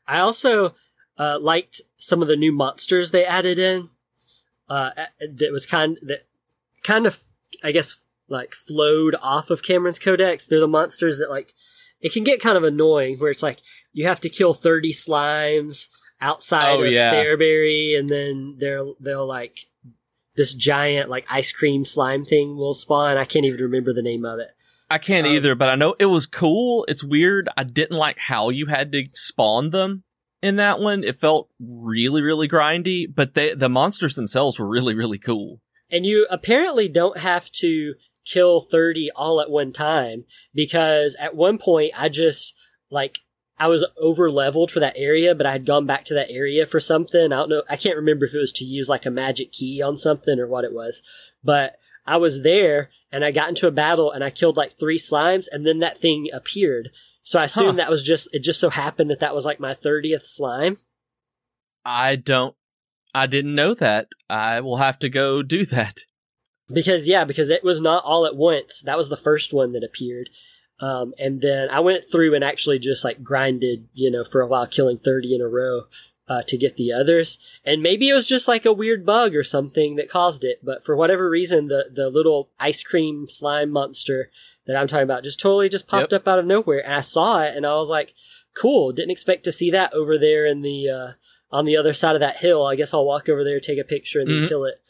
I 0.07 0.19
also, 0.19 0.75
uh, 1.19 1.39
liked 1.39 1.83
some 1.99 2.23
of 2.23 2.29
the 2.29 2.37
new 2.37 2.51
monsters 2.53 3.11
they 3.11 3.27
added 3.27 3.59
in. 3.59 3.91
Uh, 4.67 4.91
that 5.21 5.53
was 5.53 5.67
kind, 5.67 5.99
that 6.03 6.27
kind 6.83 7.07
of, 7.07 7.23
I 7.63 7.73
guess, 7.73 8.07
like 8.29 8.55
flowed 8.55 9.15
off 9.23 9.51
of 9.51 9.63
Cameron's 9.63 9.99
Codex. 9.99 10.47
They're 10.47 10.59
the 10.59 10.67
monsters 10.69 11.19
that 11.19 11.29
like, 11.29 11.53
it 12.01 12.13
can 12.13 12.25
get 12.25 12.41
kind 12.41 12.57
of 12.57 12.65
annoying 12.65 13.19
where 13.19 13.31
it's 13.31 13.43
like, 13.43 13.59
you 13.93 14.07
have 14.07 14.21
to 14.21 14.29
kill 14.29 14.55
30 14.55 14.93
slimes 14.93 15.89
outside 16.21 16.79
oh, 16.79 16.85
of 16.85 16.93
yeah. 16.93 17.11
Farebury 17.11 17.95
and 17.97 18.09
then 18.09 18.57
they'll 18.59 18.97
they'll 19.01 19.27
like 19.27 19.67
this 20.37 20.55
giant 20.55 21.11
like 21.11 21.27
ice 21.31 21.53
cream 21.53 21.85
slime 21.85 22.25
thing 22.25 22.57
will 22.57 22.75
spawn. 22.75 23.17
I 23.17 23.25
can't 23.25 23.45
even 23.45 23.61
remember 23.61 23.93
the 23.93 24.03
name 24.03 24.25
of 24.25 24.39
it. 24.39 24.51
I 24.91 24.99
can't 24.99 25.27
um, 25.27 25.33
either, 25.35 25.55
but 25.55 25.69
I 25.69 25.75
know 25.75 25.97
it 25.99 26.07
was 26.07 26.27
cool. 26.27 26.85
It's 26.89 27.05
weird. 27.05 27.49
I 27.57 27.65
didn't 27.65 27.99
like 27.99 28.19
how 28.19 28.49
you 28.49 28.67
had 28.67 28.93
to 28.93 29.05
spawn 29.13 29.71
them 29.71 30.05
in 30.43 30.57
that 30.57 30.81
one. 30.81 31.05
It 31.05 31.21
felt 31.21 31.51
really, 31.61 32.23
really 32.23 32.49
grindy, 32.49 33.07
but 33.13 33.35
they, 33.35 33.55
the 33.55 33.69
monsters 33.69 34.15
themselves 34.15 34.59
were 34.59 34.69
really, 34.69 34.95
really 34.95 35.19
cool. 35.19 35.61
And 35.91 36.07
you 36.07 36.27
apparently 36.31 36.89
don't 36.89 37.19
have 37.19 37.51
to 37.53 37.95
kill 38.25 38.61
30 38.61 39.11
all 39.17 39.41
at 39.41 39.51
one 39.51 39.73
time 39.73 40.25
because 40.55 41.17
at 41.21 41.35
one 41.35 41.59
point 41.59 41.93
I 41.99 42.09
just 42.09 42.55
like 42.91 43.21
I 43.59 43.67
was 43.67 43.85
over 44.01 44.31
leveled 44.31 44.71
for 44.71 44.81
that 44.81 44.97
area, 44.97 45.35
but 45.35 45.47
I 45.47 45.53
had 45.53 45.67
gone 45.67 45.85
back 45.85 46.05
to 46.07 46.15
that 46.15 46.31
area 46.31 46.65
for 46.65 46.79
something. 46.79 47.33
I 47.33 47.37
don't 47.37 47.49
know. 47.49 47.63
I 47.69 47.77
can't 47.77 47.97
remember 47.97 48.25
if 48.25 48.35
it 48.35 48.39
was 48.39 48.53
to 48.53 48.65
use 48.65 48.89
like 48.89 49.05
a 49.05 49.11
magic 49.11 49.51
key 49.51 49.83
on 49.83 49.97
something 49.97 50.39
or 50.39 50.47
what 50.47 50.65
it 50.65 50.73
was, 50.73 51.03
but 51.43 51.77
I 52.07 52.17
was 52.19 52.43
there 52.43 52.91
and 53.11 53.25
I 53.25 53.33
got 53.33 53.49
into 53.49 53.67
a 53.67 53.73
battle 53.73 54.13
and 54.13 54.23
I 54.23 54.31
killed 54.31 54.57
like 54.57 54.79
three 54.79 54.99
slimes 54.99 55.47
and 55.51 55.67
then 55.67 55.81
that 55.81 55.99
thing 55.99 56.29
appeared. 56.33 56.91
So 57.23 57.39
I 57.39 57.45
assume 57.45 57.67
huh. 57.67 57.73
that 57.73 57.91
was 57.91 58.03
just, 58.03 58.29
it 58.33 58.43
just 58.43 58.61
so 58.61 58.71
happened 58.71 59.11
that 59.11 59.21
that 59.21 59.35
was 59.35 59.45
like 59.45 59.61
my 59.61 59.75
30th 59.75 60.25
slime. 60.25 60.79
I 61.85 62.17
don't, 62.17 62.55
I 63.15 63.27
didn't 63.27 63.55
know 63.55 63.75
that. 63.75 64.09
I 64.31 64.61
will 64.61 64.77
have 64.77 64.99
to 65.01 65.09
go 65.09 65.43
do 65.43 65.67
that. 65.67 66.01
Because 66.73 67.07
yeah, 67.07 67.25
because 67.25 67.49
it 67.49 67.65
was 67.65 67.81
not 67.81 68.05
all 68.05 68.27
at 68.27 68.37
once. 68.37 68.83
That 68.83 68.99
was 68.99 69.09
the 69.09 69.17
first 69.17 69.55
one 69.55 69.73
that 69.73 69.85
appeared. 69.85 70.29
Um, 70.81 71.15
and 71.19 71.41
then 71.41 71.71
I 71.71 71.81
went 71.81 72.05
through 72.11 72.35
and 72.35 72.45
actually 72.45 72.79
just 72.79 73.05
like 73.05 73.23
grinded, 73.23 73.89
you 73.95 74.11
know, 74.11 74.25
for 74.25 74.41
a 74.41 74.47
while, 74.47 74.67
killing 74.67 74.99
30 74.99 75.35
in 75.35 75.41
a 75.41 75.49
row, 75.49 75.85
uh, 76.29 76.43
to 76.43 76.57
get 76.57 76.77
the 76.77 76.93
others. 76.93 77.39
And 77.65 77.83
maybe 77.83 78.09
it 78.09 78.15
was 78.15 78.29
just 78.29 78.47
like 78.47 78.65
a 78.65 78.73
weird 78.73 79.05
bug 79.05 79.35
or 79.35 79.43
something 79.43 79.97
that 79.97 80.11
caused 80.11 80.45
it. 80.45 80.61
But 80.63 80.85
for 80.85 80.95
whatever 80.95 81.29
reason, 81.29 81.69
the, 81.69 81.87
the 81.93 82.11
little 82.11 82.51
ice 82.61 82.83
cream 82.83 83.27
slime 83.29 83.71
monster 83.71 84.31
that 84.67 84.77
I'm 84.77 84.87
talking 84.87 85.05
about 85.05 85.25
just 85.25 85.41
totally 85.41 85.69
just 85.69 85.89
popped 85.89 86.13
yep. 86.13 86.23
up 86.23 86.29
out 86.29 86.39
of 86.39 86.47
nowhere. 86.47 86.85
And 86.85 86.95
I 86.95 87.01
saw 87.01 87.43
it 87.43 87.57
and 87.57 87.67
I 87.67 87.75
was 87.77 87.91
like, 87.91 88.15
cool. 88.55 88.93
Didn't 88.93 89.11
expect 89.11 89.45
to 89.45 89.53
see 89.53 89.71
that 89.71 89.95
over 89.95 90.19
there 90.19 90.47
in 90.47 90.61
the, 90.61 90.89
uh, 90.89 91.13
on 91.51 91.65
the 91.65 91.77
other 91.77 91.95
side 91.95 92.15
of 92.15 92.21
that 92.21 92.37
hill. 92.37 92.67
I 92.67 92.77
guess 92.77 92.93
I'll 92.93 93.07
walk 93.07 93.29
over 93.29 93.43
there, 93.43 93.59
take 93.59 93.79
a 93.79 93.85
picture 93.85 94.21
and 94.21 94.29
mm-hmm. 94.29 94.47
kill 94.47 94.65
it. 94.65 94.81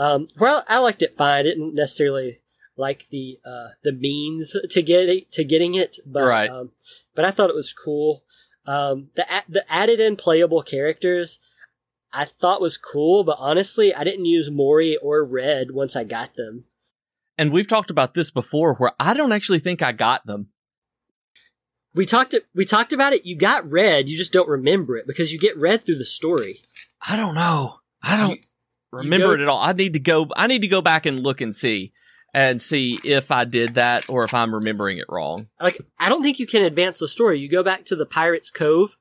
Um, 0.00 0.28
well, 0.38 0.64
I 0.68 0.78
liked 0.78 1.02
it 1.02 1.16
fine. 1.16 1.40
I 1.40 1.42
didn't 1.42 1.74
necessarily 1.74 2.40
like 2.76 3.06
the 3.10 3.38
uh, 3.44 3.68
the 3.84 3.92
means 3.92 4.56
to 4.70 4.82
get 4.82 5.08
it, 5.08 5.30
to 5.32 5.44
getting 5.44 5.74
it, 5.74 5.98
but 6.06 6.24
right. 6.24 6.50
um, 6.50 6.70
but 7.14 7.24
I 7.24 7.30
thought 7.30 7.50
it 7.50 7.56
was 7.56 7.72
cool. 7.72 8.24
Um, 8.66 9.10
the 9.14 9.26
the 9.48 9.70
added 9.70 10.00
in 10.00 10.16
playable 10.16 10.62
characters 10.62 11.38
I 12.12 12.24
thought 12.24 12.60
was 12.60 12.76
cool, 12.76 13.24
but 13.24 13.36
honestly, 13.38 13.94
I 13.94 14.04
didn't 14.04 14.24
use 14.24 14.50
Morrie 14.50 14.96
or 15.00 15.24
Red 15.24 15.70
once 15.70 15.94
I 15.94 16.04
got 16.04 16.34
them. 16.34 16.64
And 17.38 17.52
we've 17.52 17.68
talked 17.68 17.90
about 17.90 18.14
this 18.14 18.30
before, 18.30 18.74
where 18.74 18.92
I 18.98 19.14
don't 19.14 19.32
actually 19.32 19.60
think 19.60 19.80
I 19.80 19.92
got 19.92 20.26
them. 20.26 20.48
We 21.94 22.06
talked 22.06 22.34
we 22.54 22.64
talked 22.64 22.92
about 22.92 23.12
it. 23.12 23.26
You 23.26 23.36
got 23.36 23.68
Red, 23.70 24.08
you 24.08 24.16
just 24.16 24.32
don't 24.32 24.48
remember 24.48 24.96
it 24.96 25.06
because 25.06 25.32
you 25.32 25.38
get 25.38 25.58
Red 25.58 25.84
through 25.84 25.98
the 25.98 26.04
story. 26.04 26.62
I 27.06 27.16
don't 27.16 27.34
know. 27.34 27.80
I 28.02 28.16
don't 28.16 28.30
you, 28.30 28.38
remember 28.92 29.28
go, 29.28 29.32
it 29.34 29.40
at 29.40 29.48
all. 29.48 29.60
I 29.60 29.72
need 29.72 29.92
to 29.94 29.98
go. 29.98 30.28
I 30.36 30.46
need 30.46 30.60
to 30.60 30.68
go 30.68 30.80
back 30.80 31.06
and 31.06 31.22
look 31.22 31.40
and 31.40 31.54
see 31.54 31.92
and 32.32 32.60
see 32.60 32.98
if 33.04 33.30
I 33.30 33.44
did 33.44 33.74
that 33.74 34.08
or 34.08 34.24
if 34.24 34.34
I'm 34.34 34.54
remembering 34.54 34.98
it 34.98 35.06
wrong. 35.08 35.48
Like, 35.60 35.78
I 35.98 36.08
don't 36.08 36.22
think 36.22 36.38
you 36.38 36.46
can 36.46 36.62
advance 36.62 36.98
the 36.98 37.08
story. 37.08 37.38
You 37.38 37.48
go 37.48 37.62
back 37.62 37.84
to 37.86 37.96
the 37.96 38.06
Pirate's 38.06 38.50
Cove, 38.50 38.96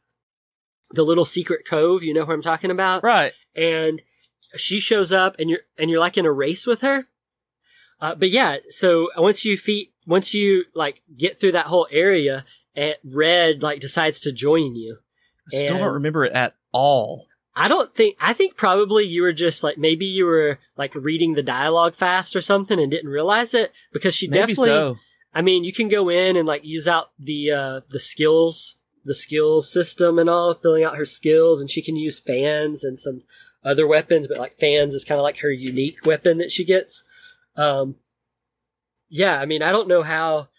the 0.91 1.03
little 1.03 1.25
secret 1.25 1.67
cove. 1.67 2.03
You 2.03 2.13
know 2.13 2.25
who 2.25 2.33
I'm 2.33 2.41
talking 2.41 2.71
about, 2.71 3.03
right? 3.03 3.33
And 3.55 4.01
she 4.55 4.79
shows 4.79 5.11
up, 5.11 5.35
and 5.39 5.49
you're 5.49 5.61
and 5.77 5.89
you're 5.89 5.99
like 5.99 6.17
in 6.17 6.25
a 6.25 6.31
race 6.31 6.65
with 6.65 6.81
her. 6.81 7.07
Uh, 8.01 8.15
but 8.15 8.29
yeah, 8.29 8.57
so 8.69 9.09
once 9.17 9.43
you 9.43 9.57
feet, 9.57 9.93
once 10.05 10.33
you 10.33 10.65
like 10.73 11.01
get 11.15 11.39
through 11.39 11.51
that 11.51 11.67
whole 11.67 11.87
area, 11.91 12.45
and 12.75 12.95
Red 13.03 13.61
like 13.61 13.79
decides 13.79 14.19
to 14.21 14.31
join 14.31 14.75
you. 14.75 14.97
I 15.47 15.57
still 15.57 15.69
and, 15.69 15.79
don't 15.79 15.93
remember 15.93 16.25
it 16.25 16.33
at 16.33 16.55
all. 16.71 17.27
I 17.55 17.67
don't 17.67 17.93
think, 17.95 18.15
I 18.21 18.33
think 18.33 18.55
probably 18.55 19.05
you 19.05 19.21
were 19.21 19.33
just 19.33 19.63
like, 19.63 19.77
maybe 19.77 20.05
you 20.05 20.25
were 20.25 20.59
like 20.77 20.95
reading 20.95 21.33
the 21.33 21.43
dialogue 21.43 21.95
fast 21.95 22.35
or 22.35 22.41
something 22.41 22.79
and 22.79 22.89
didn't 22.91 23.09
realize 23.09 23.53
it 23.53 23.73
because 23.91 24.15
she 24.15 24.27
maybe 24.27 24.53
definitely, 24.53 24.69
so. 24.69 24.95
I 25.33 25.41
mean, 25.41 25.63
you 25.63 25.73
can 25.73 25.89
go 25.89 26.09
in 26.09 26.37
and 26.37 26.47
like 26.47 26.63
use 26.63 26.87
out 26.87 27.11
the, 27.19 27.51
uh, 27.51 27.81
the 27.89 27.99
skills, 27.99 28.77
the 29.03 29.15
skill 29.15 29.61
system 29.63 30.19
and 30.19 30.29
all, 30.29 30.53
filling 30.53 30.83
out 30.83 30.97
her 30.97 31.05
skills 31.05 31.59
and 31.59 31.69
she 31.69 31.81
can 31.81 31.95
use 31.95 32.19
fans 32.19 32.83
and 32.83 32.99
some 32.99 33.23
other 33.63 33.85
weapons, 33.85 34.27
but 34.27 34.37
like 34.37 34.57
fans 34.57 34.93
is 34.93 35.03
kind 35.03 35.19
of 35.19 35.23
like 35.23 35.39
her 35.39 35.51
unique 35.51 36.05
weapon 36.05 36.37
that 36.37 36.51
she 36.51 36.63
gets. 36.63 37.03
Um, 37.55 37.95
yeah, 39.09 39.41
I 39.41 39.45
mean, 39.45 39.61
I 39.61 39.71
don't 39.71 39.87
know 39.87 40.03
how, 40.03 40.49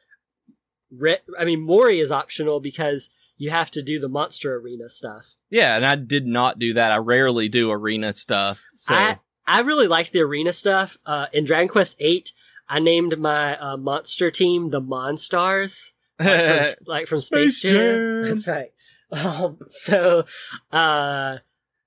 re- 0.91 1.19
I 1.39 1.45
mean, 1.45 1.67
Morrie 1.67 2.03
is 2.03 2.13
optional 2.13 2.61
because 2.61 3.11
you 3.41 3.49
have 3.49 3.71
to 3.71 3.83
do 3.83 3.99
the 3.99 4.09
monster 4.09 4.55
arena 4.57 4.91
stuff. 4.91 5.35
Yeah, 5.49 5.75
and 5.75 5.87
I 5.87 5.97
did 5.97 6.27
not 6.27 6.59
do 6.59 6.75
that. 6.75 6.93
I 6.93 6.99
rarely 6.99 7.49
do 7.49 7.71
arena 7.71 8.13
stuff. 8.13 8.63
So. 8.75 8.95
I 8.95 9.19
I 9.47 9.63
really 9.63 9.89
liked 9.89 10.13
the 10.13 10.21
arena 10.21 10.53
stuff. 10.53 10.99
Uh, 11.07 11.27
in 11.33 11.47
Dragon 11.47 11.67
Quest 11.67 11.99
VIII, 11.99 12.27
I 12.69 12.81
named 12.81 13.19
my 13.19 13.59
uh, 13.59 13.79
monster 13.79 14.31
team 14.31 14.69
the 14.69 14.83
Monstars, 14.83 15.93
like 16.21 16.67
from, 16.67 16.75
like 16.87 17.07
from 17.07 17.21
Space, 17.23 17.57
Space 17.57 17.73
Jam. 17.73 17.73
Jam. 17.73 18.23
That's 18.29 18.47
right. 18.47 18.73
Um, 19.11 19.59
so, 19.71 20.27
uh, 20.71 21.39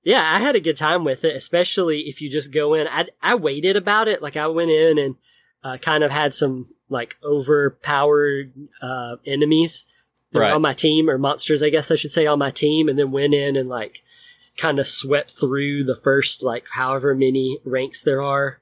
yeah, 0.03 0.31
I 0.33 0.39
had 0.39 0.55
a 0.55 0.59
good 0.59 0.75
time 0.75 1.03
with 1.03 1.23
it, 1.23 1.35
especially 1.35 2.01
if 2.01 2.19
you 2.19 2.31
just 2.31 2.51
go 2.51 2.73
in. 2.73 2.87
I 2.87 3.05
I 3.21 3.35
waited 3.35 3.77
about 3.77 4.07
it. 4.07 4.23
Like 4.23 4.37
I 4.37 4.47
went 4.47 4.71
in 4.71 4.97
and 4.97 5.15
uh, 5.63 5.77
kind 5.77 6.03
of 6.03 6.09
had 6.09 6.33
some 6.33 6.65
like 6.89 7.15
overpowered 7.23 8.53
uh, 8.81 9.17
enemies 9.23 9.85
right. 10.41 10.53
on 10.53 10.61
my 10.61 10.73
team 10.73 11.09
or 11.09 11.17
monsters, 11.17 11.63
I 11.63 11.69
guess 11.69 11.91
I 11.91 11.95
should 11.95 12.11
say 12.11 12.25
on 12.25 12.39
my 12.39 12.51
team 12.51 12.89
and 12.89 12.97
then 12.97 13.11
went 13.11 13.33
in 13.33 13.55
and 13.55 13.69
like 13.69 14.01
kind 14.57 14.79
of 14.79 14.87
swept 14.87 15.31
through 15.31 15.83
the 15.83 15.95
first 15.95 16.43
like 16.43 16.65
however 16.71 17.15
many 17.15 17.59
ranks 17.65 18.03
there 18.03 18.21
are. 18.21 18.59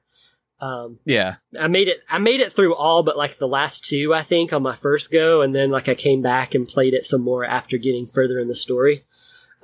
Um, 0.60 1.00
yeah, 1.04 1.36
I 1.58 1.66
made 1.66 1.88
it, 1.88 2.04
I 2.08 2.18
made 2.18 2.40
it 2.40 2.52
through 2.52 2.76
all, 2.76 3.02
but 3.02 3.16
like 3.16 3.36
the 3.36 3.48
last 3.48 3.84
two, 3.84 4.14
I 4.14 4.22
think 4.22 4.52
on 4.52 4.62
my 4.62 4.76
first 4.76 5.10
go. 5.10 5.42
And 5.42 5.54
then 5.54 5.70
like 5.70 5.88
I 5.88 5.94
came 5.94 6.22
back 6.22 6.54
and 6.54 6.68
played 6.68 6.94
it 6.94 7.04
some 7.04 7.20
more 7.20 7.44
after 7.44 7.78
getting 7.78 8.06
further 8.06 8.38
in 8.38 8.46
the 8.46 8.54
story. 8.54 9.04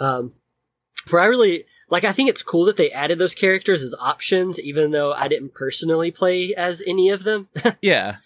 Um, 0.00 0.34
where 1.10 1.22
I 1.22 1.26
really, 1.26 1.64
like, 1.88 2.04
I 2.04 2.12
think 2.12 2.28
it's 2.28 2.42
cool 2.42 2.64
that 2.66 2.76
they 2.76 2.90
added 2.90 3.18
those 3.18 3.34
characters 3.34 3.82
as 3.82 3.94
options, 4.00 4.60
even 4.60 4.90
though 4.90 5.12
I 5.12 5.28
didn't 5.28 5.54
personally 5.54 6.10
play 6.10 6.54
as 6.54 6.82
any 6.86 7.10
of 7.10 7.24
them. 7.24 7.48
yeah. 7.80 8.16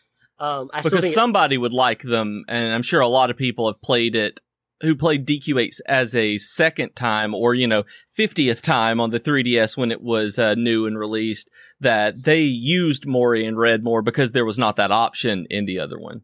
Um, 0.42 0.70
I 0.72 0.82
because 0.82 1.14
somebody 1.14 1.56
would 1.56 1.72
like 1.72 2.02
them, 2.02 2.44
and 2.48 2.72
I'm 2.72 2.82
sure 2.82 3.00
a 3.00 3.06
lot 3.06 3.30
of 3.30 3.36
people 3.36 3.68
have 3.68 3.80
played 3.80 4.16
it 4.16 4.40
who 4.82 4.96
played 4.96 5.26
DQ8 5.26 5.80
as 5.86 6.14
a 6.14 6.36
second 6.38 6.96
time 6.96 7.34
or, 7.34 7.54
you 7.54 7.68
know, 7.68 7.84
50th 8.18 8.62
time 8.62 9.00
on 9.00 9.10
the 9.10 9.20
3DS 9.20 9.76
when 9.76 9.92
it 9.92 10.02
was 10.02 10.40
uh, 10.40 10.54
new 10.54 10.86
and 10.86 10.98
released, 10.98 11.48
that 11.80 12.24
they 12.24 12.40
used 12.40 13.04
Morrie 13.04 13.46
and 13.46 13.56
Red 13.56 13.84
more 13.84 14.02
because 14.02 14.32
there 14.32 14.44
was 14.44 14.58
not 14.58 14.76
that 14.76 14.90
option 14.90 15.46
in 15.48 15.66
the 15.66 15.78
other 15.78 15.98
one. 15.98 16.22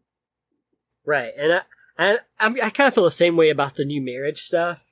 Right. 1.05 1.31
And 1.37 1.53
I, 1.53 1.61
I, 1.97 2.17
I, 2.39 2.47
I 2.65 2.69
kind 2.69 2.89
of 2.89 2.93
feel 2.93 3.05
the 3.05 3.11
same 3.11 3.37
way 3.37 3.49
about 3.49 3.75
the 3.75 3.85
new 3.85 4.01
marriage 4.01 4.41
stuff. 4.41 4.85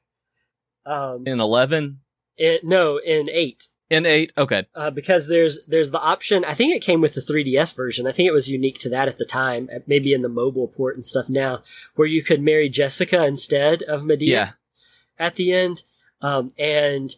Um, 0.86 1.28
in 1.28 1.42
11? 1.42 2.00
no, 2.64 2.98
in 2.98 3.30
8. 3.30 3.68
In 3.90 4.06
eight, 4.06 4.34
okay. 4.38 4.66
Uh, 4.76 4.92
because 4.92 5.28
there's 5.28 5.60
there's 5.66 5.92
the 5.92 6.00
option. 6.00 6.44
I 6.44 6.54
think 6.54 6.76
it 6.76 6.82
came 6.82 7.00
with 7.00 7.14
the 7.14 7.22
3DS 7.22 7.74
version. 7.74 8.06
I 8.06 8.12
think 8.12 8.28
it 8.28 8.34
was 8.34 8.50
unique 8.50 8.80
to 8.80 8.90
that 8.90 9.08
at 9.08 9.18
the 9.18 9.26
time. 9.26 9.70
Maybe 9.88 10.12
in 10.12 10.22
the 10.22 10.30
mobile 10.30 10.68
port 10.68 10.96
and 10.96 11.06
stuff 11.06 11.30
now, 11.30 11.64
where 11.96 12.08
you 12.08 12.22
could 12.22 12.42
marry 12.42 12.68
Jessica 12.68 13.26
instead 13.26 13.84
of 13.84 14.04
Medea. 14.04 14.30
Yeah. 14.30 14.52
At 15.26 15.36
the 15.36 15.54
end, 15.54 15.84
um, 16.22 16.50
and 16.60 17.16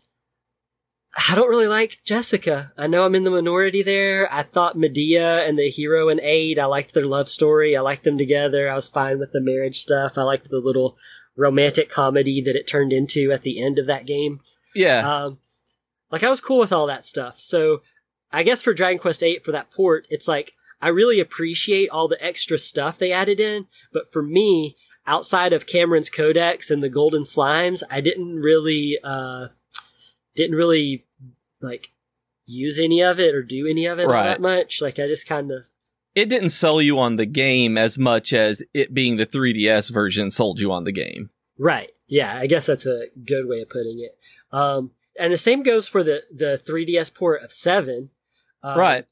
I 1.27 1.36
don't 1.36 1.49
really 1.49 1.67
like 1.67 1.99
Jessica. 2.05 2.71
I 2.77 2.88
know 2.88 3.03
I'm 3.03 3.15
in 3.15 3.23
the 3.23 3.32
minority 3.32 3.82
there. 3.82 4.32
I 4.32 4.43
thought 4.43 4.77
Medea 4.77 5.45
and 5.47 5.58
the 5.58 5.69
hero 5.69 6.08
in 6.10 6.19
eight. 6.21 6.60
I 6.60 6.65
liked 6.65 6.93
their 6.93 7.08
love 7.08 7.27
story. 7.27 7.75
I 7.75 7.82
liked 7.82 8.03
them 8.03 8.17
together. 8.17 8.69
I 8.69 8.75
was 8.75 8.89
fine 8.89 9.19
with 9.19 9.32
the 9.32 9.41
marriage 9.41 9.79
stuff. 9.79 10.17
I 10.17 10.21
liked 10.21 10.49
the 10.49 10.60
little 10.60 10.97
romantic 11.36 11.89
comedy 11.89 12.41
that 12.41 12.55
it 12.55 12.67
turned 12.67 12.93
into 12.93 13.32
at 13.32 13.41
the 13.41 13.62
end 13.62 13.79
of 13.79 13.88
that 13.88 14.05
game. 14.05 14.39
Yeah. 14.75 14.99
Um, 14.99 15.39
like 16.11 16.23
I 16.23 16.29
was 16.29 16.41
cool 16.41 16.59
with 16.59 16.73
all 16.73 16.87
that 16.87 17.05
stuff. 17.05 17.39
So 17.39 17.81
I 18.31 18.43
guess 18.43 18.61
for 18.61 18.73
Dragon 18.73 18.99
Quest 18.99 19.21
VIII 19.21 19.39
for 19.39 19.51
that 19.51 19.71
port, 19.71 20.07
it's 20.09 20.27
like 20.27 20.53
I 20.81 20.89
really 20.89 21.19
appreciate 21.19 21.89
all 21.89 22.07
the 22.07 22.23
extra 22.23 22.57
stuff 22.57 22.97
they 22.97 23.11
added 23.11 23.39
in. 23.39 23.67
But 23.91 24.11
for 24.11 24.23
me, 24.23 24.77
outside 25.05 25.53
of 25.53 25.65
Cameron's 25.65 26.09
Codex 26.09 26.69
and 26.71 26.81
the 26.81 26.89
Golden 26.89 27.23
Slimes, 27.23 27.83
I 27.89 28.01
didn't 28.01 28.35
really, 28.35 28.97
uh, 29.03 29.47
didn't 30.35 30.55
really 30.55 31.05
like 31.61 31.91
use 32.45 32.79
any 32.79 33.01
of 33.01 33.19
it 33.19 33.35
or 33.35 33.43
do 33.43 33.67
any 33.67 33.85
of 33.85 33.99
it 33.99 34.07
right. 34.07 34.23
that 34.23 34.41
much. 34.41 34.81
Like 34.81 34.99
I 34.99 35.07
just 35.07 35.27
kind 35.27 35.51
of. 35.51 35.69
It 36.15 36.29
didn't 36.29 36.49
sell 36.49 36.81
you 36.81 36.97
on 36.99 37.17
the 37.17 37.25
game 37.25 37.77
as 37.77 37.97
much 37.97 38.33
as 38.33 38.63
it 38.73 38.93
being 38.93 39.17
the 39.17 39.25
3DS 39.25 39.93
version 39.93 40.31
sold 40.31 40.59
you 40.59 40.71
on 40.71 40.83
the 40.83 40.91
game. 40.91 41.29
Right. 41.57 41.91
Yeah, 42.07 42.35
I 42.35 42.47
guess 42.47 42.65
that's 42.65 42.87
a 42.87 43.07
good 43.25 43.47
way 43.47 43.61
of 43.61 43.69
putting 43.69 43.99
it. 43.99 44.17
Um, 44.51 44.91
and 45.19 45.34
the 45.34 45.38
same 45.38 45.63
goes 45.63 45.88
for 45.88 46.03
the 46.03 46.23
the 46.34 46.62
3DS 46.67 47.13
port 47.13 47.43
of 47.43 47.51
Seven, 47.51 48.10
um, 48.63 48.77
right? 48.77 49.05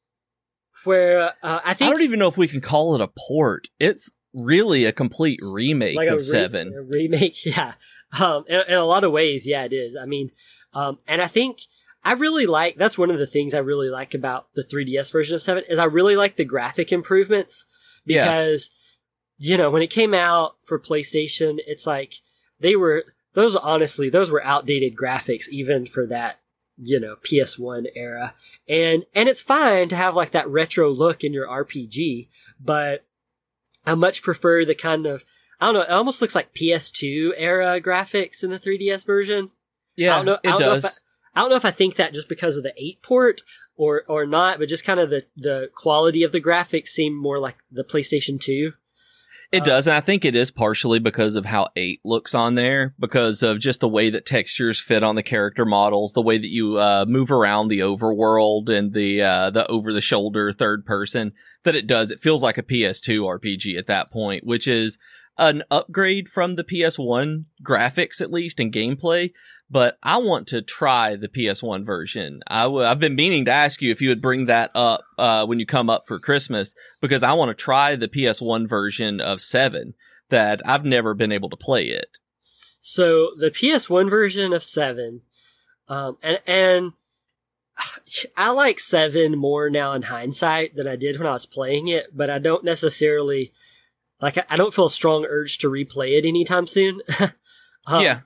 Where 0.84 1.34
uh, 1.44 1.60
I 1.64 1.74
think 1.74 1.90
I 1.90 1.92
don't 1.92 2.04
even 2.04 2.20
know 2.20 2.28
if 2.28 2.38
we 2.38 2.48
can 2.48 2.62
call 2.62 2.96
it 2.96 3.02
a 3.02 3.10
port. 3.10 3.68
It's 3.80 4.12
really 4.34 4.86
a 4.86 4.92
complete 4.92 5.40
remake 5.42 5.96
like 5.96 6.10
of 6.10 6.18
re- 6.18 6.24
Seven. 6.24 6.90
remake, 6.92 7.46
yeah. 7.46 7.74
Um, 8.20 8.46
in, 8.48 8.62
in, 8.68 8.74
a 8.76 8.86
lot 8.86 9.04
of 9.04 9.12
ways, 9.12 9.46
yeah, 9.46 9.66
it 9.66 9.74
is. 9.74 9.96
I 9.96 10.06
mean, 10.06 10.32
um, 10.74 10.98
and 11.08 11.22
I 11.22 11.28
think 11.28 11.60
I 12.04 12.14
really 12.14 12.46
like 12.46 12.78
that's 12.78 12.98
one 12.98 13.12
of 13.12 13.20
the 13.20 13.28
things 13.28 13.54
I 13.54 13.60
really 13.60 13.90
like 13.90 14.14
about 14.14 14.48
the 14.56 14.64
3DS 14.64 15.12
version 15.12 15.36
of 15.36 15.42
Seven 15.42 15.64
is 15.68 15.80
I 15.80 15.86
really 15.86 16.16
like 16.16 16.36
the 16.36 16.46
graphic 16.46 16.92
improvements 16.92 17.66
because 18.06 18.70
yeah. 19.40 19.52
you 19.52 19.58
know 19.58 19.70
when 19.70 19.82
it 19.82 19.90
came 19.90 20.14
out 20.14 20.56
for 20.64 20.80
PlayStation, 20.80 21.58
it's 21.68 21.86
like 21.86 22.16
they 22.60 22.76
were 22.76 23.04
those 23.38 23.56
honestly, 23.56 24.10
those 24.10 24.32
were 24.32 24.44
outdated 24.44 24.96
graphics 24.96 25.48
even 25.50 25.86
for 25.86 26.08
that, 26.08 26.40
you 26.76 27.00
know, 27.00 27.18
PS1 27.18 27.86
era. 27.96 28.34
And, 28.68 29.06
and 29.14 29.30
it's 29.30 29.44
fine 29.44 29.90
to 29.90 29.96
have 29.96 30.16
like 30.16 30.32
that 30.32 30.50
retro 30.50 30.90
look 30.90 31.24
in 31.24 31.34
your 31.34 31.48
RPG, 31.48 32.30
but 32.60 33.06
I 33.86 33.94
much 33.94 34.24
prefer 34.24 34.66
the 34.66 34.74
kind 34.74 35.06
of, 35.06 35.24
I 35.62 35.68
don't 35.68 35.76
know, 35.76 35.82
it 35.82 35.92
almost 35.92 36.20
looks 36.20 36.34
like 36.34 36.56
PS2 36.56 37.34
era 37.38 37.80
graphics 37.80 38.44
in 38.44 38.50
the 38.50 38.58
3DS 38.58 39.06
version. 39.06 39.52
Yeah, 39.96 40.14
I 40.14 40.16
don't 40.16 40.26
know, 40.26 40.40
it 40.44 40.48
I 40.48 40.50
don't 40.50 40.60
does. 40.60 40.84
Know 40.84 40.88
if 40.88 40.94
I, 41.36 41.40
I 41.40 41.42
don't 41.42 41.50
know 41.52 41.58
if 41.58 41.66
I 41.66 41.72
think 41.72 41.96
that 41.98 42.16
just 42.16 42.28
because 42.28 42.58
of 42.58 42.64
the 42.64 42.74
8 42.76 43.04
port 43.04 43.42
or 43.76 44.02
or 44.08 44.26
not, 44.26 44.58
but 44.58 44.68
just 44.68 44.84
kind 44.84 45.00
of 45.00 45.12
the 45.12 45.28
the 45.36 45.70
quality 45.76 46.24
of 46.24 46.32
the 46.32 46.42
graphics 46.42 46.88
seem 46.88 47.16
more 47.16 47.38
like 47.38 47.58
the 47.72 47.84
PlayStation 47.84 48.42
2. 48.42 48.74
It 49.52 49.62
uh, 49.62 49.66
does, 49.66 49.88
and 49.88 49.96
I 49.96 50.02
think 50.02 50.26
it 50.26 50.36
is 50.36 50.52
partially 50.52 51.00
because 51.00 51.36
of 51.36 51.46
how 51.46 51.70
8 51.76 52.02
looks 52.04 52.36
on 52.36 52.56
there, 52.56 52.94
because 53.00 53.42
of 53.44 53.60
just 53.60 53.80
the 53.80 53.88
way 53.88 54.10
that 54.10 54.26
textures 54.26 54.82
fit 54.82 55.04
on 55.04 55.16
the 55.16 55.24
character 55.24 55.66
models, 55.66 56.14
the 56.14 56.22
way 56.22 56.38
that 56.38 56.50
you 56.50 56.78
uh, 56.78 57.06
move 57.08 57.32
around 57.32 57.70
the 57.70 57.80
overworld 57.80 58.70
and 58.70 58.94
the 58.94 59.22
uh, 59.22 59.50
the 59.50 59.66
over 59.68 59.94
the 59.94 60.02
shoulder 60.02 60.52
third 60.52 60.86
person 60.86 61.32
that 61.64 61.76
it 61.76 61.88
does. 61.88 62.12
It 62.12 62.22
feels 62.22 62.44
like 62.44 62.58
a 62.58 62.64
PS2 62.64 63.22
RPG 63.22 63.78
at 63.78 63.88
that 63.88 64.12
point, 64.12 64.46
which 64.46 64.68
is 64.68 64.98
an 65.38 65.64
upgrade 65.70 66.28
from 66.30 66.56
the 66.56 66.64
PS1 66.64 67.46
graphics, 67.64 68.22
at 68.22 68.32
least 68.32 68.60
in 68.60 68.72
gameplay. 68.72 69.32
But 69.70 69.98
I 70.02 70.18
want 70.18 70.48
to 70.48 70.62
try 70.62 71.16
the 71.16 71.28
PS1 71.28 71.86
version. 71.86 72.42
i 72.48 72.64
w- 72.64 72.86
I've 72.86 73.02
been 73.02 73.16
meaning 73.16 73.46
to 73.46 73.52
ask 73.52 73.82
you 73.82 73.92
if 73.92 74.02
you 74.02 74.10
would 74.10 74.22
bring 74.22 74.46
that 74.46 74.72
up 74.74 75.04
uh, 75.18 75.46
when 75.46 75.60
you 75.60 75.66
come 75.66 75.90
up 75.90 76.08
for 76.08 76.20
Christmas 76.20 76.74
because 77.02 77.22
I 77.22 77.34
want 77.34 77.50
to 77.50 77.64
try 77.64 77.96
the 77.96 78.08
PS1 78.08 78.68
version 78.68 79.20
of 79.20 79.42
7 79.42 79.94
that 80.30 80.62
I've 80.66 80.86
never 80.86 81.14
been 81.14 81.34
able 81.34 81.50
to 81.50 81.58
play 81.58 81.86
it. 81.86 82.18
So 82.80 83.32
the 83.38 83.52
PS1 83.52 84.10
version 84.10 84.54
of 84.54 84.64
7, 84.64 85.22
um, 85.90 86.18
and, 86.24 86.40
and 86.48 86.94
I 88.38 88.52
like 88.52 88.80
7 88.80 89.38
more 89.38 89.70
now 89.70 89.92
in 89.92 90.04
hindsight 90.04 90.76
than 90.76 90.88
I 90.88 90.96
did 90.96 91.18
when 91.18 91.28
I 91.28 91.34
was 91.34 91.46
playing 91.46 91.90
it, 91.90 92.16
but 92.16 92.30
I 92.30 92.40
don't 92.40 92.64
necessarily 92.64 93.52
like 94.22 94.38
I, 94.52 94.56
don't 94.56 94.74
feel 94.74 94.86
a 94.86 94.92
strong 94.92 95.26
urge 95.26 95.58
to 95.60 95.70
replay 95.70 96.18
it 96.18 96.26
anytime 96.26 96.68
soon. 96.68 97.02
um, 97.88 98.02
yeah. 98.02 98.22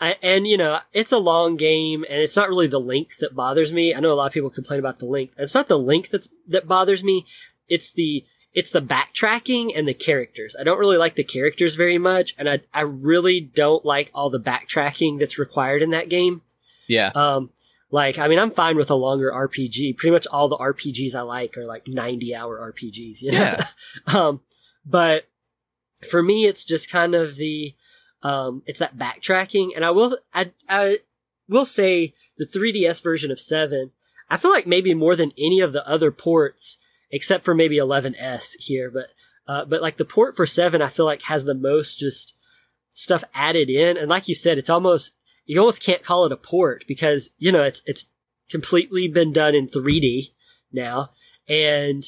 I, 0.00 0.16
and 0.22 0.46
you 0.46 0.56
know, 0.56 0.78
it's 0.92 1.12
a 1.12 1.18
long 1.18 1.56
game 1.56 2.04
and 2.08 2.20
it's 2.20 2.36
not 2.36 2.48
really 2.48 2.66
the 2.66 2.80
length 2.80 3.18
that 3.18 3.34
bothers 3.34 3.72
me. 3.72 3.94
I 3.94 4.00
know 4.00 4.12
a 4.12 4.14
lot 4.14 4.28
of 4.28 4.32
people 4.32 4.50
complain 4.50 4.78
about 4.78 5.00
the 5.00 5.06
length. 5.06 5.34
It's 5.38 5.54
not 5.54 5.68
the 5.68 5.78
length 5.78 6.10
that's, 6.10 6.28
that 6.46 6.68
bothers 6.68 7.02
me. 7.02 7.26
It's 7.68 7.90
the, 7.90 8.24
it's 8.54 8.70
the 8.70 8.80
backtracking 8.80 9.72
and 9.76 9.86
the 9.86 9.94
characters. 9.94 10.56
I 10.58 10.64
don't 10.64 10.78
really 10.78 10.96
like 10.96 11.14
the 11.14 11.24
characters 11.24 11.74
very 11.74 11.98
much. 11.98 12.34
And 12.38 12.48
I, 12.48 12.60
I 12.72 12.82
really 12.82 13.40
don't 13.40 13.84
like 13.84 14.10
all 14.14 14.30
the 14.30 14.40
backtracking 14.40 15.18
that's 15.18 15.38
required 15.38 15.82
in 15.82 15.90
that 15.90 16.08
game. 16.08 16.42
Yeah. 16.86 17.10
Um, 17.14 17.50
like, 17.90 18.18
I 18.18 18.28
mean, 18.28 18.38
I'm 18.38 18.50
fine 18.50 18.76
with 18.76 18.90
a 18.90 18.94
longer 18.94 19.30
RPG. 19.30 19.96
Pretty 19.96 20.12
much 20.12 20.26
all 20.26 20.48
the 20.48 20.58
RPGs 20.58 21.14
I 21.14 21.22
like 21.22 21.56
are 21.56 21.66
like 21.66 21.88
90 21.88 22.34
hour 22.34 22.72
RPGs. 22.72 23.22
You 23.22 23.32
know? 23.32 23.38
Yeah. 23.38 23.66
um, 24.06 24.40
but 24.88 25.28
for 26.08 26.22
me, 26.22 26.46
it's 26.46 26.64
just 26.64 26.90
kind 26.90 27.14
of 27.14 27.36
the, 27.36 27.74
um, 28.22 28.62
it's 28.66 28.78
that 28.78 28.96
backtracking. 28.96 29.70
And 29.74 29.84
I 29.84 29.90
will, 29.90 30.18
I, 30.32 30.52
I 30.68 30.98
will 31.48 31.66
say 31.66 32.14
the 32.38 32.46
3DS 32.46 33.02
version 33.02 33.30
of 33.30 33.40
7, 33.40 33.90
I 34.30 34.36
feel 34.36 34.50
like 34.50 34.66
maybe 34.66 34.94
more 34.94 35.16
than 35.16 35.32
any 35.38 35.60
of 35.60 35.72
the 35.72 35.86
other 35.88 36.10
ports, 36.10 36.78
except 37.10 37.44
for 37.44 37.54
maybe 37.54 37.78
11S 37.78 38.56
here, 38.58 38.90
but, 38.90 39.08
uh, 39.46 39.64
but 39.64 39.82
like 39.82 39.96
the 39.96 40.04
port 40.04 40.36
for 40.36 40.46
7, 40.46 40.80
I 40.82 40.88
feel 40.88 41.06
like 41.06 41.22
has 41.22 41.44
the 41.44 41.54
most 41.54 41.98
just 41.98 42.34
stuff 42.94 43.24
added 43.34 43.70
in. 43.70 43.96
And 43.96 44.08
like 44.08 44.28
you 44.28 44.34
said, 44.34 44.58
it's 44.58 44.70
almost, 44.70 45.14
you 45.46 45.58
almost 45.58 45.82
can't 45.82 46.04
call 46.04 46.26
it 46.26 46.32
a 46.32 46.36
port 46.36 46.84
because, 46.86 47.30
you 47.38 47.50
know, 47.50 47.62
it's, 47.62 47.82
it's 47.86 48.06
completely 48.50 49.08
been 49.08 49.32
done 49.32 49.54
in 49.54 49.68
3D 49.68 50.32
now. 50.72 51.10
And, 51.48 52.04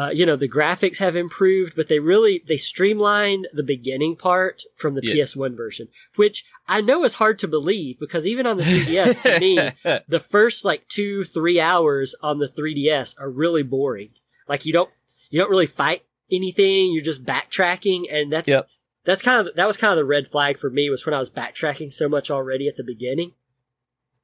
uh, 0.00 0.08
you 0.08 0.24
know, 0.24 0.34
the 0.34 0.48
graphics 0.48 0.96
have 0.96 1.14
improved, 1.14 1.76
but 1.76 1.88
they 1.88 1.98
really, 1.98 2.42
they 2.48 2.56
streamlined 2.56 3.46
the 3.52 3.62
beginning 3.62 4.16
part 4.16 4.62
from 4.74 4.94
the 4.94 5.02
yes. 5.04 5.34
PS1 5.36 5.54
version, 5.54 5.88
which 6.16 6.46
I 6.66 6.80
know 6.80 7.04
is 7.04 7.14
hard 7.14 7.38
to 7.40 7.48
believe 7.48 7.98
because 8.00 8.26
even 8.26 8.46
on 8.46 8.56
the 8.56 8.62
3DS, 8.62 9.20
to 9.22 9.38
me, 9.38 9.56
the 10.08 10.20
first 10.20 10.64
like 10.64 10.88
two, 10.88 11.24
three 11.24 11.60
hours 11.60 12.14
on 12.22 12.38
the 12.38 12.48
3DS 12.48 13.20
are 13.20 13.28
really 13.28 13.62
boring. 13.62 14.12
Like 14.48 14.64
you 14.64 14.72
don't, 14.72 14.88
you 15.28 15.38
don't 15.38 15.50
really 15.50 15.66
fight 15.66 16.02
anything. 16.32 16.92
You're 16.92 17.04
just 17.04 17.22
backtracking. 17.22 18.04
And 18.10 18.32
that's, 18.32 18.48
yep. 18.48 18.68
that's 19.04 19.20
kind 19.20 19.46
of, 19.46 19.54
that 19.54 19.66
was 19.66 19.76
kind 19.76 19.90
of 19.90 19.98
the 19.98 20.06
red 20.06 20.28
flag 20.28 20.56
for 20.56 20.70
me 20.70 20.88
was 20.88 21.04
when 21.04 21.12
I 21.12 21.18
was 21.18 21.28
backtracking 21.28 21.92
so 21.92 22.08
much 22.08 22.30
already 22.30 22.68
at 22.68 22.78
the 22.78 22.84
beginning. 22.84 23.32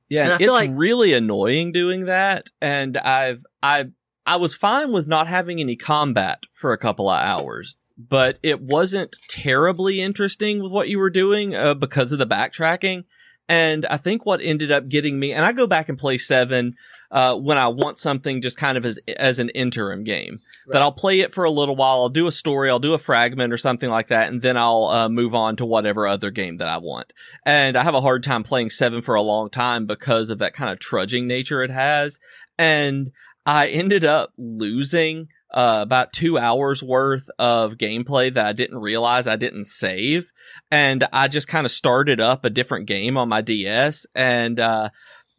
Yeah, 0.08 0.30
and 0.30 0.40
it's 0.40 0.50
like, 0.50 0.70
really 0.72 1.12
annoying 1.12 1.72
doing 1.72 2.06
that. 2.06 2.48
And 2.62 2.96
I've, 2.96 3.44
I've, 3.62 3.90
I 4.26 4.36
was 4.36 4.56
fine 4.56 4.92
with 4.92 5.06
not 5.06 5.28
having 5.28 5.60
any 5.60 5.76
combat 5.76 6.40
for 6.52 6.72
a 6.72 6.78
couple 6.78 7.08
of 7.08 7.22
hours, 7.22 7.76
but 7.96 8.38
it 8.42 8.60
wasn't 8.60 9.16
terribly 9.28 10.00
interesting 10.00 10.62
with 10.62 10.72
what 10.72 10.88
you 10.88 10.98
were 10.98 11.10
doing 11.10 11.54
uh, 11.54 11.74
because 11.74 12.12
of 12.12 12.18
the 12.18 12.26
backtracking. 12.26 13.04
And 13.48 13.86
I 13.86 13.96
think 13.96 14.26
what 14.26 14.40
ended 14.42 14.72
up 14.72 14.88
getting 14.88 15.20
me, 15.20 15.32
and 15.32 15.44
I 15.44 15.52
go 15.52 15.68
back 15.68 15.88
and 15.88 15.96
play 15.96 16.18
seven 16.18 16.74
uh, 17.12 17.36
when 17.36 17.58
I 17.58 17.68
want 17.68 17.96
something 17.96 18.42
just 18.42 18.56
kind 18.56 18.76
of 18.76 18.84
as 18.84 18.98
as 19.16 19.38
an 19.38 19.50
interim 19.50 20.02
game. 20.02 20.40
Right. 20.66 20.72
That 20.72 20.82
I'll 20.82 20.90
play 20.90 21.20
it 21.20 21.32
for 21.32 21.44
a 21.44 21.50
little 21.50 21.76
while. 21.76 22.00
I'll 22.00 22.08
do 22.08 22.26
a 22.26 22.32
story. 22.32 22.68
I'll 22.68 22.80
do 22.80 22.94
a 22.94 22.98
fragment 22.98 23.52
or 23.52 23.58
something 23.58 23.88
like 23.88 24.08
that, 24.08 24.32
and 24.32 24.42
then 24.42 24.56
I'll 24.56 24.86
uh, 24.86 25.08
move 25.08 25.32
on 25.32 25.54
to 25.56 25.64
whatever 25.64 26.08
other 26.08 26.32
game 26.32 26.56
that 26.56 26.66
I 26.66 26.78
want. 26.78 27.12
And 27.44 27.76
I 27.76 27.84
have 27.84 27.94
a 27.94 28.00
hard 28.00 28.24
time 28.24 28.42
playing 28.42 28.70
seven 28.70 29.00
for 29.00 29.14
a 29.14 29.22
long 29.22 29.48
time 29.48 29.86
because 29.86 30.28
of 30.30 30.38
that 30.38 30.54
kind 30.54 30.72
of 30.72 30.80
trudging 30.80 31.28
nature 31.28 31.62
it 31.62 31.70
has. 31.70 32.18
And 32.58 33.12
I 33.46 33.68
ended 33.68 34.04
up 34.04 34.32
losing 34.36 35.28
uh, 35.54 35.78
about 35.80 36.12
two 36.12 36.36
hours 36.36 36.82
worth 36.82 37.30
of 37.38 37.74
gameplay 37.74 38.34
that 38.34 38.46
I 38.46 38.52
didn't 38.52 38.78
realize 38.78 39.28
I 39.28 39.36
didn't 39.36 39.66
save. 39.66 40.32
And 40.70 41.06
I 41.12 41.28
just 41.28 41.46
kind 41.46 41.64
of 41.64 41.70
started 41.70 42.20
up 42.20 42.44
a 42.44 42.50
different 42.50 42.86
game 42.86 43.16
on 43.16 43.28
my 43.28 43.42
DS 43.42 44.04
and, 44.14 44.58
uh, 44.58 44.90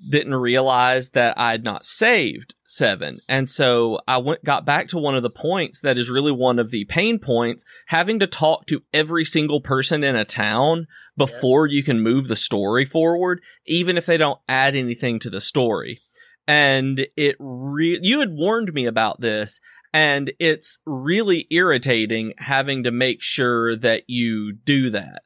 didn't 0.09 0.35
realize 0.35 1.09
that 1.11 1.37
I 1.37 1.51
had 1.51 1.63
not 1.63 1.83
saved 1.83 2.53
seven. 2.65 3.19
And 3.27 3.49
so 3.49 3.99
I 4.07 4.17
went, 4.17 4.43
got 4.43 4.63
back 4.63 4.89
to 4.89 4.99
one 4.99 5.15
of 5.15 5.23
the 5.23 5.29
points 5.31 5.81
that 5.81 5.97
is 5.97 6.09
really 6.09 6.31
one 6.31 6.59
of 6.59 6.69
the 6.69 6.85
pain 6.85 7.17
points, 7.17 7.65
having 7.87 8.19
to 8.19 8.27
talk 8.27 8.67
to 8.67 8.83
every 8.93 9.25
single 9.25 9.59
person 9.59 10.03
in 10.03 10.15
a 10.15 10.23
town 10.23 10.85
before 11.17 11.65
yeah. 11.65 11.77
you 11.77 11.83
can 11.83 12.01
move 12.01 12.27
the 12.27 12.35
story 12.35 12.85
forward, 12.85 13.41
even 13.65 13.97
if 13.97 14.05
they 14.05 14.17
don't 14.17 14.39
add 14.47 14.75
anything 14.75 15.17
to 15.19 15.31
the 15.31 15.41
story 15.41 15.99
and 16.47 17.05
it 17.15 17.35
re- 17.39 17.99
you 18.01 18.19
had 18.19 18.31
warned 18.31 18.73
me 18.73 18.85
about 18.85 19.19
this 19.19 19.59
and 19.93 20.31
it's 20.39 20.79
really 20.85 21.47
irritating 21.51 22.33
having 22.37 22.83
to 22.83 22.91
make 22.91 23.21
sure 23.21 23.75
that 23.75 24.03
you 24.07 24.53
do 24.53 24.89
that. 24.91 25.23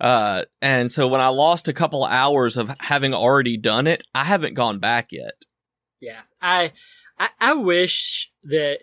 Uh, 0.00 0.42
and 0.60 0.90
so 0.90 1.06
when 1.06 1.20
i 1.20 1.28
lost 1.28 1.68
a 1.68 1.72
couple 1.72 2.04
hours 2.04 2.56
of 2.56 2.74
having 2.80 3.14
already 3.14 3.56
done 3.56 3.86
it 3.86 4.02
i 4.14 4.24
haven't 4.24 4.54
gone 4.54 4.78
back 4.78 5.08
yet. 5.12 5.34
Yeah 6.00 6.22
i 6.40 6.72
i, 7.18 7.28
I 7.40 7.54
wish 7.54 8.30
that 8.44 8.80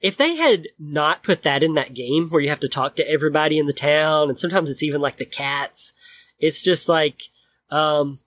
if 0.00 0.16
they 0.16 0.36
had 0.36 0.68
not 0.78 1.22
put 1.22 1.42
that 1.42 1.62
in 1.62 1.74
that 1.74 1.94
game 1.94 2.28
where 2.28 2.40
you 2.40 2.48
have 2.48 2.60
to 2.60 2.68
talk 2.68 2.94
to 2.96 3.08
everybody 3.08 3.58
in 3.58 3.66
the 3.66 3.72
town 3.72 4.28
and 4.28 4.38
sometimes 4.38 4.70
it's 4.70 4.82
even 4.82 5.00
like 5.00 5.16
the 5.16 5.24
cats 5.24 5.92
it's 6.38 6.62
just 6.62 6.88
like 6.88 7.22
um 7.70 8.18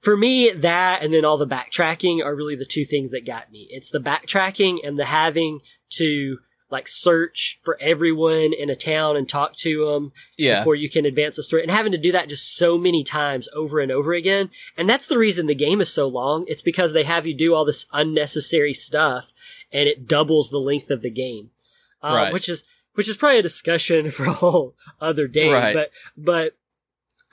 for 0.00 0.16
me, 0.16 0.50
that 0.50 1.02
and 1.02 1.12
then 1.12 1.24
all 1.24 1.36
the 1.36 1.46
backtracking 1.46 2.24
are 2.24 2.34
really 2.34 2.56
the 2.56 2.64
two 2.64 2.84
things 2.84 3.10
that 3.10 3.26
got 3.26 3.52
me. 3.52 3.68
It's 3.70 3.90
the 3.90 4.00
backtracking 4.00 4.78
and 4.82 4.98
the 4.98 5.04
having 5.04 5.60
to 5.94 6.38
like 6.70 6.88
search 6.88 7.58
for 7.62 7.76
everyone 7.80 8.52
in 8.52 8.70
a 8.70 8.76
town 8.76 9.16
and 9.16 9.28
talk 9.28 9.56
to 9.56 9.86
them 9.86 10.12
yeah. 10.38 10.60
before 10.60 10.74
you 10.74 10.88
can 10.88 11.04
advance 11.04 11.36
the 11.36 11.42
story 11.42 11.62
and 11.62 11.70
having 11.70 11.92
to 11.92 11.98
do 11.98 12.12
that 12.12 12.28
just 12.28 12.56
so 12.56 12.78
many 12.78 13.02
times 13.02 13.48
over 13.54 13.80
and 13.80 13.90
over 13.90 14.12
again. 14.12 14.50
And 14.76 14.88
that's 14.88 15.06
the 15.06 15.18
reason 15.18 15.46
the 15.46 15.54
game 15.54 15.80
is 15.80 15.92
so 15.92 16.06
long. 16.06 16.44
It's 16.46 16.62
because 16.62 16.92
they 16.92 17.02
have 17.02 17.26
you 17.26 17.34
do 17.34 17.54
all 17.54 17.64
this 17.64 17.86
unnecessary 17.92 18.72
stuff 18.72 19.32
and 19.72 19.88
it 19.88 20.06
doubles 20.06 20.50
the 20.50 20.58
length 20.58 20.90
of 20.90 21.02
the 21.02 21.10
game. 21.10 21.50
Uh, 22.02 22.14
right. 22.14 22.32
which 22.32 22.48
is, 22.48 22.62
which 22.94 23.08
is 23.08 23.16
probably 23.16 23.40
a 23.40 23.42
discussion 23.42 24.10
for 24.10 24.24
a 24.24 24.32
whole 24.32 24.76
other 25.00 25.26
day. 25.26 25.52
Right. 25.52 25.74
But, 25.74 25.90
but 26.16 26.56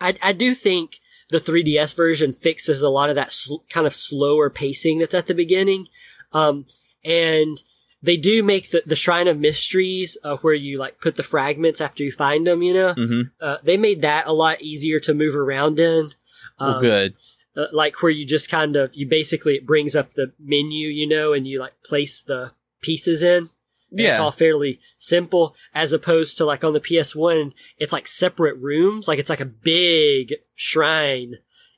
I, 0.02 0.16
I 0.22 0.34
do 0.34 0.56
think 0.56 1.00
the 1.30 1.40
3DS 1.40 1.96
version 1.96 2.34
fixes 2.34 2.82
a 2.82 2.90
lot 2.90 3.10
of 3.10 3.16
that 3.16 3.32
sl- 3.32 3.64
kind 3.70 3.86
of 3.86 3.94
slower 3.94 4.50
pacing 4.50 5.00
that's 5.00 5.14
at 5.14 5.28
the 5.28 5.34
beginning. 5.34 5.88
Um, 6.32 6.66
and 7.04 7.62
they 8.02 8.18
do 8.18 8.44
make 8.44 8.72
the, 8.72 8.84
the 8.86 8.96
Shrine 8.96 9.28
of 9.28 9.40
Mysteries, 9.40 10.18
uh, 10.24 10.38
where 10.38 10.54
you 10.54 10.78
like 10.78 11.02
put 11.02 11.16
the 11.16 11.24
fragments 11.24 11.82
after 11.82 12.04
you 12.04 12.12
find 12.12 12.46
them, 12.46 12.62
you 12.62 12.74
know, 12.74 12.94
mm-hmm. 12.94 13.22
uh, 13.42 13.58
they 13.64 13.78
made 13.78 14.02
that 14.02 14.28
a 14.28 14.34
lot 14.34 14.62
easier 14.62 15.00
to 15.02 15.14
move 15.14 15.36
around 15.36 15.80
in. 15.80 16.12
Um, 16.60 16.76
oh, 16.76 16.82
good. 16.82 17.18
Uh, 17.56 17.66
like 17.74 18.02
where 18.02 18.12
you 18.12 18.26
just 18.26 18.50
kind 18.50 18.76
of, 18.76 18.96
you 18.96 19.08
basically, 19.08 19.56
it 19.56 19.66
brings 19.66 19.96
up 19.96 20.12
the 20.12 20.32
menu, 20.40 20.88
you 20.90 21.08
know, 21.08 21.34
and 21.34 21.48
you 21.48 21.60
like 21.60 21.74
place 21.84 22.22
the 22.22 22.52
pieces 22.82 23.24
in. 23.24 23.50
Yeah. 23.90 24.12
It's 24.12 24.20
all 24.20 24.32
fairly 24.32 24.80
simple 24.98 25.56
as 25.74 25.94
opposed 25.94 26.38
to 26.38 26.46
like 26.46 26.64
on 26.64 26.74
the 26.74 26.80
PS1, 26.80 27.54
it's 27.78 27.94
like 27.94 28.08
separate 28.08 28.58
rooms. 28.58 29.08
Like 29.08 29.20
it's 29.20 29.30
like 29.30 29.40
a 29.40 29.46
big 29.46 30.36
shrine 30.56 31.36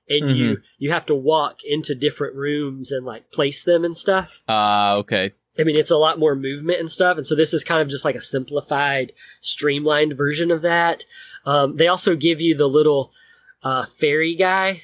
and 0.10 0.24
mm-hmm. 0.24 0.36
you, 0.36 0.58
you 0.80 0.92
have 0.92 1.06
to 1.06 1.16
walk 1.16 1.64
into 1.64 1.94
different 1.94 2.36
rooms 2.36 2.92
and 2.92 3.06
like 3.06 3.32
place 3.32 3.64
them 3.64 3.86
and 3.86 3.96
stuff. 3.96 4.42
Ah, 4.48 4.94
uh, 4.94 4.98
okay. 4.98 5.32
I 5.60 5.64
mean, 5.64 5.78
it's 5.78 5.92
a 5.92 5.98
lot 5.98 6.20
more 6.20 6.36
movement 6.36 6.80
and 6.80 6.90
stuff. 6.90 7.18
And 7.18 7.28
so 7.28 7.36
this 7.36 7.54
is 7.54 7.64
kind 7.64 7.82
of 7.82 7.90
just 7.90 8.06
like 8.06 8.16
a 8.16 8.22
simplified, 8.22 9.12
streamlined 9.42 10.16
version 10.16 10.52
of 10.52 10.62
that. 10.62 11.06
Um, 11.46 11.76
they 11.76 11.88
also 11.88 12.16
give 12.16 12.40
you 12.40 12.56
the 12.56 12.68
little, 12.68 13.12
uh, 13.62 13.86
fairy 13.86 14.36
guy 14.36 14.84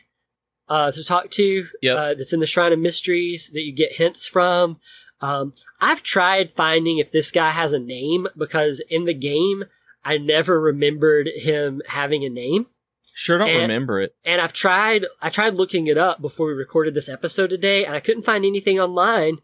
uh, 0.68 0.92
to 0.92 1.04
talk 1.04 1.32
to. 1.32 1.68
Yep. 1.82 1.98
Uh, 1.98 2.14
that's 2.16 2.34
in 2.34 2.40
the 2.42 2.48
Shrine 2.48 2.74
of 2.74 2.80
Mysteries 2.80 3.50
that 3.54 3.62
you 3.62 3.72
get 3.72 3.94
hints 3.94 4.28
from. 4.28 4.80
Um, 5.22 5.54
I've 5.82 6.04
tried 6.04 6.52
finding 6.52 6.98
if 6.98 7.12
this 7.12 7.32
guy 7.32 7.52
has 7.52 7.74
a 7.74 7.80
name 7.80 8.28
because 8.38 8.82
in 8.90 9.06
the 9.06 9.14
game, 9.14 9.66
I 10.04 10.18
never 10.18 10.60
remembered 10.60 11.28
him 11.36 11.82
having 11.88 12.24
a 12.24 12.30
name. 12.30 12.68
Sure 13.14 13.38
don't 13.38 13.48
And- 13.50 13.62
remember 13.62 14.02
it. 14.02 14.14
And 14.26 14.42
I've 14.42 14.54
tried, 14.54 15.06
I 15.22 15.30
tried 15.30 15.54
looking 15.56 15.88
it 15.88 15.98
up 15.98 16.22
before 16.22 16.48
we 16.48 16.54
recorded 16.54 16.94
this 16.94 17.08
episode 17.10 17.50
today, 17.50 17.86
and 17.86 17.96
I 17.96 18.02
couldn't 18.02 18.24
find 18.26 18.44
anything 18.46 18.80
online 18.80 19.38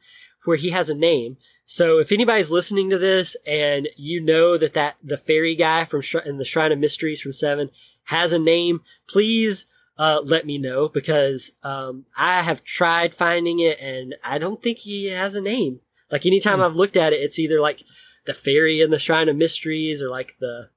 where 0.43 0.57
he 0.57 0.71
has 0.71 0.89
a 0.89 0.95
name. 0.95 1.37
So 1.65 1.99
if 1.99 2.11
anybody's 2.11 2.51
listening 2.51 2.89
to 2.89 2.97
this 2.97 3.37
and 3.47 3.87
you 3.95 4.19
know 4.21 4.57
that 4.57 4.73
that 4.73 4.97
the 5.01 5.15
fairy 5.17 5.55
guy 5.55 5.85
from 5.85 6.01
Shri- 6.01 6.21
in 6.25 6.37
the 6.37 6.43
Shrine 6.43 6.73
of 6.73 6.79
Mysteries 6.79 7.21
from 7.21 7.31
Seven 7.31 7.69
has 8.05 8.33
a 8.33 8.39
name, 8.39 8.81
please 9.07 9.65
uh, 10.01 10.19
let 10.23 10.47
me 10.47 10.57
know 10.57 10.89
because 10.89 11.51
um, 11.61 12.05
I 12.17 12.41
have 12.41 12.63
tried 12.63 13.13
finding 13.13 13.59
it 13.59 13.79
and 13.79 14.15
I 14.23 14.39
don't 14.39 14.59
think 14.59 14.79
he 14.79 15.09
has 15.09 15.35
a 15.35 15.41
name. 15.41 15.81
Like 16.09 16.25
anytime 16.25 16.57
Hmm. 16.57 16.63
I've 16.63 16.75
looked 16.75 16.97
at 16.97 17.13
it, 17.13 17.17
it's 17.17 17.37
either 17.37 17.61
like 17.61 17.83
the 18.25 18.33
fairy 18.33 18.81
in 18.81 18.89
the 18.89 18.97
Shrine 18.97 19.29
of 19.29 19.35
Mysteries 19.35 20.01
or 20.01 20.09
like 20.09 20.37
the 20.39 20.71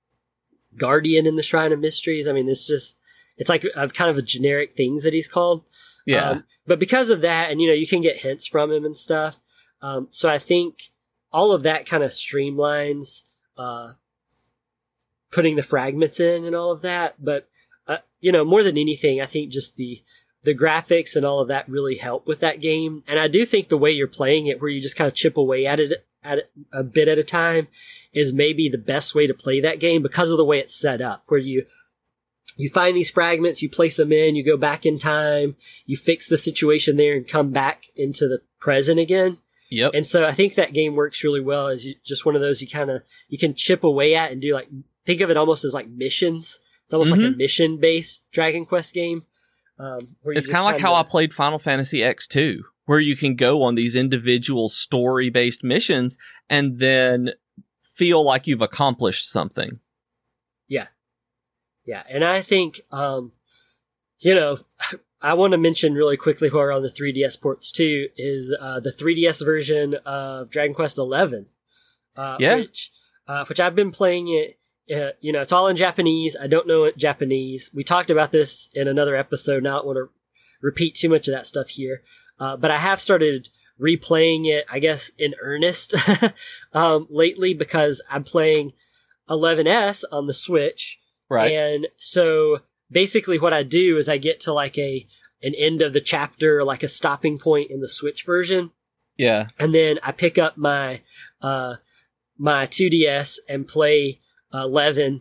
guardian 0.77 1.27
in 1.27 1.37
the 1.37 1.43
Shrine 1.43 1.73
of 1.73 1.81
Mysteries. 1.81 2.29
I 2.29 2.33
mean, 2.33 2.51
it's 2.51 2.67
just 2.67 2.99
it's 3.39 3.49
like 3.49 3.65
a 3.75 3.89
kind 3.89 4.11
of 4.11 4.19
a 4.19 4.23
generic 4.23 4.75
things 4.75 5.05
that 5.05 5.15
he's 5.15 5.27
called. 5.27 5.71
Yeah. 6.05 6.29
Um, 6.29 6.45
but 6.67 6.79
because 6.79 7.09
of 7.09 7.23
that, 7.23 7.51
and 7.51 7.63
you 7.63 7.67
know, 7.67 7.73
you 7.73 7.87
can 7.87 8.03
get 8.03 8.19
hints 8.19 8.47
from 8.47 8.71
him 8.71 8.85
and 8.85 8.95
stuff. 8.97 9.41
Um, 9.81 10.09
so 10.11 10.29
I 10.29 10.39
think 10.39 10.91
all 11.33 11.53
of 11.53 11.63
that 11.63 11.87
kind 11.87 12.03
of 12.03 12.11
streamlines 12.11 13.23
uh, 13.57 13.93
putting 15.33 15.57
the 15.57 15.63
fragments 15.63 16.21
in 16.21 16.45
and 16.45 16.55
all 16.55 16.71
of 16.71 16.83
that. 16.83 17.15
But 17.25 17.49
uh, 17.87 17.99
you 18.21 18.33
know, 18.33 18.45
more 18.45 18.63
than 18.63 18.79
anything, 18.79 19.21
I 19.21 19.27
think 19.27 19.51
just 19.51 19.77
the 19.77 20.03
the 20.43 20.55
graphics 20.55 21.17
and 21.17 21.25
all 21.25 21.41
of 21.41 21.49
that 21.49 21.69
really 21.69 21.97
help 21.97 22.27
with 22.27 22.41
that 22.41 22.61
game. 22.61 23.03
And 23.09 23.19
I 23.19 23.29
do 23.29 23.47
think 23.47 23.69
the 23.69 23.79
way 23.79 23.91
you're 23.91 24.07
playing 24.07 24.47
it, 24.47 24.61
where 24.61 24.71
you 24.71 24.81
just 24.81 24.97
kind 24.97 25.09
of 25.09 25.15
chip 25.15 25.37
away 25.37 25.67
at 25.67 25.81
it 25.81 26.07
at 26.23 26.39
it 26.39 26.51
a 26.73 26.83
bit 26.83 27.09
at 27.09 27.19
a 27.19 27.25
time, 27.25 27.69
is 28.13 28.33
maybe 28.33 28.69
the 28.69 28.79
best 28.79 29.15
way 29.15 29.27
to 29.27 29.35
play 29.35 29.61
that 29.61 29.81
game 29.81 30.03
because 30.03 30.31
of 30.31 30.37
the 30.37 30.45
way 30.45 30.59
it's 30.59 30.75
set 30.75 31.01
up, 31.01 31.25
where 31.29 31.41
you 31.41 31.67
you 32.57 32.69
find 32.69 32.97
these 32.97 33.11
fragments, 33.11 33.63
you 33.63 33.69
place 33.69 33.97
them 33.97 34.13
in, 34.13 34.37
you 34.37 34.45
go 34.45 34.57
back 34.57 34.87
in 34.87 34.99
time, 34.99 35.57
you 35.87 35.97
fix 35.97 36.29
the 36.29 36.39
situation 36.39 36.97
there 36.97 37.15
and 37.17 37.27
come 37.27 37.51
back 37.51 37.87
into 37.97 38.29
the 38.29 38.41
present 38.61 39.01
again. 39.01 39.39
yep. 39.71 39.93
And 39.93 40.07
so 40.07 40.25
I 40.25 40.33
think 40.33 40.55
that 40.55 40.73
game 40.73 40.95
works 40.95 41.25
really 41.25 41.41
well 41.41 41.67
as 41.67 41.85
you, 41.85 41.97
just 42.05 42.25
one 42.25 42.37
of 42.37 42.41
those 42.41 42.63
you 42.63 42.69
kind 42.69 42.91
of, 42.91 43.03
you 43.29 43.39
can 43.39 43.55
chip 43.55 43.83
away 43.83 44.15
at 44.15 44.31
and 44.31 44.41
do 44.41 44.55
like, 44.55 44.69
think 45.05 45.21
of 45.21 45.31
it 45.31 45.37
almost 45.37 45.65
as 45.65 45.75
like 45.75 45.89
missions. 45.89 46.61
It's 46.87 46.95
almost 46.95 47.11
like 47.11 47.21
a 47.21 47.31
mission 47.37 47.79
based 47.79 48.25
Dragon 48.33 48.65
Quest 48.65 48.95
game. 48.95 49.25
Um, 49.79 50.17
where 50.23 50.37
it's 50.37 50.47
kind 50.47 50.59
of 50.59 50.73
like 50.73 50.81
how 50.81 50.95
I 50.95 51.03
played 51.03 51.35
Final 51.35 51.59
Fantasy 51.59 51.99
X2, 51.99 52.59
where 52.87 53.01
you 53.01 53.17
can 53.17 53.35
go 53.35 53.63
on 53.63 53.75
these 53.75 53.97
individual 53.97 54.69
story 54.69 55.31
based 55.31 55.65
missions 55.65 56.17
and 56.49 56.79
then 56.79 57.31
feel 57.83 58.25
like 58.25 58.47
you've 58.47 58.63
accomplished 58.63 59.29
something. 59.29 59.81
Yeah, 60.69 60.87
Yeah. 61.85 62.03
and 62.09 62.25
I 62.25 62.43
think, 62.43 62.81
um, 62.91 63.33
you 64.19 64.35
know, 64.35 64.59
I 65.23 65.35
want 65.35 65.53
to 65.53 65.59
mention 65.59 65.95
really 65.95 66.17
quickly 66.19 66.51
while 66.51 66.63
we're 66.65 66.73
on 66.73 66.83
the 66.83 66.89
3DS 66.91 67.41
ports 67.41 67.73
too 67.73 68.09
is 68.17 68.55
uh, 68.61 68.79
the 68.81 68.93
3DS 68.93 69.43
version 69.45 69.95
of 70.05 70.51
Dragon 70.51 70.75
Quest 70.75 70.97
XI. 70.97 71.47
Uh, 72.15 72.37
Yeah. 72.39 72.57
Which, 72.57 72.93
uh, 73.27 73.45
which 73.47 73.59
I've 73.59 73.75
been 73.75 73.91
playing 73.91 74.29
it. 74.29 74.59
Uh, 74.93 75.11
you 75.21 75.33
know, 75.33 75.41
it's 75.41 75.53
all 75.53 75.69
in 75.69 75.77
Japanese. 75.77 76.37
I 76.41 76.47
don't 76.47 76.67
know 76.67 76.85
it 76.85 76.97
Japanese. 76.97 77.71
We 77.73 77.85
talked 77.85 78.11
about 78.11 78.33
this 78.33 78.69
in 78.75 78.89
another 78.89 79.17
episode. 79.17 79.65
Don't 79.65 79.87
want 79.87 79.97
to 79.97 80.09
repeat 80.61 80.95
too 80.95 81.09
much 81.09 81.29
of 81.29 81.35
that 81.35 81.47
stuff 81.47 81.69
here. 81.69 82.03
Uh, 82.39 82.57
but 82.57 82.71
I 82.71 82.79
have 82.79 83.01
started 83.01 83.49
replaying 83.81 84.47
it, 84.47 84.65
I 84.71 84.79
guess, 84.79 85.11
in 85.19 85.35
earnest 85.41 85.95
um, 86.73 87.07
lately 87.11 87.55
because 87.55 88.03
I'm 88.11 88.25
playing 88.25 88.73
11S 89.29 90.05
on 90.13 90.27
the 90.27 90.35
Switch. 90.35 90.99
Right. 91.29 91.53
And 91.53 91.89
so 91.97 92.61
basically 92.91 93.39
what 93.39 93.53
I 93.53 93.63
do 93.63 93.97
is 93.97 94.09
I 94.09 94.19
get 94.19 94.41
to 94.41 94.53
like 94.53 94.79
a 94.79 95.07
an 95.43 95.55
end 95.55 95.83
of 95.83 95.93
the 95.93 96.01
chapter, 96.01 96.65
like 96.65 96.83
a 96.83 96.89
stopping 96.89 97.39
point 97.39 97.71
in 97.71 97.81
the 97.81 97.89
Switch 97.89 98.25
version, 98.25 98.71
yeah. 99.19 99.47
and 99.59 99.75
then 99.75 99.99
I 100.03 100.13
pick 100.13 100.39
up 100.39 100.57
my 100.57 101.03
uh 101.43 101.77
my 102.39 102.67
2DS 102.67 103.39
and 103.49 103.69
play 103.69 104.21
uh, 104.55 104.65
11 104.65 105.21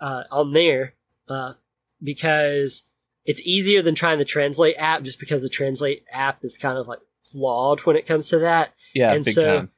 uh, 0.00 0.24
on 0.30 0.52
there 0.52 0.94
uh, 1.28 1.54
because 2.02 2.84
it's 3.24 3.40
easier 3.42 3.82
than 3.82 3.94
trying 3.94 4.18
the 4.18 4.24
translate 4.24 4.76
app 4.78 5.02
just 5.02 5.18
because 5.18 5.42
the 5.42 5.48
translate 5.48 6.04
app 6.12 6.44
is 6.44 6.56
kind 6.58 6.78
of 6.78 6.86
like 6.86 7.00
flawed 7.24 7.80
when 7.80 7.96
it 7.96 8.06
comes 8.06 8.28
to 8.28 8.38
that. 8.40 8.72
Yeah. 8.94 9.12
And 9.12 9.24
big 9.24 9.34
so- 9.34 9.42
time. 9.58 9.70
I- 9.70 9.72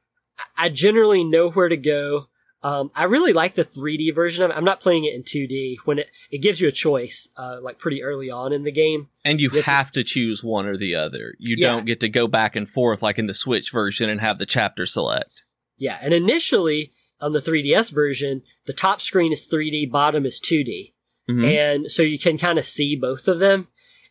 I 0.57 0.69
generally 0.69 1.25
know 1.25 1.49
where 1.49 1.67
to 1.67 1.75
go. 1.75 2.27
Um, 2.63 2.91
I 2.95 3.03
really 3.05 3.33
like 3.33 3.55
the 3.55 3.65
3D 3.65 4.15
version 4.15 4.41
of 4.43 4.51
it. 4.51 4.55
I'm 4.57 4.63
not 4.63 4.79
playing 4.79 5.03
it 5.03 5.13
in 5.13 5.23
2D 5.23 5.77
when 5.83 5.99
it, 5.99 6.07
it 6.31 6.37
gives 6.41 6.61
you 6.61 6.67
a 6.69 6.71
choice, 6.71 7.27
uh, 7.35 7.59
like 7.61 7.77
pretty 7.77 8.01
early 8.03 8.29
on 8.29 8.53
in 8.53 8.63
the 8.63 8.71
game. 8.71 9.07
And 9.25 9.39
you 9.41 9.49
have 9.49 9.91
to 9.93 10.03
choose 10.03 10.41
one 10.43 10.65
or 10.65 10.77
the 10.77 10.95
other. 10.95 11.35
You 11.39 11.55
Yeah. 11.57 11.67
don't 11.71 11.85
get 11.85 11.99
to 12.01 12.09
go 12.09 12.27
back 12.27 12.55
and 12.55 12.69
forth 12.69 13.01
like 13.01 13.19
in 13.19 13.27
the 13.27 13.33
Switch 13.33 13.71
version 13.71 14.09
and 14.09 14.21
have 14.21 14.37
the 14.39 14.45
chapter 14.45 14.85
select. 14.85 15.43
Yeah. 15.77 15.97
And 16.01 16.13
initially 16.13 16.93
on 17.21 17.31
the 17.31 17.39
3DS 17.41 17.91
version, 17.91 18.41
the 18.65 18.73
top 18.73 19.01
screen 19.01 19.31
is 19.31 19.45
3D, 19.47 19.85
bottom 19.91 20.25
is 20.25 20.39
2D. 20.39 20.93
Mhm. 21.29 21.45
And 21.45 21.91
so 21.91 22.01
you 22.01 22.17
can 22.19 22.37
kind 22.37 22.57
of 22.57 22.65
see 22.65 22.95
both 22.95 23.27
of 23.27 23.39
them. 23.39 23.67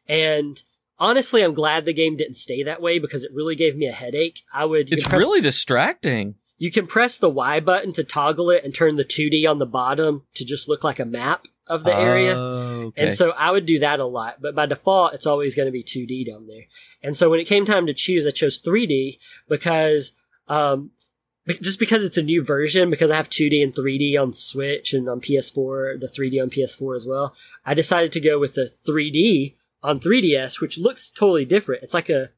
And 0.06 0.62
honestly, 0.98 1.42
I'm 1.42 1.54
glad 1.54 1.84
the 1.84 1.92
game 1.92 2.16
didn't 2.16 2.34
stay 2.36 2.62
that 2.62 2.80
way 2.80 2.98
because 2.98 3.24
it 3.24 3.32
really 3.34 3.54
gave 3.56 3.76
me 3.76 3.86
a 3.86 3.92
headache. 3.92 4.42
I 4.52 4.64
would. 4.64 4.92
It's 4.92 5.06
press- 5.06 5.20
really 5.20 5.40
distracting. 5.40 6.36
you 6.60 6.70
can 6.72 6.86
press 6.86 7.16
the 7.16 7.28
Y 7.30 7.60
button 7.60 7.92
to 7.92 8.02
toggle 8.04 8.50
it 8.50 8.64
and 8.64 8.74
turn 8.74 8.96
the 8.96 9.04
2D 9.04 9.46
on 9.46 9.58
the 9.58 9.66
bottom 9.66 10.22
to 10.34 10.44
just 10.44 10.68
look 10.68 10.82
like 10.82 10.98
a 10.98 11.04
map 11.04 11.46
of 11.68 11.84
the 11.84 11.94
area. 11.94 12.34
Oh, 12.34 12.86
okay. 12.86 13.02
And 13.02 13.14
so 13.14 13.30
I 13.32 13.50
would 13.52 13.66
do 13.66 13.78
that 13.80 14.00
a 14.00 14.06
lot, 14.06 14.40
but 14.40 14.54
by 14.56 14.66
default, 14.66 15.12
it's 15.14 15.26
always 15.26 15.54
going 15.54 15.66
to 15.66 15.72
be 15.72 15.82
2D 15.84 16.24
down 16.26 16.46
there. 16.48 16.64
And 17.02 17.16
so 17.16 17.28
when 17.30 17.38
it 17.40 17.44
came 17.44 17.64
time 17.66 17.86
to 17.86 17.94
choose, 17.94 18.26
I 18.26 18.30
chose 18.30 18.60
3D 18.60 19.18
because, 19.48 20.12
um, 20.48 20.90
just 21.48 21.78
because 21.78 22.04
it's 22.04 22.18
a 22.18 22.22
new 22.22 22.44
version, 22.44 22.90
because 22.90 23.10
I 23.10 23.16
have 23.16 23.30
2D 23.30 23.62
and 23.62 23.74
3D 23.74 24.20
on 24.20 24.32
Switch 24.32 24.92
and 24.92 25.08
on 25.08 25.20
PS4, 25.20 26.00
the 26.00 26.08
3D 26.08 26.42
on 26.42 26.50
PS4 26.50 26.96
as 26.96 27.06
well, 27.06 27.34
I 27.64 27.74
decided 27.74 28.12
to 28.12 28.20
go 28.20 28.38
with 28.38 28.54
the 28.54 28.70
3D 28.86 29.54
on 29.82 30.00
3DS, 30.00 30.60
which 30.60 30.78
looks 30.78 31.10
totally 31.10 31.44
different. 31.44 31.82
It's 31.82 31.94
like 31.94 32.10
a, 32.10 32.30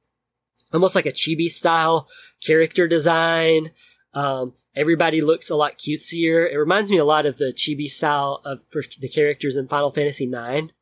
almost 0.73 0.95
like 0.95 1.07
a 1.07 1.13
chibi 1.13 1.51
style 1.51 2.09
character 2.45 2.87
design. 2.87 3.71
Um, 4.15 4.55
everybody 4.75 5.21
looks 5.21 5.51
a 5.51 5.57
lot 5.57 5.79
cutesier. 5.79 6.51
It 6.51 6.57
reminds 6.57 6.91
me 6.91 6.99
a 6.99 7.05
lot 7.05 7.27
of 7.27 7.39
the 7.39 7.53
chibi 7.53 7.91
style 7.91 8.41
of 8.45 8.63
for 8.65 8.83
the 9.01 9.09
characters 9.09 9.57
in 9.57 9.69
Final 9.69 9.91
Fantasy 9.91 10.25
IX. 10.25 10.73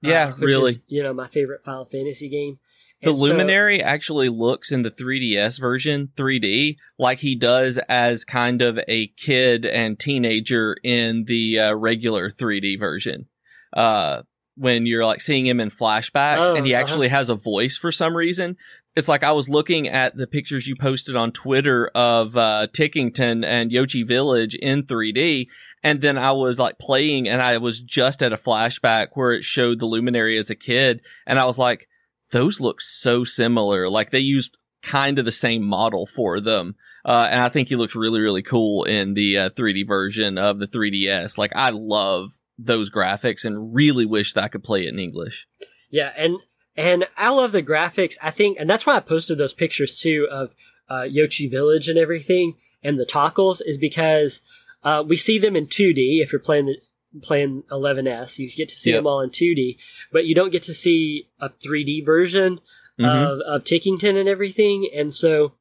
Yeah, 0.00 0.32
which 0.32 0.48
really. 0.48 0.72
is, 0.72 0.80
you 0.86 1.02
know, 1.02 1.14
my 1.14 1.26
favorite 1.26 1.64
Final 1.64 1.86
Fantasy 1.86 2.28
game. 2.28 2.58
The 3.04 3.10
And 3.10 3.18
so- 3.18 3.24
Luminary 3.24 3.82
actually 3.82 4.28
looks 4.28 4.72
in 4.72 4.82
the 4.82 4.90
3DS 4.90 5.58
version 5.60 6.08
3D 6.16 6.76
like 6.98 7.18
he 7.18 7.34
does 7.34 7.78
as 7.88 8.24
kind 8.24 8.62
of 8.62 8.78
a 8.88 9.08
kid 9.16 9.64
and 9.64 9.98
teenager 9.98 10.76
in 10.82 11.24
the 11.24 11.60
uh, 11.60 11.74
regular 11.74 12.30
3D 12.30 12.78
version. 12.78 13.26
Uh, 13.72 14.22
when 14.56 14.86
you're 14.86 15.04
like 15.04 15.20
seeing 15.20 15.46
him 15.46 15.60
in 15.60 15.70
flashbacks 15.70 16.46
Oh, 16.46 16.54
and 16.54 16.64
he 16.64 16.74
uh-huh. 16.74 16.82
actually 16.82 17.08
has 17.08 17.28
a 17.28 17.34
voice 17.34 17.76
for 17.76 17.90
some 17.90 18.16
reason. 18.16 18.56
It's 18.96 19.08
like 19.08 19.24
I 19.24 19.32
was 19.32 19.48
looking 19.48 19.88
at 19.88 20.16
the 20.16 20.28
pictures 20.28 20.68
you 20.68 20.76
posted 20.76 21.16
on 21.16 21.32
Twitter 21.32 21.90
of 21.96 22.36
uh, 22.36 22.68
Tickington 22.72 23.44
and 23.44 23.72
Yochi 23.72 24.06
Village 24.06 24.54
in 24.54 24.84
3D, 24.84 25.48
and 25.82 26.00
then 26.00 26.16
I 26.16 26.30
was 26.30 26.60
like 26.60 26.78
playing, 26.78 27.28
and 27.28 27.42
I 27.42 27.58
was 27.58 27.80
just 27.80 28.22
at 28.22 28.32
a 28.32 28.36
flashback 28.36 29.08
where 29.14 29.32
it 29.32 29.42
showed 29.42 29.80
the 29.80 29.86
Luminary 29.86 30.38
as 30.38 30.48
a 30.48 30.54
kid, 30.54 31.00
and 31.26 31.40
I 31.40 31.44
was 31.44 31.58
like, 31.58 31.88
those 32.34 32.60
look 32.60 32.80
so 32.80 33.24
similar. 33.24 33.88
Like 33.88 34.10
they 34.10 34.18
used 34.18 34.58
kind 34.82 35.18
of 35.18 35.24
the 35.24 35.32
same 35.32 35.62
model 35.62 36.04
for 36.04 36.40
them. 36.40 36.74
Uh, 37.04 37.28
and 37.30 37.40
I 37.40 37.48
think 37.48 37.68
he 37.68 37.76
looks 37.76 37.94
really, 37.94 38.20
really 38.20 38.42
cool 38.42 38.84
in 38.84 39.14
the 39.14 39.38
uh, 39.38 39.50
3D 39.50 39.86
version 39.86 40.36
of 40.36 40.58
the 40.58 40.66
3DS. 40.66 41.38
Like 41.38 41.52
I 41.54 41.70
love 41.70 42.32
those 42.58 42.90
graphics 42.90 43.44
and 43.44 43.74
really 43.74 44.04
wish 44.04 44.32
that 44.32 44.44
I 44.44 44.48
could 44.48 44.64
play 44.64 44.84
it 44.84 44.92
in 44.92 44.98
English. 44.98 45.46
Yeah, 45.90 46.12
and 46.16 46.38
and 46.76 47.04
I 47.16 47.30
love 47.30 47.52
the 47.52 47.62
graphics. 47.62 48.16
I 48.20 48.30
think, 48.30 48.58
and 48.58 48.68
that's 48.68 48.84
why 48.84 48.96
I 48.96 49.00
posted 49.00 49.38
those 49.38 49.54
pictures 49.54 49.98
too 49.98 50.26
of 50.30 50.54
uh, 50.88 51.02
Yochi 51.02 51.48
Village 51.48 51.88
and 51.88 51.98
everything, 51.98 52.54
and 52.82 52.98
the 52.98 53.06
Tockles 53.06 53.60
is 53.64 53.78
because 53.78 54.42
uh, 54.82 55.04
we 55.06 55.16
see 55.16 55.38
them 55.38 55.54
in 55.54 55.66
2D. 55.66 56.20
If 56.20 56.32
you're 56.32 56.40
playing 56.40 56.66
the 56.66 56.78
playing 57.22 57.62
11s, 57.70 58.38
you 58.38 58.50
get 58.50 58.68
to 58.70 58.76
see 58.76 58.90
Yep. 58.90 58.98
them 58.98 59.06
all 59.06 59.20
in 59.20 59.30
2D, 59.30 59.78
but 60.12 60.26
you 60.26 60.34
don't 60.34 60.50
get 60.52 60.62
to 60.64 60.74
see 60.74 61.28
a 61.40 61.48
3D 61.48 62.00
version 62.04 62.60
Mhm. 62.98 63.32
of 63.34 63.40
of 63.40 63.64
Tickington 63.64 64.16
and 64.16 64.28
everything. 64.28 64.88
And 64.94 65.12
so, 65.14 65.54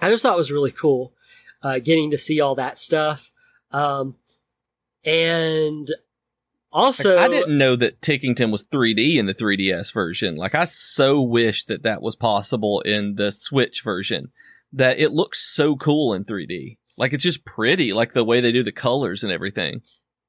I 0.00 0.10
just 0.10 0.22
thought 0.22 0.34
it 0.34 0.38
was 0.38 0.52
really 0.52 0.70
cool 0.72 1.14
uh, 1.62 1.78
getting 1.80 2.10
to 2.10 2.16
see 2.18 2.40
all 2.40 2.54
that 2.54 2.78
stuff. 2.78 3.30
Um, 3.72 4.16
and 5.04 5.88
Also, 6.70 7.16
like, 7.16 7.24
I 7.24 7.28
didn't 7.28 7.56
know 7.56 7.76
that 7.76 8.00
Tickington 8.02 8.52
was 8.52 8.62
3D 8.64 9.16
in 9.18 9.24
the 9.26 9.32
3DS 9.34 9.90
version. 9.92 10.36
Like, 10.36 10.54
I 10.54 10.64
so 10.66 11.20
wish 11.20 11.64
that 11.64 11.82
that 11.82 12.02
was 12.02 12.14
possible 12.14 12.80
in 12.82 13.14
the 13.16 13.32
Switch 13.32 13.82
version. 13.82 14.30
That 14.72 14.98
it 14.98 15.12
looks 15.12 15.40
so 15.54 15.76
cool 15.76 16.12
in 16.12 16.24
3D. 16.24 16.76
Like, 16.98 17.12
it's 17.14 17.24
just 17.24 17.44
pretty, 17.46 17.92
like 17.94 18.12
the 18.12 18.24
way 18.24 18.40
they 18.42 18.52
do 18.52 18.62
the 18.62 18.70
colors 18.72 19.24
and 19.24 19.32
everything. 19.32 19.80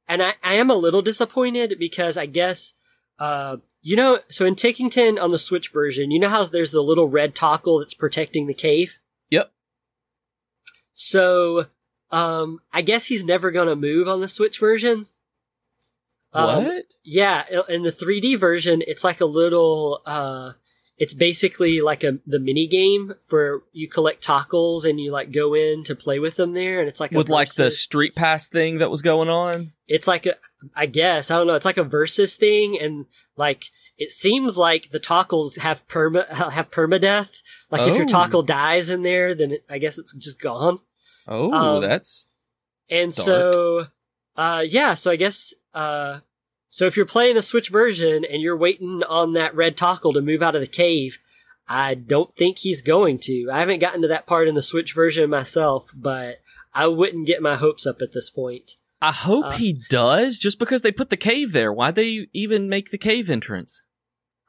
And 0.09 0.23
I, 0.23 0.33
I 0.43 0.55
am 0.55 0.71
a 0.71 0.75
little 0.75 1.03
disappointed 1.03 1.75
because 1.79 2.17
I 2.17 2.25
guess, 2.25 2.73
uh, 3.19 3.57
you 3.81 3.95
know, 3.95 4.19
so 4.29 4.43
in 4.45 4.55
Tickington 4.55 5.21
on 5.21 5.31
the 5.31 5.37
Switch 5.37 5.71
version, 5.71 6.09
you 6.09 6.19
know 6.19 6.27
how 6.27 6.43
there's 6.43 6.71
the 6.71 6.81
little 6.81 7.07
red 7.07 7.35
Tockle 7.35 7.79
that's 7.79 7.93
protecting 7.93 8.47
the 8.47 8.55
cave? 8.55 8.97
Yep. 9.29 9.51
So, 10.95 11.67
um, 12.09 12.59
I 12.73 12.81
guess 12.81 13.05
he's 13.05 13.23
never 13.23 13.51
gonna 13.51 13.75
move 13.75 14.07
on 14.07 14.19
the 14.19 14.27
Switch 14.27 14.59
version. 14.59 15.05
Um, 16.33 16.65
what? 16.65 16.85
Yeah, 17.03 17.43
in 17.69 17.83
the 17.83 17.91
3D 17.91 18.37
version, 18.37 18.81
it's 18.85 19.03
like 19.03 19.21
a 19.21 19.25
little, 19.25 20.01
uh, 20.07 20.53
it's 20.99 21.13
basically 21.13 21.79
like 21.79 22.03
a 22.03 22.19
the 22.27 22.39
mini 22.39 22.67
game 22.67 23.13
for 23.21 23.63
you 23.71 23.87
collect 23.87 24.23
Tockles 24.23 24.83
and 24.83 24.99
you 24.99 25.11
like 25.11 25.31
go 25.31 25.53
in 25.53 25.85
to 25.85 25.95
play 25.95 26.19
with 26.19 26.35
them 26.35 26.53
there, 26.53 26.81
and 26.81 26.89
it's 26.89 26.99
like 26.99 27.11
with 27.11 27.29
like 27.29 27.53
the 27.53 27.71
street 27.71 28.15
pass 28.15 28.49
thing 28.49 28.79
that 28.79 28.91
was 28.91 29.01
going 29.01 29.29
on. 29.29 29.71
It's 29.87 30.07
like 30.07 30.25
a, 30.25 30.35
I 30.75 30.85
guess 30.85 31.31
I 31.31 31.37
don't 31.37 31.47
know. 31.47 31.55
It's 31.55 31.65
like 31.65 31.77
a 31.77 31.85
versus 31.85 32.35
thing, 32.35 32.77
and 32.77 33.05
like 33.37 33.65
it 33.97 34.11
seems 34.11 34.57
like 34.57 34.89
the 34.91 34.99
Tockles 34.99 35.57
have 35.57 35.87
perma 35.87 36.27
have 36.51 36.69
permadeath. 36.69 37.37
Like 37.71 37.81
oh. 37.81 37.87
if 37.87 37.95
your 37.95 38.03
oh. 38.03 38.07
Tockle 38.07 38.43
dies 38.43 38.89
in 38.89 39.01
there, 39.01 39.33
then 39.33 39.53
it, 39.53 39.63
I 39.69 39.77
guess 39.77 39.97
it's 39.97 40.13
just 40.13 40.41
gone. 40.41 40.79
Oh, 41.29 41.51
um, 41.53 41.81
that's 41.81 42.27
and 42.89 43.15
dark. 43.15 43.25
so, 43.25 43.85
uh, 44.35 44.65
yeah. 44.67 44.95
So 44.95 45.11
I 45.11 45.15
guess 45.15 45.53
uh, 45.73 46.19
so 46.69 46.85
if 46.85 46.95
you're 46.95 47.05
playing 47.05 47.35
the 47.35 47.41
Switch 47.41 47.69
version 47.69 48.23
and 48.23 48.41
you're 48.41 48.57
waiting 48.57 49.01
on 49.07 49.33
that 49.33 49.55
red 49.55 49.75
Tockle 49.75 50.13
to 50.13 50.21
move 50.21 50.41
out 50.41 50.55
of 50.55 50.61
the 50.61 50.67
cave, 50.67 51.17
I 51.67 51.95
don't 51.95 52.35
think 52.35 52.59
he's 52.59 52.81
going 52.81 53.19
to. 53.19 53.49
I 53.51 53.59
haven't 53.59 53.79
gotten 53.79 54.01
to 54.03 54.07
that 54.09 54.27
part 54.27 54.47
in 54.47 54.55
the 54.55 54.61
Switch 54.61 54.93
version 54.93 55.29
myself, 55.29 55.91
but 55.95 56.41
I 56.73 56.87
wouldn't 56.87 57.27
get 57.27 57.41
my 57.41 57.55
hopes 57.55 57.85
up 57.85 58.01
at 58.01 58.13
this 58.13 58.29
point. 58.29 58.75
I 59.01 59.11
hope 59.11 59.45
uh, 59.45 59.51
he 59.51 59.81
does, 59.89 60.37
just 60.37 60.59
because 60.59 60.81
they 60.81 60.91
put 60.91 61.09
the 61.09 61.17
cave 61.17 61.53
there. 61.53 61.71
Why'd 61.71 61.95
they 61.95 62.27
even 62.33 62.69
make 62.69 62.91
the 62.91 62.97
cave 62.97 63.29
entrance? 63.29 63.83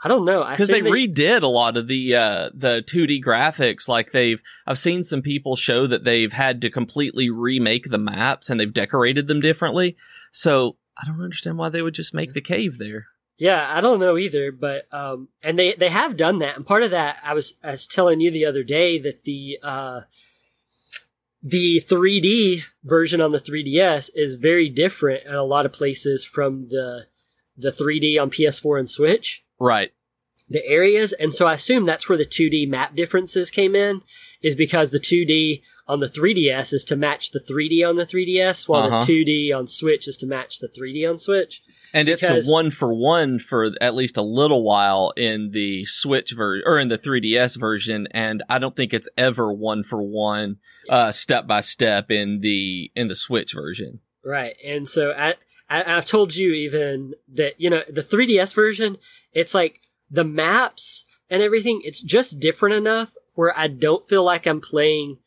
I 0.03 0.09
don't 0.09 0.25
know. 0.25 0.45
Because 0.49 0.69
they, 0.69 0.81
they, 0.81 0.91
redid 0.91 1.43
a 1.43 1.47
lot 1.47 1.77
of 1.77 1.87
the 1.87 2.17
uh, 2.17 2.51
the 2.55 2.83
2D 2.87 3.23
graphics. 3.23 3.87
Like 3.87 4.13
they've, 4.13 4.41
I've 4.67 4.79
seen 4.79 5.03
some 5.03 5.21
people 5.21 5.57
show 5.57 5.87
that 5.87 6.05
they've 6.05 6.33
had 6.33 6.63
to 6.63 6.71
completely 6.71 7.29
remake 7.29 7.91
the 7.91 7.99
maps 7.99 8.49
and 8.49 8.59
they've 8.59 8.73
decorated 8.73 9.29
them 9.29 9.41
differently. 9.41 9.97
So 10.33 10.77
I 11.01 11.07
don't 11.07 11.23
understand 11.23 11.59
why 11.59 11.69
they 11.69 11.83
would 11.83 11.95
just 11.95 12.15
make 12.15 12.33
the 12.33 12.41
cave 12.41 12.79
there. 12.79 13.07
Yeah, 13.39 13.75
I 13.75 13.81
don't 13.81 14.01
know 14.01 14.19
either, 14.19 14.53
but 14.53 14.93
um, 14.93 15.29
and 15.43 15.59
they 15.59 15.73
they 15.73 15.89
have 15.89 16.19
done 16.19 16.41
that, 16.41 16.57
and 16.57 16.67
part 16.67 16.83
of 16.83 16.91
that 16.91 17.17
I 17.25 17.33
was 17.33 17.55
I 17.65 17.71
was 17.71 17.87
telling 17.87 18.21
you 18.21 18.31
the 18.31 18.45
other 18.45 18.63
day 18.63 18.99
that 18.99 19.25
the 19.25 19.59
uh, 19.63 20.03
the 21.43 21.81
3D 21.81 22.65
version 22.85 23.23
on 23.23 23.33
the 23.33 23.41
3DS 23.41 24.11
is 24.15 24.35
very 24.35 24.69
different 24.69 25.25
in 25.25 25.35
a 25.35 25.43
lot 25.43 25.65
of 25.65 25.73
places 25.73 26.25
from 26.25 26.69
the 26.69 27.07
the 27.57 27.71
3D 27.71 28.21
on 28.21 28.31
PS4 28.31 28.79
and 28.79 28.91
Switch. 28.91 29.43
Right. 29.59 29.93
The 30.49 30.67
areas, 30.67 31.13
and 31.13 31.33
so 31.33 31.47
I 31.47 31.55
assume 31.55 31.87
that's 31.87 32.09
where 32.09 32.19
the 32.19 32.25
2D 32.25 32.69
map 32.69 32.97
differences 32.97 33.51
came 33.51 33.77
in, 33.77 34.03
is 34.43 34.57
because 34.57 34.91
the 34.91 34.99
2D 34.99 35.63
on 35.87 35.99
the 35.99 36.09
3DS 36.09 36.73
is 36.73 36.85
to 36.87 36.97
match 36.97 37.31
the 37.31 37.41
3D 37.41 37.89
on 37.89 37.97
the 37.97 38.07
3DS, 38.07 38.69
while 38.69 38.85
uh-huh. 38.85 39.05
the 39.05 39.25
2D 39.25 39.57
on 39.57 39.67
Switch 39.67 40.07
is 40.07 40.17
to 40.19 40.27
match 40.27 40.59
the 40.59 40.69
3D 40.69 41.09
on 41.09 41.19
Switch. 41.19 41.63
And 41.93 42.09
it's 42.09 42.23
a 42.23 42.43
one 42.43 42.71
for 42.71 42.95
one 42.95 43.41
for 43.41 43.73
at 43.81 43.97
least 43.97 44.17
a 44.17 44.23
little 44.23 44.63
while 44.63 45.13
in 45.17 45.51
the 45.51 45.85
Switch 45.87 46.33
version 46.33 46.63
or 46.67 46.79
in 46.79 46.89
the 46.89 46.99
3DS 46.99 47.59
version, 47.59 48.07
and 48.13 48.43
I 48.49 48.59
don't 48.59 48.77
think 48.77 48.95
it's 48.95 49.09
ever 49.17 49.53
one 49.53 49.83
for 49.83 50.01
one, 50.01 50.59
uh, 50.89 51.11
step 51.11 51.49
by 51.49 51.63
step 51.63 52.11
in 52.11 52.41
the 52.41 52.93
in 52.95 53.09
the 53.09 53.17
Switch 53.17 53.53
version. 53.53 54.01
Right, 54.25 54.57
and 54.65 54.89
so 54.89 55.13
I, 55.13 55.35
I 55.69 55.97
I've 55.97 56.07
told 56.07 56.37
you 56.37 56.53
even 56.53 57.15
that 57.35 57.61
you 57.61 57.71
know 57.71 57.83
the 57.89 58.03
3DS 58.03 58.55
version, 58.55 58.97
it's 59.33 59.55
like 59.55 59.81
the 60.09 60.25
maps 60.25 61.05
and 61.31 61.43
everything, 61.43 61.81
it's 61.85 62.03
just 62.03 62.41
different 62.41 62.75
enough 62.75 63.15
where 63.35 63.57
I 63.57 63.69
don't 63.69 64.09
feel 64.09 64.25
like 64.25 64.47
I'm 64.47 64.61
playing 64.61 65.19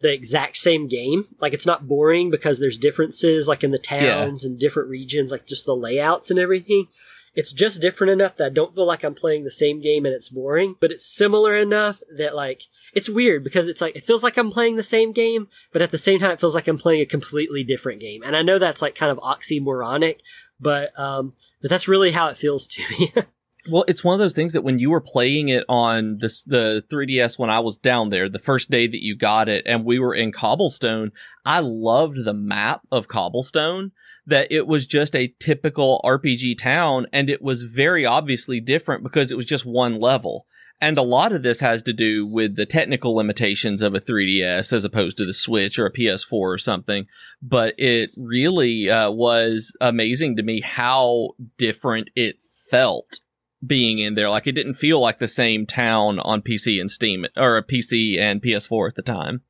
the 0.00 0.12
exact 0.12 0.56
same 0.56 0.86
game. 0.86 1.26
Like 1.40 1.52
it's 1.52 1.66
not 1.66 1.88
boring 1.88 2.30
because 2.30 2.60
there's 2.60 2.78
differences 2.78 3.48
like 3.48 3.64
in 3.64 3.70
the 3.70 3.78
towns 3.78 4.44
yeah. 4.44 4.50
and 4.50 4.58
different 4.58 4.88
regions, 4.88 5.32
like 5.32 5.46
just 5.46 5.66
the 5.66 5.76
layouts 5.76 6.30
and 6.30 6.38
everything. 6.38 6.88
It's 7.34 7.52
just 7.52 7.80
different 7.80 8.12
enough 8.12 8.36
that 8.36 8.46
I 8.46 8.54
don't 8.54 8.74
feel 8.74 8.86
like 8.86 9.04
I'm 9.04 9.14
playing 9.14 9.44
the 9.44 9.50
same 9.50 9.80
game 9.80 10.04
and 10.04 10.14
it's 10.14 10.28
boring, 10.28 10.76
but 10.80 10.90
it's 10.90 11.06
similar 11.06 11.56
enough 11.56 12.02
that 12.16 12.34
like 12.34 12.62
it's 12.94 13.08
weird 13.08 13.44
because 13.44 13.68
it's 13.68 13.80
like 13.80 13.94
it 13.94 14.04
feels 14.04 14.24
like 14.24 14.36
I'm 14.36 14.50
playing 14.50 14.76
the 14.76 14.82
same 14.82 15.12
game, 15.12 15.48
but 15.72 15.82
at 15.82 15.90
the 15.90 15.98
same 15.98 16.18
time 16.18 16.32
it 16.32 16.40
feels 16.40 16.54
like 16.54 16.66
I'm 16.66 16.78
playing 16.78 17.00
a 17.00 17.06
completely 17.06 17.62
different 17.62 18.00
game. 18.00 18.22
And 18.24 18.36
I 18.36 18.42
know 18.42 18.58
that's 18.58 18.82
like 18.82 18.94
kind 18.94 19.12
of 19.12 19.18
oxymoronic, 19.18 20.20
but 20.58 20.98
um 20.98 21.34
but 21.60 21.70
that's 21.70 21.88
really 21.88 22.12
how 22.12 22.28
it 22.28 22.36
feels 22.36 22.66
to 22.68 22.82
me. 22.90 23.12
Well, 23.70 23.84
it's 23.86 24.02
one 24.02 24.14
of 24.14 24.18
those 24.18 24.34
things 24.34 24.54
that 24.54 24.64
when 24.64 24.78
you 24.78 24.90
were 24.90 25.00
playing 25.00 25.50
it 25.50 25.64
on 25.68 26.18
the 26.18 26.84
3DS 26.90 27.38
when 27.38 27.50
I 27.50 27.60
was 27.60 27.76
down 27.76 28.08
there, 28.08 28.28
the 28.28 28.38
first 28.38 28.70
day 28.70 28.86
that 28.86 29.02
you 29.02 29.14
got 29.14 29.48
it, 29.48 29.64
and 29.66 29.84
we 29.84 29.98
were 29.98 30.14
in 30.14 30.32
Cobblestone, 30.32 31.12
I 31.44 31.60
loved 31.60 32.24
the 32.24 32.34
map 32.34 32.82
of 32.90 33.08
Cobblestone. 33.08 33.92
That 34.26 34.52
it 34.52 34.66
was 34.66 34.86
just 34.86 35.16
a 35.16 35.34
typical 35.40 36.02
RPG 36.04 36.58
town, 36.58 37.06
and 37.14 37.30
it 37.30 37.40
was 37.40 37.62
very 37.62 38.04
obviously 38.04 38.60
different 38.60 39.02
because 39.02 39.30
it 39.30 39.38
was 39.38 39.46
just 39.46 39.64
one 39.64 39.98
level. 39.98 40.46
And 40.80 40.96
a 40.96 41.02
lot 41.02 41.32
of 41.32 41.42
this 41.42 41.60
has 41.60 41.82
to 41.84 41.92
do 41.92 42.26
with 42.26 42.56
the 42.56 42.66
technical 42.66 43.16
limitations 43.16 43.80
of 43.82 43.94
a 43.94 44.00
3DS 44.00 44.72
as 44.72 44.84
opposed 44.84 45.16
to 45.16 45.24
the 45.24 45.32
Switch 45.32 45.78
or 45.78 45.86
a 45.86 45.92
PS4 45.92 46.32
or 46.32 46.58
something. 46.58 47.06
But 47.42 47.74
it 47.78 48.10
really 48.16 48.90
uh, 48.90 49.10
was 49.10 49.74
amazing 49.80 50.36
to 50.36 50.42
me 50.42 50.60
how 50.60 51.30
different 51.56 52.10
it 52.14 52.36
felt 52.70 53.20
being 53.64 53.98
in 53.98 54.14
there. 54.14 54.30
Like 54.30 54.46
it 54.46 54.52
didn't 54.52 54.74
feel 54.74 55.00
like 55.00 55.18
the 55.18 55.28
same 55.28 55.66
town 55.66 56.18
on 56.20 56.42
PC 56.42 56.80
and 56.80 56.90
Steam 56.90 57.26
or 57.36 57.56
a 57.56 57.62
PC 57.62 58.18
and 58.18 58.42
PS4 58.42 58.88
at 58.88 58.94
the 58.94 59.02
time. 59.02 59.42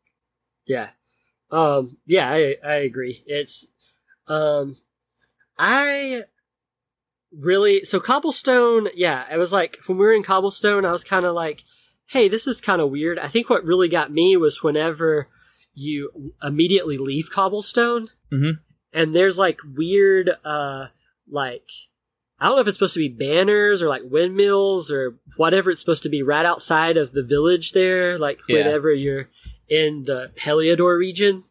Yeah. 0.66 0.90
Um 1.50 1.96
yeah, 2.06 2.30
I 2.30 2.56
I 2.64 2.74
agree. 2.74 3.22
It's 3.26 3.66
um 4.26 4.76
I 5.58 6.24
really 7.32 7.84
so 7.84 8.00
cobblestone, 8.00 8.88
yeah, 8.94 9.26
it 9.32 9.38
was 9.38 9.52
like 9.52 9.78
when 9.86 9.98
we 9.98 10.04
were 10.04 10.12
in 10.12 10.22
cobblestone, 10.22 10.84
I 10.84 10.92
was 10.92 11.04
kind 11.04 11.24
of 11.24 11.34
like, 11.34 11.64
"Hey, 12.06 12.28
this 12.28 12.46
is 12.46 12.60
kind 12.60 12.80
of 12.80 12.90
weird." 12.90 13.18
I 13.18 13.28
think 13.28 13.50
what 13.50 13.64
really 13.64 13.88
got 13.88 14.12
me 14.12 14.36
was 14.36 14.62
whenever 14.62 15.28
you 15.74 16.32
immediately 16.42 16.98
leave 16.98 17.30
cobblestone 17.30 18.08
hmm 18.30 18.50
and 18.92 19.14
there's 19.14 19.38
like 19.38 19.60
weird 19.76 20.30
uh 20.44 20.88
like 21.30 21.70
I 22.40 22.46
don't 22.46 22.56
know 22.56 22.60
if 22.60 22.68
it's 22.68 22.76
supposed 22.76 22.94
to 22.94 23.00
be 23.00 23.08
banners 23.08 23.82
or 23.82 23.88
like 23.88 24.02
windmills 24.04 24.90
or 24.90 25.16
whatever 25.36 25.70
it's 25.70 25.80
supposed 25.80 26.04
to 26.04 26.08
be 26.08 26.22
right 26.22 26.46
outside 26.46 26.96
of 26.96 27.12
the 27.12 27.22
village 27.22 27.72
there, 27.72 28.16
like 28.16 28.40
yeah. 28.48 28.58
whenever 28.58 28.92
you're 28.92 29.28
in 29.68 30.04
the 30.04 30.30
Heliodor 30.36 30.96
region, 30.96 31.42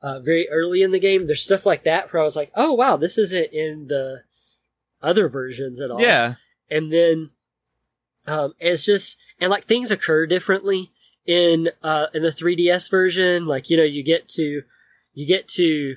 uh, 0.00 0.20
very 0.20 0.48
early 0.48 0.82
in 0.82 0.92
the 0.92 0.98
game. 0.98 1.26
There's 1.26 1.42
stuff 1.42 1.66
like 1.66 1.84
that 1.84 2.12
where 2.12 2.22
I 2.22 2.24
was 2.24 2.36
like, 2.36 2.50
oh 2.54 2.72
wow, 2.72 2.96
this 2.96 3.18
isn't 3.18 3.52
in 3.52 3.88
the 3.88 4.22
other 5.02 5.28
versions 5.28 5.80
at 5.80 5.90
all. 5.90 6.00
Yeah. 6.00 6.36
And 6.70 6.90
then, 6.90 7.30
um, 8.26 8.54
it's 8.58 8.86
just, 8.86 9.18
and 9.38 9.50
like 9.50 9.64
things 9.64 9.90
occur 9.90 10.26
differently 10.26 10.90
in, 11.26 11.68
uh, 11.82 12.06
in 12.14 12.22
the 12.22 12.30
3DS 12.30 12.90
version. 12.90 13.44
Like, 13.44 13.68
you 13.68 13.76
know, 13.76 13.82
you 13.82 14.02
get 14.02 14.28
to, 14.30 14.62
you 15.12 15.26
get 15.26 15.48
to, 15.48 15.96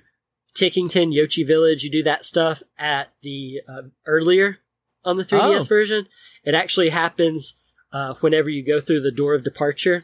Tickington, 0.57 1.13
Yochi 1.13 1.45
Village, 1.45 1.83
you 1.83 1.91
do 1.91 2.03
that 2.03 2.25
stuff 2.25 2.63
at 2.77 3.13
the 3.21 3.61
uh, 3.67 3.83
earlier 4.05 4.59
on 5.05 5.17
the 5.17 5.23
3DS 5.23 5.59
oh. 5.59 5.63
version. 5.63 6.07
It 6.43 6.55
actually 6.55 6.89
happens 6.89 7.55
uh, 7.91 8.15
whenever 8.21 8.49
you 8.49 8.65
go 8.65 8.81
through 8.81 9.01
the 9.01 9.11
door 9.11 9.33
of 9.33 9.43
departure. 9.43 10.03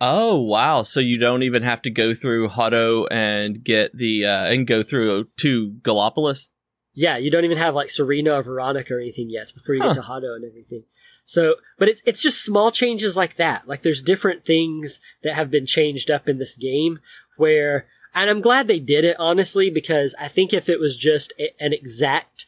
Oh 0.00 0.40
wow! 0.40 0.82
So 0.82 1.00
you 1.00 1.18
don't 1.18 1.42
even 1.42 1.62
have 1.62 1.80
to 1.82 1.90
go 1.90 2.14
through 2.14 2.48
Hotto 2.48 3.06
and 3.10 3.62
get 3.62 3.96
the 3.96 4.26
uh, 4.26 4.44
and 4.46 4.66
go 4.66 4.82
through 4.82 5.26
to 5.38 5.76
Gallopolis. 5.82 6.50
Yeah, 6.94 7.16
you 7.16 7.30
don't 7.30 7.44
even 7.44 7.58
have 7.58 7.74
like 7.74 7.90
Serena 7.90 8.34
or 8.34 8.42
Veronica 8.42 8.94
or 8.94 9.00
anything 9.00 9.30
yet 9.30 9.52
before 9.54 9.74
you 9.74 9.82
huh. 9.82 9.94
get 9.94 10.02
to 10.02 10.08
Hotto 10.08 10.34
and 10.34 10.44
everything. 10.44 10.84
So, 11.24 11.56
but 11.78 11.88
it's 11.88 12.02
it's 12.04 12.22
just 12.22 12.44
small 12.44 12.70
changes 12.70 13.16
like 13.16 13.36
that. 13.36 13.68
Like 13.68 13.82
there's 13.82 14.02
different 14.02 14.44
things 14.44 15.00
that 15.22 15.34
have 15.34 15.50
been 15.50 15.66
changed 15.66 16.10
up 16.10 16.28
in 16.28 16.38
this 16.38 16.56
game 16.56 16.98
where 17.36 17.86
and 18.14 18.30
I'm 18.30 18.40
glad 18.40 18.68
they 18.68 18.78
did 18.78 19.04
it, 19.04 19.16
honestly, 19.18 19.70
because 19.70 20.14
I 20.20 20.28
think 20.28 20.52
if 20.52 20.68
it 20.68 20.78
was 20.78 20.96
just 20.96 21.32
a, 21.38 21.50
an 21.60 21.72
exact 21.72 22.46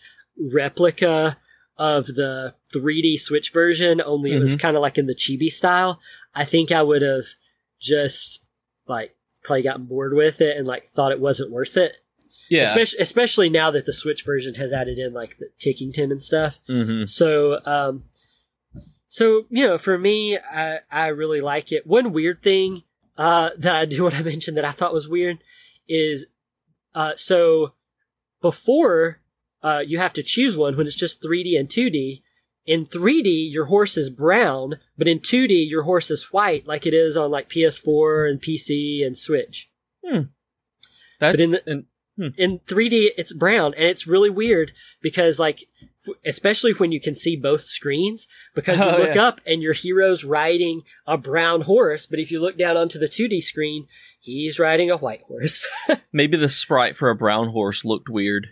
replica 0.52 1.38
of 1.76 2.06
the 2.06 2.54
3D 2.74 3.18
Switch 3.18 3.52
version, 3.52 4.00
only 4.00 4.30
mm-hmm. 4.30 4.38
it 4.38 4.40
was 4.40 4.52
mm-hmm. 4.52 4.60
kind 4.60 4.76
of 4.76 4.82
like 4.82 4.98
in 4.98 5.06
the 5.06 5.14
chibi 5.14 5.50
style, 5.50 6.00
I 6.34 6.44
think 6.44 6.70
I 6.70 6.82
would 6.82 7.02
have 7.02 7.24
just 7.80 8.44
like 8.86 9.16
probably 9.42 9.62
gotten 9.62 9.86
bored 9.86 10.14
with 10.14 10.40
it 10.40 10.56
and 10.56 10.66
like 10.66 10.86
thought 10.86 11.12
it 11.12 11.20
wasn't 11.20 11.50
worth 11.50 11.76
it. 11.76 11.96
Yeah. 12.48 12.64
Especially, 12.64 12.98
especially 13.00 13.50
now 13.50 13.70
that 13.72 13.86
the 13.86 13.92
Switch 13.92 14.24
version 14.24 14.54
has 14.54 14.72
added 14.72 14.98
in 14.98 15.12
like 15.12 15.38
the 15.38 15.48
Tickington 15.58 16.12
and 16.12 16.22
stuff. 16.22 16.60
Mm-hmm. 16.68 17.06
So, 17.06 17.60
um, 17.66 18.04
so 19.08 19.46
you 19.50 19.66
know, 19.66 19.78
for 19.78 19.98
me, 19.98 20.38
I 20.38 20.80
I 20.90 21.08
really 21.08 21.40
like 21.40 21.72
it. 21.72 21.86
One 21.86 22.12
weird 22.12 22.42
thing 22.42 22.84
uh, 23.18 23.50
that 23.58 23.74
I 23.76 23.84
do 23.84 24.02
want 24.04 24.14
to 24.16 24.24
mention 24.24 24.54
that 24.56 24.64
I 24.64 24.70
thought 24.72 24.92
was 24.92 25.08
weird 25.08 25.38
is, 25.88 26.26
uh, 26.94 27.12
so 27.16 27.72
before 28.42 29.20
uh, 29.62 29.82
you 29.86 29.98
have 29.98 30.12
to 30.14 30.22
choose 30.22 30.56
one 30.56 30.76
when 30.76 30.86
it's 30.86 30.96
just 30.98 31.22
3D 31.22 31.58
and 31.58 31.68
2D. 31.68 32.22
In 32.66 32.84
3D, 32.84 33.52
your 33.52 33.66
horse 33.66 33.96
is 33.96 34.10
brown, 34.10 34.80
but 34.98 35.06
in 35.06 35.20
2D, 35.20 35.68
your 35.70 35.84
horse 35.84 36.10
is 36.10 36.32
white, 36.32 36.66
like 36.66 36.84
it 36.84 36.94
is 36.94 37.16
on 37.16 37.30
like 37.30 37.48
PS4 37.48 38.28
and 38.28 38.40
PC 38.42 39.06
and 39.06 39.16
Switch. 39.16 39.70
Hmm. 40.04 40.22
That's 41.20 41.32
But 41.34 41.40
in 41.40 41.50
the- 41.52 41.62
and- 41.70 41.84
hmm. 42.16 42.28
in 42.36 42.58
3D 42.60 43.10
it's 43.16 43.32
brown 43.32 43.74
and 43.74 43.84
it's 43.84 44.06
really 44.06 44.30
weird 44.30 44.72
because 45.00 45.38
like 45.38 45.64
especially 46.24 46.72
when 46.72 46.92
you 46.92 47.00
can 47.00 47.14
see 47.14 47.34
both 47.36 47.62
screens 47.62 48.28
because 48.54 48.78
you 48.78 48.84
Oh, 48.84 48.96
look 48.98 49.14
yeah. 49.16 49.24
up 49.24 49.40
and 49.46 49.60
your 49.62 49.72
hero's 49.72 50.24
riding 50.24 50.82
a 51.06 51.18
brown 51.18 51.62
horse 51.62 52.06
but 52.06 52.18
if 52.18 52.30
you 52.30 52.40
look 52.40 52.56
down 52.56 52.76
onto 52.76 52.98
the 52.98 53.08
2D 53.08 53.42
screen 53.42 53.86
he's 54.20 54.58
riding 54.58 54.90
a 54.90 54.96
white 54.96 55.22
horse. 55.22 55.66
maybe 56.12 56.36
the 56.36 56.48
sprite 56.48 56.96
for 56.96 57.10
a 57.10 57.16
brown 57.16 57.48
horse 57.50 57.84
looked 57.84 58.08
weird. 58.08 58.48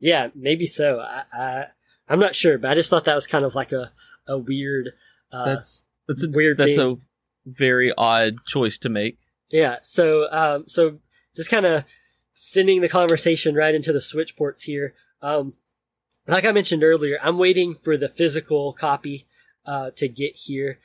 yeah, 0.00 0.28
maybe 0.34 0.66
so. 0.66 1.00
I, 1.00 1.22
I 1.32 1.64
I'm 2.08 2.18
not 2.18 2.34
sure, 2.34 2.58
but 2.58 2.70
I 2.70 2.74
just 2.74 2.90
thought 2.90 3.04
that 3.04 3.14
was 3.14 3.26
kind 3.28 3.44
of 3.44 3.54
like 3.54 3.70
a 3.72 3.92
a 4.26 4.36
weird 4.38 4.90
uh 5.32 5.44
That's 5.44 5.84
that's 6.08 6.24
a 6.24 6.30
weird 6.30 6.58
That's 6.58 6.76
thing. 6.76 7.02
a 7.46 7.50
very 7.50 7.92
odd 7.96 8.44
choice 8.46 8.78
to 8.78 8.88
make. 8.88 9.18
Yeah. 9.50 9.76
So, 9.82 10.26
um, 10.32 10.64
so 10.66 10.98
just 11.36 11.50
kind 11.50 11.66
of 11.66 11.84
sending 12.42 12.80
the 12.80 12.88
conversation 12.88 13.54
right 13.54 13.74
into 13.74 13.92
the 13.92 14.00
switch 14.00 14.34
ports 14.34 14.62
here. 14.62 14.94
Um, 15.20 15.52
like 16.26 16.46
I 16.46 16.52
mentioned 16.52 16.82
earlier, 16.82 17.18
I'm 17.22 17.36
waiting 17.36 17.74
for 17.74 17.98
the 17.98 18.08
physical 18.08 18.72
copy, 18.72 19.26
uh, 19.66 19.90
to 19.96 20.08
get 20.08 20.36
here. 20.36 20.78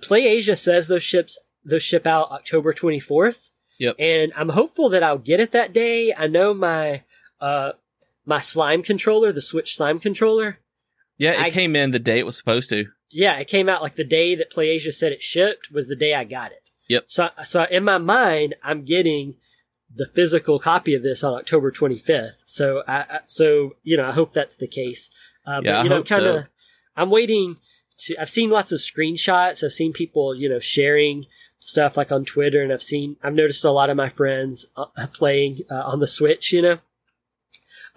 Play 0.00 0.26
Asia 0.26 0.56
says 0.56 0.86
those 0.86 1.02
ships, 1.02 1.38
those 1.62 1.82
ship 1.82 2.06
out 2.06 2.30
October 2.30 2.72
24th. 2.72 3.50
Yep. 3.78 3.96
And 3.98 4.32
I'm 4.34 4.48
hopeful 4.50 4.88
that 4.88 5.02
I'll 5.02 5.18
get 5.18 5.38
it 5.38 5.52
that 5.52 5.74
day. 5.74 6.14
I 6.16 6.28
know 6.28 6.54
my, 6.54 7.02
uh, 7.42 7.72
my 8.24 8.40
slime 8.40 8.82
controller, 8.82 9.32
the 9.32 9.42
Switch 9.42 9.76
slime 9.76 9.98
controller. 9.98 10.60
Yeah, 11.18 11.32
it 11.32 11.40
I- 11.40 11.50
came 11.50 11.76
in 11.76 11.90
the 11.90 11.98
day 11.98 12.20
it 12.20 12.26
was 12.26 12.38
supposed 12.38 12.70
to. 12.70 12.86
Yeah, 13.10 13.38
it 13.38 13.48
came 13.48 13.68
out 13.68 13.82
like 13.82 13.96
the 13.96 14.04
day 14.04 14.34
that 14.34 14.50
PlayAsia 14.50 14.94
said 14.94 15.12
it 15.12 15.22
shipped 15.22 15.70
was 15.70 15.88
the 15.88 15.96
day 15.96 16.14
I 16.14 16.24
got 16.24 16.52
it. 16.52 16.70
Yep. 16.88 17.04
So, 17.08 17.28
so 17.44 17.64
in 17.64 17.84
my 17.84 17.98
mind, 17.98 18.54
I'm 18.62 18.86
getting 18.86 19.34
the 19.94 20.06
physical 20.06 20.58
copy 20.58 20.94
of 20.94 21.02
this 21.02 21.22
on 21.22 21.34
October 21.34 21.70
25th. 21.70 22.42
So, 22.46 22.82
I, 22.86 23.00
I 23.00 23.20
so 23.26 23.76
you 23.82 23.96
know, 23.96 24.06
I 24.06 24.12
hope 24.12 24.32
that's 24.32 24.56
the 24.56 24.66
case. 24.66 25.10
Uh, 25.46 25.60
Yeah, 25.64 25.72
but 25.72 25.74
I 25.74 25.82
you 25.82 25.88
know, 25.90 26.02
kind 26.02 26.26
of. 26.26 26.42
So. 26.42 26.46
I'm 26.96 27.10
waiting 27.10 27.56
to. 27.98 28.20
I've 28.20 28.30
seen 28.30 28.50
lots 28.50 28.72
of 28.72 28.80
screenshots. 28.80 29.64
I've 29.64 29.72
seen 29.72 29.92
people, 29.92 30.34
you 30.34 30.48
know, 30.48 30.60
sharing 30.60 31.26
stuff 31.58 31.96
like 31.96 32.10
on 32.10 32.24
Twitter, 32.24 32.62
and 32.62 32.72
I've 32.72 32.82
seen, 32.82 33.16
I've 33.22 33.34
noticed 33.34 33.64
a 33.64 33.70
lot 33.70 33.90
of 33.90 33.96
my 33.96 34.08
friends 34.08 34.66
uh, 34.76 34.86
playing 35.12 35.58
uh, 35.70 35.82
on 35.82 36.00
the 36.00 36.06
Switch. 36.06 36.52
You 36.52 36.62
know, 36.62 36.78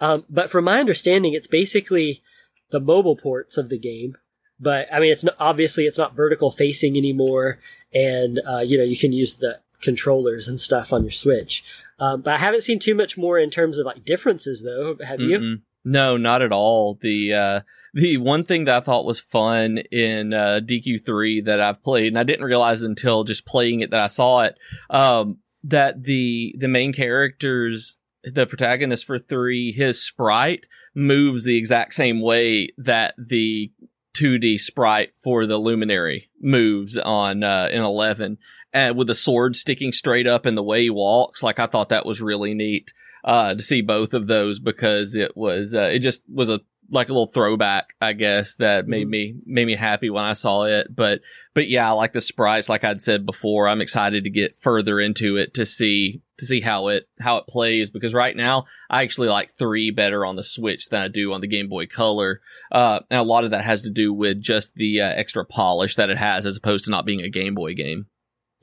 um, 0.00 0.24
but 0.28 0.50
from 0.50 0.64
my 0.64 0.80
understanding, 0.80 1.34
it's 1.34 1.46
basically 1.46 2.22
the 2.70 2.80
mobile 2.80 3.16
ports 3.16 3.56
of 3.56 3.68
the 3.68 3.78
game. 3.78 4.16
But 4.58 4.92
I 4.92 5.00
mean, 5.00 5.12
it's 5.12 5.24
not, 5.24 5.36
obviously 5.38 5.84
it's 5.84 5.98
not 5.98 6.16
vertical 6.16 6.50
facing 6.50 6.96
anymore, 6.96 7.58
and 7.92 8.40
uh, 8.48 8.60
you 8.60 8.78
know 8.78 8.84
you 8.84 8.96
can 8.96 9.12
use 9.12 9.36
the 9.36 9.60
controllers 9.82 10.48
and 10.48 10.58
stuff 10.58 10.92
on 10.92 11.02
your 11.02 11.10
Switch. 11.10 11.64
Um, 11.98 12.22
but 12.22 12.34
I 12.34 12.38
haven't 12.38 12.62
seen 12.62 12.78
too 12.78 12.94
much 12.94 13.16
more 13.16 13.38
in 13.38 13.50
terms 13.50 13.78
of 13.78 13.86
like 13.86 14.04
differences, 14.04 14.62
though. 14.62 14.96
Have 15.04 15.20
you? 15.20 15.38
Mm-mm. 15.38 15.62
No, 15.84 16.16
not 16.16 16.42
at 16.42 16.52
all. 16.52 16.98
The 17.00 17.32
uh, 17.32 17.60
the 17.94 18.18
one 18.18 18.44
thing 18.44 18.64
that 18.64 18.76
I 18.76 18.84
thought 18.84 19.06
was 19.06 19.20
fun 19.20 19.78
in 19.90 20.34
uh, 20.34 20.60
DQ3 20.62 21.44
that 21.46 21.60
I've 21.60 21.82
played, 21.82 22.08
and 22.08 22.18
I 22.18 22.24
didn't 22.24 22.44
realize 22.44 22.82
until 22.82 23.24
just 23.24 23.46
playing 23.46 23.80
it 23.80 23.90
that 23.90 24.02
I 24.02 24.08
saw 24.08 24.42
it, 24.42 24.58
um, 24.90 25.38
that 25.64 26.02
the 26.02 26.54
the 26.58 26.68
main 26.68 26.92
characters, 26.92 27.98
the 28.24 28.46
protagonist 28.46 29.06
for 29.06 29.18
three, 29.18 29.72
his 29.72 30.02
sprite 30.02 30.66
moves 30.94 31.44
the 31.44 31.56
exact 31.56 31.94
same 31.94 32.20
way 32.20 32.70
that 32.78 33.14
the 33.18 33.70
2D 34.16 34.58
sprite 34.58 35.12
for 35.22 35.46
the 35.46 35.58
Luminary 35.58 36.30
moves 36.40 36.96
on 36.96 37.42
uh, 37.42 37.68
in 37.70 37.82
11, 37.82 38.38
and 38.76 38.96
with 38.96 39.06
the 39.08 39.14
sword 39.14 39.56
sticking 39.56 39.92
straight 39.92 40.26
up 40.26 40.44
in 40.46 40.54
the 40.54 40.62
way 40.62 40.82
he 40.82 40.90
walks. 40.90 41.42
Like 41.42 41.58
I 41.58 41.66
thought 41.66 41.88
that 41.88 42.06
was 42.06 42.20
really 42.20 42.54
neat 42.54 42.92
uh, 43.24 43.54
to 43.54 43.62
see 43.62 43.80
both 43.80 44.14
of 44.14 44.26
those 44.26 44.58
because 44.58 45.14
it 45.14 45.36
was 45.36 45.74
uh, 45.74 45.90
it 45.92 46.00
just 46.00 46.22
was 46.32 46.48
a 46.48 46.60
like 46.88 47.08
a 47.08 47.12
little 47.12 47.26
throwback, 47.26 47.94
I 48.00 48.12
guess, 48.12 48.54
that 48.56 48.86
made 48.86 49.08
Mhm. 49.08 49.10
me 49.10 49.34
made 49.44 49.66
me 49.66 49.74
happy 49.74 50.08
when 50.08 50.22
I 50.22 50.34
saw 50.34 50.62
it. 50.64 50.94
But 50.94 51.20
but 51.52 51.68
yeah, 51.68 51.88
I 51.88 51.92
like 51.92 52.12
the 52.12 52.20
sprites, 52.20 52.68
like 52.68 52.84
I'd 52.84 53.00
said 53.02 53.26
before. 53.26 53.66
I'm 53.66 53.80
excited 53.80 54.22
to 54.22 54.30
get 54.30 54.60
further 54.60 55.00
into 55.00 55.36
it 55.36 55.54
to 55.54 55.66
see 55.66 56.20
to 56.38 56.46
see 56.46 56.60
how 56.60 56.88
it 56.88 57.08
how 57.18 57.38
it 57.38 57.48
plays 57.48 57.90
because 57.90 58.14
right 58.14 58.36
now 58.36 58.66
I 58.88 59.02
actually 59.02 59.28
like 59.28 59.50
three 59.58 59.90
better 59.90 60.24
on 60.24 60.36
the 60.36 60.44
Switch 60.44 60.88
than 60.90 61.00
I 61.02 61.08
do 61.08 61.32
on 61.32 61.40
the 61.40 61.48
Game 61.48 61.68
Boy 61.68 61.86
Color. 61.86 62.40
Uh, 62.70 63.00
and 63.10 63.18
a 63.18 63.24
lot 63.24 63.42
of 63.44 63.50
that 63.52 63.64
has 63.64 63.82
to 63.82 63.90
do 63.90 64.12
with 64.12 64.40
just 64.40 64.74
the 64.74 65.00
uh, 65.00 65.06
extra 65.08 65.44
polish 65.44 65.96
that 65.96 66.10
it 66.10 66.18
has 66.18 66.46
as 66.46 66.56
opposed 66.56 66.84
to 66.84 66.90
not 66.92 67.06
being 67.06 67.20
a 67.22 67.28
Game 67.30 67.54
Boy 67.54 67.74
game. 67.74 68.06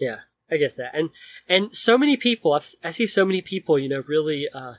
Yeah, 0.03 0.19
I 0.51 0.57
get 0.57 0.75
that. 0.77 0.91
And 0.93 1.09
and 1.47 1.75
so 1.75 1.97
many 1.97 2.17
people, 2.17 2.53
I've, 2.53 2.69
I 2.83 2.91
see 2.91 3.07
so 3.07 3.25
many 3.25 3.41
people, 3.41 3.79
you 3.79 3.89
know, 3.89 4.03
really. 4.07 4.47
uh 4.53 4.75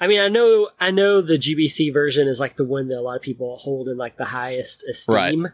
I 0.00 0.08
mean, 0.08 0.18
I 0.18 0.28
know, 0.28 0.70
I 0.80 0.90
know 0.90 1.22
the 1.22 1.38
GBC 1.38 1.92
version 1.92 2.26
is 2.26 2.40
like 2.40 2.56
the 2.56 2.64
one 2.64 2.88
that 2.88 2.98
a 2.98 3.00
lot 3.00 3.14
of 3.14 3.22
people 3.22 3.56
hold 3.56 3.88
in 3.88 3.96
like 3.96 4.16
the 4.16 4.24
highest 4.24 4.82
esteem. 4.82 5.46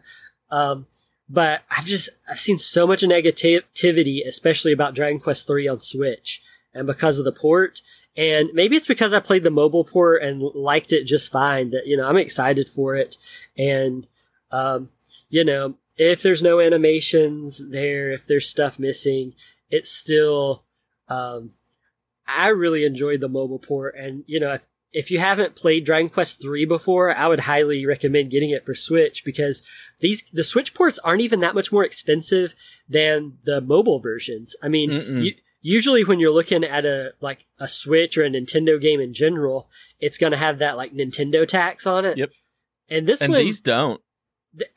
Um, 0.50 0.86
but 1.28 1.62
I've 1.70 1.84
just 1.84 2.10
I've 2.28 2.40
seen 2.40 2.58
so 2.58 2.86
much 2.86 3.02
negativity, 3.02 4.26
especially 4.26 4.72
about 4.72 4.94
Dragon 4.94 5.20
Quest 5.20 5.46
three 5.46 5.68
on 5.68 5.78
Switch, 5.78 6.42
and 6.74 6.86
because 6.86 7.18
of 7.18 7.24
the 7.24 7.32
port. 7.32 7.82
And 8.16 8.50
maybe 8.52 8.76
it's 8.76 8.88
because 8.88 9.12
I 9.12 9.20
played 9.20 9.44
the 9.44 9.50
mobile 9.50 9.84
port 9.84 10.22
and 10.22 10.42
liked 10.42 10.92
it 10.92 11.06
just 11.06 11.30
fine. 11.30 11.70
That 11.70 11.86
you 11.86 11.96
know 11.96 12.08
I'm 12.08 12.16
excited 12.16 12.68
for 12.68 12.96
it, 12.96 13.16
and 13.56 14.06
um, 14.50 14.88
you 15.28 15.44
know 15.44 15.76
if 16.00 16.22
there's 16.22 16.42
no 16.42 16.60
animations 16.60 17.62
there, 17.68 18.10
if 18.10 18.26
there's 18.26 18.48
stuff 18.48 18.78
missing, 18.78 19.34
it's 19.68 19.92
still. 19.92 20.64
Um, 21.08 21.50
I 22.26 22.48
really 22.48 22.84
enjoyed 22.84 23.20
the 23.20 23.28
mobile 23.28 23.58
port, 23.58 23.96
and 23.96 24.24
you 24.26 24.40
know 24.40 24.54
if 24.54 24.66
if 24.92 25.10
you 25.10 25.18
haven't 25.18 25.56
played 25.56 25.84
Dragon 25.84 26.08
Quest 26.08 26.40
three 26.40 26.64
before, 26.64 27.14
I 27.14 27.26
would 27.26 27.40
highly 27.40 27.84
recommend 27.84 28.30
getting 28.30 28.50
it 28.50 28.64
for 28.64 28.74
Switch 28.74 29.24
because 29.26 29.62
these 29.98 30.24
the 30.32 30.42
Switch 30.42 30.72
ports 30.72 30.98
aren't 31.00 31.20
even 31.20 31.40
that 31.40 31.54
much 31.54 31.70
more 31.70 31.84
expensive 31.84 32.54
than 32.88 33.36
the 33.44 33.60
mobile 33.60 34.00
versions. 34.00 34.56
I 34.62 34.68
mean, 34.68 34.90
you, 35.20 35.34
usually 35.60 36.02
when 36.02 36.18
you're 36.18 36.32
looking 36.32 36.64
at 36.64 36.86
a 36.86 37.12
like 37.20 37.46
a 37.58 37.68
Switch 37.68 38.16
or 38.16 38.24
a 38.24 38.30
Nintendo 38.30 38.80
game 38.80 39.00
in 39.00 39.12
general, 39.12 39.68
it's 39.98 40.16
going 40.16 40.32
to 40.32 40.38
have 40.38 40.60
that 40.60 40.78
like 40.78 40.94
Nintendo 40.94 41.46
tax 41.46 41.86
on 41.86 42.06
it. 42.06 42.16
Yep. 42.16 42.30
And 42.88 43.06
this 43.06 43.20
And 43.20 43.32
one, 43.32 43.44
these 43.44 43.60
don't. 43.60 44.00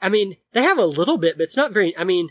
I 0.01 0.09
mean, 0.09 0.35
they 0.51 0.61
have 0.61 0.77
a 0.77 0.85
little 0.85 1.17
bit, 1.17 1.37
but 1.37 1.43
it's 1.43 1.57
not 1.57 1.73
very. 1.73 1.97
I 1.97 2.03
mean, 2.03 2.29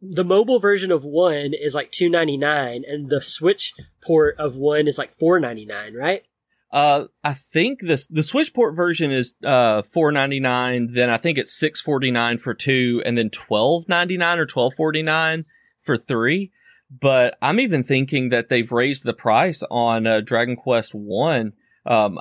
the 0.00 0.24
mobile 0.24 0.58
version 0.58 0.90
of 0.90 1.04
one 1.04 1.52
is 1.54 1.74
like 1.74 1.90
two 1.90 2.08
ninety 2.08 2.36
nine, 2.36 2.84
and 2.86 3.08
the 3.08 3.22
Switch 3.22 3.72
port 4.02 4.36
of 4.38 4.56
one 4.56 4.86
is 4.86 4.98
like 4.98 5.14
four 5.14 5.40
ninety 5.40 5.64
nine, 5.66 5.94
right? 5.94 6.22
Uh, 6.70 7.06
I 7.22 7.34
think 7.34 7.80
this 7.82 8.06
the 8.08 8.22
Switch 8.22 8.52
port 8.52 8.74
version 8.74 9.12
is 9.12 9.34
uh 9.44 9.82
four 9.92 10.12
ninety 10.12 10.40
nine. 10.40 10.92
Then 10.92 11.10
I 11.10 11.16
think 11.16 11.38
it's 11.38 11.58
six 11.58 11.80
forty 11.80 12.10
nine 12.10 12.38
for 12.38 12.54
two, 12.54 13.02
and 13.04 13.16
then 13.16 13.30
twelve 13.30 13.88
ninety 13.88 14.16
nine 14.16 14.38
or 14.38 14.46
twelve 14.46 14.74
forty 14.74 15.02
nine 15.02 15.44
for 15.80 15.96
three. 15.96 16.52
But 16.90 17.36
I'm 17.40 17.60
even 17.60 17.82
thinking 17.82 18.28
that 18.28 18.48
they've 18.48 18.70
raised 18.70 19.04
the 19.04 19.14
price 19.14 19.62
on 19.70 20.06
uh, 20.06 20.20
Dragon 20.20 20.56
Quest 20.56 20.94
One. 20.94 21.54
Um, 21.86 22.20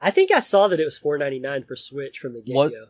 I 0.00 0.10
think 0.10 0.30
I 0.30 0.40
saw 0.40 0.68
that 0.68 0.80
it 0.80 0.84
was 0.84 0.98
four 0.98 1.18
ninety 1.18 1.38
nine 1.40 1.64
for 1.64 1.76
Switch 1.76 2.18
from 2.18 2.34
the 2.34 2.42
get 2.42 2.54
go. 2.54 2.86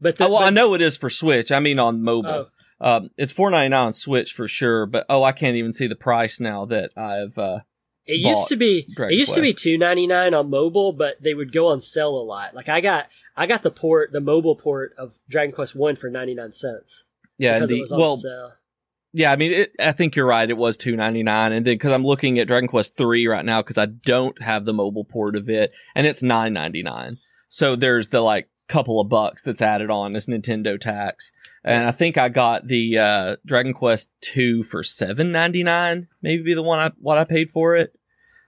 But, 0.00 0.16
the, 0.16 0.26
oh, 0.26 0.30
well, 0.30 0.42
I 0.42 0.50
know 0.50 0.74
it 0.74 0.80
is 0.80 0.96
for 0.96 1.10
Switch. 1.10 1.52
I 1.52 1.60
mean 1.60 1.78
on 1.78 2.02
mobile. 2.02 2.30
Oh, 2.30 2.48
Um, 2.80 3.10
it's 3.18 3.32
four 3.32 3.50
ninety 3.50 3.68
nine 3.68 3.86
on 3.88 3.92
Switch 3.92 4.32
for 4.32 4.48
sure. 4.48 4.86
But 4.86 5.06
oh, 5.08 5.22
I 5.22 5.32
can't 5.32 5.56
even 5.56 5.72
see 5.72 5.86
the 5.86 5.96
price 5.96 6.40
now 6.40 6.64
that 6.66 6.90
I've. 6.96 7.36
Uh, 7.36 7.60
it 8.06 8.14
used 8.14 8.48
to 8.48 8.56
be 8.56 8.86
Dragon 8.96 9.14
it 9.14 9.18
used 9.20 9.34
to 9.34 9.42
be 9.42 9.52
two 9.52 9.76
ninety 9.76 10.06
nine 10.06 10.32
on 10.34 10.48
mobile, 10.50 10.92
but 10.92 11.22
they 11.22 11.34
would 11.34 11.52
go 11.52 11.68
on 11.68 11.80
sale 11.80 12.16
a 12.16 12.24
lot. 12.24 12.54
Like 12.54 12.68
I 12.68 12.80
got 12.80 13.08
I 13.36 13.46
got 13.46 13.62
the 13.62 13.70
port, 13.70 14.12
the 14.12 14.20
mobile 14.20 14.56
port 14.56 14.94
of 14.96 15.18
Dragon 15.28 15.54
Quest 15.54 15.76
One 15.76 15.96
for 15.96 16.08
ninety 16.10 16.34
nine 16.34 16.52
cents. 16.52 17.04
yeah, 17.38 17.54
because 17.58 17.70
it 17.70 17.80
was 17.80 17.92
on 17.92 17.98
Well, 17.98 18.16
sale. 18.16 18.52
Yeah, 19.12 19.32
I 19.32 19.36
mean, 19.36 19.52
it, 19.52 19.72
I 19.80 19.90
think 19.92 20.14
you're 20.14 20.26
right. 20.26 20.48
It 20.48 20.56
was 20.56 20.76
two 20.76 20.96
ninety 20.96 21.22
nine, 21.22 21.52
and 21.52 21.66
then 21.66 21.74
because 21.74 21.92
I'm 21.92 22.04
looking 22.06 22.38
at 22.38 22.46
Dragon 22.48 22.68
Quest 22.68 22.96
three 22.96 23.26
right 23.26 23.44
now 23.44 23.60
because 23.60 23.76
I 23.78 23.86
don't 23.86 24.40
have 24.40 24.64
the 24.64 24.72
mobile 24.72 25.04
port 25.04 25.36
of 25.36 25.48
it, 25.50 25.72
and 25.94 26.06
it's 26.06 26.22
nine 26.22 26.52
ninety 26.52 26.82
nine. 26.82 27.18
So 27.48 27.76
there's 27.76 28.08
the 28.08 28.20
like 28.20 28.48
couple 28.70 29.00
of 29.00 29.08
bucks 29.08 29.42
that's 29.42 29.60
added 29.60 29.90
on 29.90 30.16
as 30.16 30.26
Nintendo 30.26 30.80
tax, 30.80 31.32
and 31.64 31.86
I 31.86 31.90
think 31.90 32.16
I 32.16 32.28
got 32.28 32.66
the 32.66 32.98
uh, 32.98 33.36
Dragon 33.44 33.74
Quest 33.74 34.10
two 34.20 34.62
for 34.62 34.82
seven 34.82 35.32
ninety 35.32 35.62
nine. 35.62 36.08
Maybe 36.22 36.42
be 36.42 36.54
the 36.54 36.62
one 36.62 36.78
I 36.78 36.90
what 36.98 37.18
I 37.18 37.24
paid 37.24 37.50
for 37.50 37.76
it. 37.76 37.92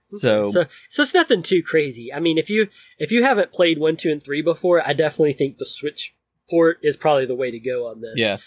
So, 0.09 0.51
so, 0.51 0.65
so 0.89 1.03
it's 1.03 1.13
nothing 1.13 1.41
too 1.41 1.63
crazy. 1.63 2.13
I 2.13 2.19
mean, 2.19 2.37
if 2.37 2.49
you 2.49 2.67
if 2.97 3.11
you 3.11 3.23
haven't 3.23 3.51
played 3.51 3.79
one, 3.79 3.97
two, 3.97 4.11
and 4.11 4.23
three 4.23 4.41
before, 4.41 4.85
I 4.85 4.93
definitely 4.93 5.33
think 5.33 5.57
the 5.57 5.65
Switch 5.65 6.15
port 6.49 6.77
is 6.83 6.97
probably 6.97 7.25
the 7.25 7.35
way 7.35 7.51
to 7.51 7.59
go 7.59 7.87
on 7.87 8.01
this. 8.01 8.15
Yeah. 8.17 8.37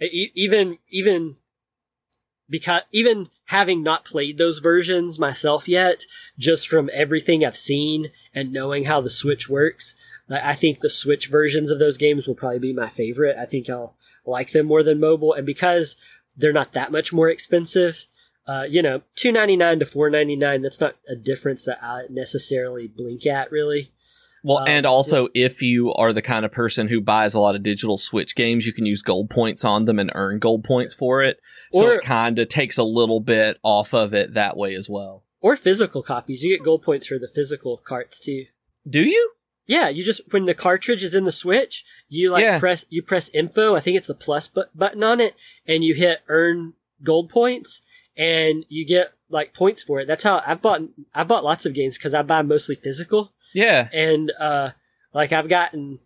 E- 0.00 0.30
even 0.34 0.78
even 0.88 1.36
because 2.48 2.82
even 2.92 3.28
having 3.46 3.82
not 3.82 4.04
played 4.04 4.38
those 4.38 4.58
versions 4.60 5.18
myself 5.18 5.68
yet, 5.68 6.04
just 6.38 6.68
from 6.68 6.90
everything 6.92 7.44
I've 7.44 7.56
seen 7.56 8.08
and 8.34 8.52
knowing 8.52 8.84
how 8.84 9.00
the 9.00 9.10
Switch 9.10 9.48
works, 9.48 9.94
I 10.30 10.54
think 10.54 10.80
the 10.80 10.90
Switch 10.90 11.28
versions 11.28 11.70
of 11.70 11.78
those 11.78 11.96
games 11.96 12.26
will 12.26 12.34
probably 12.34 12.58
be 12.58 12.72
my 12.72 12.88
favorite. 12.88 13.36
I 13.38 13.46
think 13.46 13.70
I'll 13.70 13.96
like 14.26 14.52
them 14.52 14.66
more 14.66 14.82
than 14.82 15.00
mobile, 15.00 15.32
and 15.32 15.46
because 15.46 15.96
they're 16.36 16.52
not 16.52 16.72
that 16.72 16.92
much 16.92 17.12
more 17.12 17.30
expensive, 17.30 18.06
uh, 18.46 18.64
you 18.68 18.82
know, 18.82 19.02
two 19.14 19.32
ninety 19.32 19.56
nine 19.56 19.78
to 19.78 19.86
four 19.86 20.10
ninety 20.10 20.36
nine. 20.36 20.62
That's 20.62 20.80
not 20.80 20.96
a 21.08 21.16
difference 21.16 21.64
that 21.64 21.78
I 21.82 22.02
necessarily 22.10 22.88
blink 22.88 23.26
at, 23.26 23.50
really. 23.50 23.92
Well, 24.44 24.58
um, 24.58 24.68
and 24.68 24.86
also, 24.86 25.28
if 25.34 25.62
you 25.62 25.92
are 25.94 26.12
the 26.12 26.22
kind 26.22 26.44
of 26.44 26.52
person 26.52 26.88
who 26.88 27.00
buys 27.00 27.34
a 27.34 27.40
lot 27.40 27.56
of 27.56 27.62
digital 27.62 27.98
Switch 27.98 28.34
games, 28.34 28.66
you 28.66 28.72
can 28.72 28.86
use 28.86 29.02
gold 29.02 29.30
points 29.30 29.64
on 29.64 29.84
them 29.84 29.98
and 29.98 30.12
earn 30.14 30.38
gold 30.38 30.64
points 30.64 30.94
for 30.94 31.22
it. 31.22 31.40
So 31.72 31.86
or, 31.86 31.94
it 31.94 32.02
kind 32.02 32.38
of 32.38 32.48
takes 32.48 32.78
a 32.78 32.84
little 32.84 33.20
bit 33.20 33.58
off 33.62 33.92
of 33.92 34.14
it 34.14 34.34
that 34.34 34.56
way 34.56 34.74
as 34.74 34.88
well. 34.88 35.24
Or 35.40 35.56
physical 35.56 36.02
copies. 36.02 36.42
You 36.42 36.56
get 36.56 36.64
gold 36.64 36.82
points 36.82 37.06
for 37.06 37.18
the 37.18 37.28
physical 37.28 37.78
carts 37.78 38.20
too. 38.20 38.46
Do 38.88 39.00
you? 39.00 39.32
Yeah, 39.68 39.90
you 39.90 40.02
just 40.02 40.22
when 40.30 40.46
the 40.46 40.54
cartridge 40.54 41.04
is 41.04 41.14
in 41.14 41.24
the 41.24 41.30
Switch, 41.30 41.84
you 42.08 42.32
like 42.32 42.42
yeah. 42.42 42.58
press 42.58 42.86
you 42.88 43.02
press 43.02 43.28
info. 43.28 43.76
I 43.76 43.80
think 43.80 43.98
it's 43.98 44.06
the 44.06 44.14
plus 44.14 44.48
bu- 44.48 44.62
button 44.74 45.04
on 45.04 45.20
it, 45.20 45.36
and 45.66 45.84
you 45.84 45.94
hit 45.94 46.22
earn 46.28 46.72
gold 47.04 47.28
points, 47.28 47.82
and 48.16 48.64
you 48.70 48.86
get 48.86 49.12
like 49.28 49.52
points 49.52 49.82
for 49.82 50.00
it. 50.00 50.06
That's 50.06 50.22
how 50.22 50.42
I've 50.46 50.62
bought 50.62 50.82
I've 51.14 51.28
bought 51.28 51.44
lots 51.44 51.66
of 51.66 51.74
games 51.74 51.94
because 51.94 52.14
I 52.14 52.22
buy 52.22 52.40
mostly 52.40 52.76
physical. 52.76 53.34
Yeah. 53.54 53.88
And 53.92 54.32
uh 54.40 54.70
like 55.12 55.32
I've 55.32 55.48
gotten 55.48 55.98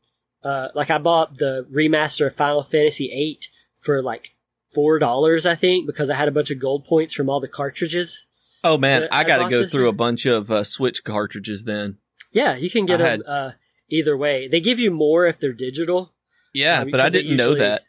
uh 0.42 0.68
like 0.74 0.90
I 0.90 0.98
bought 0.98 1.38
the 1.38 1.64
remaster 1.72 2.26
of 2.26 2.34
Final 2.34 2.62
Fantasy 2.62 3.08
VIII 3.08 3.40
for 3.78 4.02
like 4.02 4.34
four 4.74 4.98
dollars, 4.98 5.46
I 5.46 5.54
think, 5.54 5.86
because 5.86 6.10
I 6.10 6.16
had 6.16 6.28
a 6.28 6.32
bunch 6.32 6.50
of 6.50 6.58
gold 6.58 6.84
points 6.84 7.14
from 7.14 7.30
all 7.30 7.38
the 7.38 7.48
cartridges. 7.48 8.26
Oh 8.64 8.78
man, 8.78 9.08
I, 9.10 9.20
I 9.20 9.24
got 9.24 9.44
to 9.44 9.50
go 9.50 9.66
through 9.66 9.82
year. 9.82 9.90
a 9.90 9.94
bunch 9.94 10.26
of 10.26 10.50
uh, 10.50 10.64
Switch 10.64 11.04
cartridges 11.04 11.64
then. 11.64 11.98
Yeah, 12.32 12.56
you 12.56 12.70
can 12.70 12.86
get 12.86 13.00
I 13.00 13.16
them 13.16 13.22
had... 13.26 13.32
uh, 13.32 13.50
either 13.88 14.16
way. 14.16 14.48
They 14.48 14.60
give 14.60 14.78
you 14.78 14.90
more 14.90 15.26
if 15.26 15.38
they're 15.38 15.52
digital. 15.52 16.14
Yeah, 16.54 16.80
um, 16.80 16.90
but 16.90 17.00
I 17.00 17.08
didn't 17.08 17.30
usually, 17.30 17.48
know 17.48 17.58
that. 17.58 17.82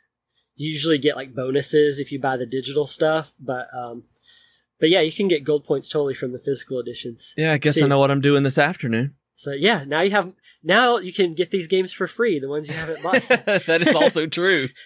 You 0.55 0.69
usually 0.69 0.97
get 0.97 1.15
like 1.15 1.33
bonuses 1.33 1.99
if 1.99 2.11
you 2.11 2.19
buy 2.19 2.37
the 2.37 2.45
digital 2.45 2.85
stuff, 2.85 3.33
but 3.39 3.67
um, 3.73 4.03
but 4.79 4.89
yeah, 4.89 5.01
you 5.01 5.11
can 5.11 5.27
get 5.27 5.43
gold 5.43 5.65
points 5.65 5.89
totally 5.89 6.13
from 6.13 6.31
the 6.31 6.39
physical 6.39 6.79
editions. 6.79 7.33
Yeah, 7.37 7.53
I 7.53 7.57
guess 7.57 7.81
I 7.81 7.87
know 7.87 7.99
what 7.99 8.11
I'm 8.11 8.21
doing 8.21 8.43
this 8.43 8.57
afternoon. 8.57 9.15
So 9.35 9.51
yeah, 9.51 9.83
now 9.85 10.01
you 10.01 10.11
have 10.11 10.33
now 10.63 10.97
you 10.97 11.11
can 11.11 11.33
get 11.33 11.51
these 11.51 11.67
games 11.67 11.91
for 11.91 12.07
free, 12.07 12.39
the 12.39 12.47
ones 12.47 12.67
you 12.67 12.73
haven't 12.73 13.03
bought. 13.03 13.27
that 13.65 13.81
is 13.81 13.95
also 13.95 14.27
true. 14.27 14.67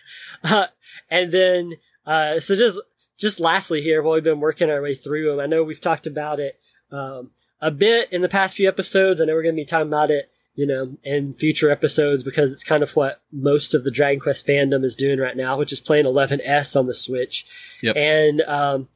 Uh, 0.44 0.68
and 1.10 1.32
then 1.32 1.74
uh, 2.06 2.40
so 2.40 2.56
just 2.56 2.80
just 3.18 3.40
lastly 3.40 3.82
here, 3.82 4.04
while 4.04 4.14
we've 4.14 4.24
been 4.24 4.40
working 4.40 4.70
our 4.70 4.82
way 4.82 4.94
through 4.94 5.32
them, 5.32 5.40
I 5.40 5.48
know 5.48 5.64
we've 5.64 5.82
talked 5.82 6.06
about 6.06 6.40
it 6.40 6.60
um, 6.92 7.32
a 7.62 7.72
bit 7.72 8.12
in 8.12 8.22
the 8.22 8.30
past 8.30 8.56
few 8.56 8.68
episodes. 8.68 9.20
I 9.20 9.26
know 9.26 9.34
we're 9.34 9.44
going 9.44 9.56
to 9.56 9.62
be 9.62 9.66
talking 9.66 9.88
about 9.88 10.12
it, 10.12 10.30
you 10.56 10.66
know, 10.66 10.98
in 11.04 11.34
future 11.34 11.72
episodes 11.72 12.24
because 12.24 12.52
it's 12.52 12.64
kind 12.64 12.84
of 12.84 12.96
what 12.96 13.22
most 13.32 13.74
of 13.74 13.84
the 13.84 13.92
Dragon 13.92 14.20
Quest 14.20 14.46
fandom 14.46 14.84
is 14.84 14.96
doing 14.96 15.20
right 15.20 15.38
now, 15.38 15.58
which 15.58 15.72
is 15.72 15.80
playing 15.80 16.06
11S 16.06 16.76
on 16.76 16.88
the 16.88 16.94
Switch. 16.94 17.46
Yep. 17.82 17.96
And 17.96 18.42
um, 18.42 18.88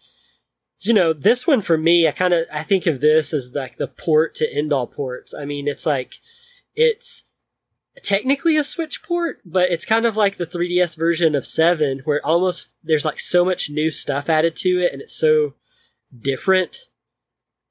you 0.82 0.94
know, 0.94 1.14
this 1.14 1.46
one 1.46 1.62
for 1.62 1.78
me, 1.78 2.08
I 2.08 2.12
kind 2.12 2.34
of 2.34 2.46
I 2.52 2.64
think 2.64 2.88
of 2.88 3.02
this 3.02 3.34
as 3.34 3.52
like 3.54 3.78
the 3.78 3.88
port 3.88 4.36
to 4.36 4.54
end 4.54 4.74
all 4.74 4.88
ports. 4.88 5.34
I 5.34 5.46
mean, 5.46 5.68
it's 5.68 5.86
like 5.86 6.16
it's 6.76 7.24
technically 8.04 8.58
a 8.58 8.64
Switch 8.64 9.04
port, 9.04 9.42
but 9.46 9.70
it's 9.70 9.86
kind 9.86 10.06
of 10.06 10.16
like 10.16 10.38
the 10.38 10.48
3DS 10.48 10.98
version 10.98 11.36
of 11.36 11.46
7 11.46 12.02
where 12.06 12.26
almost 12.26 12.70
there's 12.84 13.06
like 13.06 13.20
so 13.20 13.46
much 13.46 13.70
new 13.70 13.92
stuff 13.92 14.30
added 14.30 14.56
to 14.58 14.70
it 14.80 14.94
and 14.94 15.02
it's 15.02 15.16
so 15.16 15.54
different. 16.20 16.86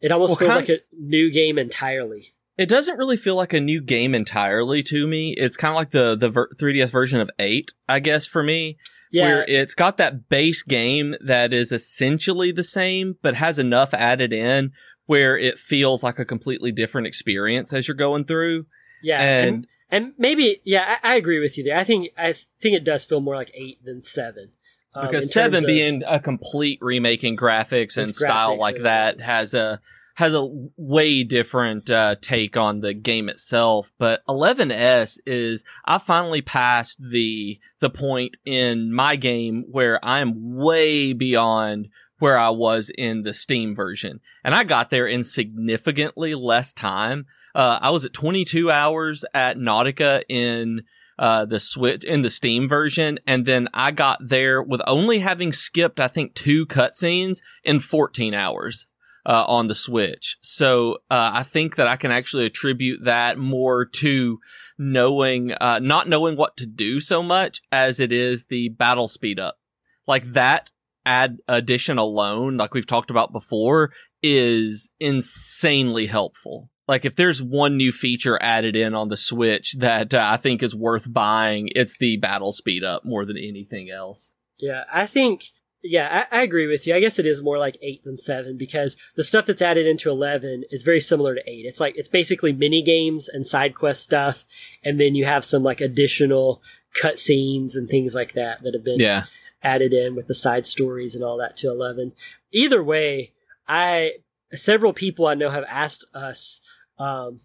It 0.00 0.12
almost 0.12 0.30
well, 0.30 0.36
feels 0.36 0.54
like 0.54 0.68
a 0.68 0.80
new 0.92 1.30
game 1.30 1.58
entirely. 1.58 2.34
It 2.56 2.68
doesn't 2.68 2.98
really 2.98 3.16
feel 3.16 3.36
like 3.36 3.52
a 3.52 3.60
new 3.60 3.80
game 3.80 4.14
entirely 4.14 4.82
to 4.84 5.06
me. 5.06 5.34
It's 5.36 5.56
kind 5.56 5.72
of 5.72 5.76
like 5.76 5.90
the 5.92 6.16
the 6.16 6.30
3DS 6.30 6.90
version 6.90 7.20
of 7.20 7.30
8, 7.38 7.72
I 7.88 8.00
guess 8.00 8.26
for 8.26 8.42
me. 8.42 8.78
Yeah. 9.10 9.24
Where 9.24 9.44
it's 9.48 9.74
got 9.74 9.96
that 9.96 10.28
base 10.28 10.62
game 10.62 11.16
that 11.24 11.52
is 11.52 11.72
essentially 11.72 12.52
the 12.52 12.62
same, 12.62 13.16
but 13.22 13.34
has 13.34 13.58
enough 13.58 13.92
added 13.92 14.32
in 14.32 14.72
where 15.06 15.36
it 15.36 15.58
feels 15.58 16.04
like 16.04 16.18
a 16.20 16.24
completely 16.24 16.70
different 16.70 17.06
experience 17.06 17.72
as 17.72 17.88
you're 17.88 17.96
going 17.96 18.24
through. 18.24 18.66
Yeah. 19.02 19.20
And, 19.20 19.48
and, 19.90 20.04
and 20.04 20.14
maybe, 20.16 20.60
yeah, 20.64 20.98
I, 21.02 21.14
I, 21.14 21.16
agree 21.16 21.40
with 21.40 21.58
you 21.58 21.64
there. 21.64 21.76
I 21.76 21.82
think, 21.82 22.10
I 22.16 22.32
think 22.32 22.76
it 22.76 22.84
does 22.84 23.04
feel 23.04 23.20
more 23.20 23.34
like 23.34 23.50
eight 23.54 23.84
than 23.84 24.04
seven. 24.04 24.52
Um, 24.94 25.06
because 25.06 25.32
seven 25.32 25.64
being 25.64 26.02
a 26.06 26.18
complete 26.18 26.78
remake 26.82 27.22
in 27.22 27.36
graphics 27.36 27.96
and 27.96 28.14
style 28.14 28.58
like 28.58 28.82
that 28.82 29.20
has 29.20 29.54
a, 29.54 29.80
has 30.20 30.34
a 30.34 30.46
way 30.76 31.24
different 31.24 31.90
uh, 31.90 32.14
take 32.20 32.56
on 32.56 32.80
the 32.80 32.92
game 32.92 33.28
itself. 33.28 33.90
But 33.98 34.20
11S 34.28 35.18
is 35.26 35.64
I 35.84 35.98
finally 35.98 36.42
passed 36.42 36.98
the 37.00 37.58
the 37.80 37.90
point 37.90 38.36
in 38.44 38.92
my 38.92 39.16
game 39.16 39.64
where 39.70 39.98
I 40.04 40.20
am 40.20 40.56
way 40.56 41.14
beyond 41.14 41.88
where 42.18 42.38
I 42.38 42.50
was 42.50 42.90
in 42.98 43.22
the 43.22 43.32
Steam 43.32 43.74
version, 43.74 44.20
and 44.44 44.54
I 44.54 44.64
got 44.64 44.90
there 44.90 45.06
in 45.06 45.24
significantly 45.24 46.34
less 46.34 46.74
time. 46.74 47.24
Uh, 47.54 47.78
I 47.80 47.90
was 47.90 48.04
at 48.04 48.12
22 48.12 48.70
hours 48.70 49.24
at 49.32 49.56
Nautica 49.56 50.22
in. 50.28 50.82
Uh, 51.20 51.44
the 51.44 51.60
Switch 51.60 52.02
in 52.02 52.22
the 52.22 52.30
Steam 52.30 52.66
version, 52.66 53.18
and 53.26 53.44
then 53.44 53.68
I 53.74 53.90
got 53.90 54.26
there 54.26 54.62
with 54.62 54.80
only 54.86 55.18
having 55.18 55.52
skipped, 55.52 56.00
I 56.00 56.08
think, 56.08 56.34
two 56.34 56.64
cutscenes 56.64 57.40
in 57.62 57.80
14 57.80 58.32
hours 58.32 58.86
uh, 59.26 59.44
on 59.46 59.68
the 59.68 59.74
Switch. 59.74 60.38
So 60.40 60.94
uh, 61.10 61.30
I 61.34 61.42
think 61.42 61.76
that 61.76 61.86
I 61.86 61.96
can 61.96 62.10
actually 62.10 62.46
attribute 62.46 63.04
that 63.04 63.38
more 63.38 63.84
to 63.84 64.38
knowing, 64.78 65.52
uh, 65.52 65.78
not 65.80 66.08
knowing 66.08 66.36
what 66.36 66.56
to 66.56 66.66
do 66.66 67.00
so 67.00 67.22
much 67.22 67.60
as 67.70 68.00
it 68.00 68.12
is 68.12 68.46
the 68.46 68.70
battle 68.70 69.06
speed 69.06 69.38
up. 69.38 69.58
Like 70.06 70.32
that 70.32 70.70
add 71.04 71.38
addition 71.48 71.98
alone, 71.98 72.56
like 72.56 72.74
we've 72.74 72.86
talked 72.86 73.10
about 73.10 73.32
before, 73.32 73.92
is 74.22 74.90
insanely 75.00 76.06
helpful. 76.06 76.69
Like 76.90 77.04
if 77.04 77.14
there's 77.14 77.40
one 77.40 77.76
new 77.76 77.92
feature 77.92 78.36
added 78.42 78.74
in 78.74 78.96
on 78.96 79.10
the 79.10 79.16
Switch 79.16 79.74
that 79.74 80.12
uh, 80.12 80.28
I 80.28 80.38
think 80.38 80.60
is 80.60 80.74
worth 80.74 81.10
buying, 81.10 81.68
it's 81.76 81.96
the 81.96 82.16
battle 82.16 82.50
speed 82.50 82.82
up 82.82 83.04
more 83.04 83.24
than 83.24 83.36
anything 83.36 83.90
else. 83.90 84.32
Yeah, 84.58 84.82
I 84.92 85.06
think 85.06 85.44
yeah, 85.84 86.26
I, 86.32 86.40
I, 86.40 86.42
agree 86.42 86.66
with 86.66 86.88
you. 86.88 86.96
I 86.96 86.98
guess 86.98 87.20
it 87.20 87.28
is 87.28 87.44
more 87.44 87.58
like 87.58 87.78
eight 87.80 88.02
than 88.02 88.16
seven 88.16 88.58
because 88.58 88.96
the 89.14 89.22
stuff 89.22 89.46
that's 89.46 89.62
added 89.62 89.86
into 89.86 90.10
eleven 90.10 90.64
is 90.72 90.82
very 90.82 91.00
similar 91.00 91.36
to 91.36 91.48
eight. 91.48 91.64
It's 91.64 91.78
like 91.78 91.96
it's 91.96 92.08
basically 92.08 92.52
mini 92.52 92.82
games 92.82 93.28
and 93.28 93.46
side 93.46 93.76
quest 93.76 94.02
stuff, 94.02 94.44
and 94.82 94.98
then 94.98 95.14
you 95.14 95.26
have 95.26 95.44
some 95.44 95.62
like 95.62 95.80
additional 95.80 96.60
cutscenes 97.00 97.76
and 97.76 97.88
things 97.88 98.16
like 98.16 98.32
that 98.32 98.64
that 98.64 98.74
have 98.74 98.82
been 98.82 98.98
yeah. 98.98 99.26
added 99.62 99.92
in 99.92 100.16
with 100.16 100.26
the 100.26 100.34
side 100.34 100.66
stories 100.66 101.14
and 101.14 101.22
all 101.22 101.38
that 101.38 101.56
to 101.58 101.70
eleven. 101.70 102.14
Either 102.50 102.82
way, 102.82 103.30
I 103.68 104.14
several 104.52 104.92
people 104.92 105.28
I 105.28 105.34
know 105.34 105.50
have 105.50 105.64
asked 105.68 106.04
us 106.12 106.60
um, 107.00 107.40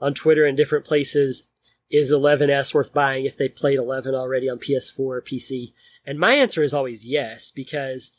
on 0.00 0.14
Twitter 0.14 0.44
and 0.44 0.56
different 0.56 0.84
places, 0.84 1.44
is 1.90 2.12
11s 2.12 2.74
worth 2.74 2.92
buying 2.92 3.24
if 3.24 3.36
they've 3.36 3.54
played 3.54 3.78
11 3.78 4.14
already 4.14 4.48
on 4.48 4.58
PS4 4.58 5.00
or 5.00 5.22
PC? 5.22 5.72
And 6.04 6.18
my 6.18 6.34
answer 6.34 6.62
is 6.62 6.74
always 6.74 7.04
yes, 7.04 7.50
because 7.50 8.12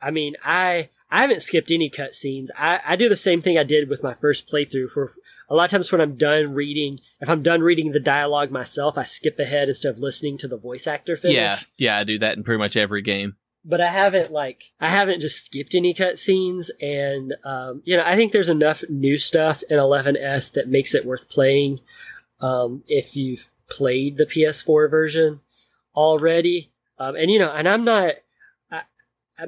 I 0.00 0.10
mean, 0.10 0.36
I, 0.44 0.90
I 1.10 1.20
haven't 1.22 1.42
skipped 1.42 1.70
any 1.70 1.90
cutscenes. 1.90 2.48
I, 2.56 2.80
I 2.86 2.96
do 2.96 3.08
the 3.08 3.16
same 3.16 3.40
thing 3.40 3.58
I 3.58 3.64
did 3.64 3.88
with 3.88 4.02
my 4.02 4.14
first 4.14 4.48
playthrough 4.48 4.90
for 4.90 5.14
a 5.48 5.54
lot 5.54 5.64
of 5.64 5.70
times 5.70 5.92
when 5.92 6.00
I'm 6.00 6.16
done 6.16 6.54
reading, 6.54 7.00
if 7.20 7.28
I'm 7.28 7.42
done 7.42 7.60
reading 7.60 7.92
the 7.92 8.00
dialogue 8.00 8.50
myself, 8.50 8.96
I 8.96 9.02
skip 9.02 9.38
ahead 9.38 9.68
instead 9.68 9.94
of 9.94 9.98
listening 9.98 10.38
to 10.38 10.48
the 10.48 10.56
voice 10.56 10.86
actor 10.86 11.16
finish. 11.16 11.36
Yeah. 11.36 11.58
Yeah. 11.76 11.98
I 11.98 12.04
do 12.04 12.18
that 12.18 12.36
in 12.36 12.44
pretty 12.44 12.58
much 12.58 12.76
every 12.76 13.02
game. 13.02 13.36
But 13.64 13.80
I 13.80 13.88
haven't 13.88 14.30
like, 14.30 14.72
I 14.78 14.88
haven't 14.88 15.20
just 15.20 15.46
skipped 15.46 15.74
any 15.74 15.94
cutscenes. 15.94 16.68
And, 16.82 17.34
um, 17.44 17.82
you 17.84 17.96
know, 17.96 18.02
I 18.04 18.14
think 18.14 18.32
there's 18.32 18.50
enough 18.50 18.84
new 18.90 19.16
stuff 19.16 19.62
in 19.70 19.78
11S 19.78 20.52
that 20.52 20.68
makes 20.68 20.94
it 20.94 21.06
worth 21.06 21.30
playing. 21.30 21.80
Um, 22.40 22.82
if 22.88 23.16
you've 23.16 23.48
played 23.68 24.16
the 24.16 24.26
PS4 24.26 24.90
version 24.90 25.40
already. 25.94 26.72
Um, 26.98 27.16
and 27.16 27.30
you 27.30 27.38
know, 27.38 27.52
and 27.52 27.68
I'm 27.68 27.84
not. 27.84 28.14
I, 28.70 28.82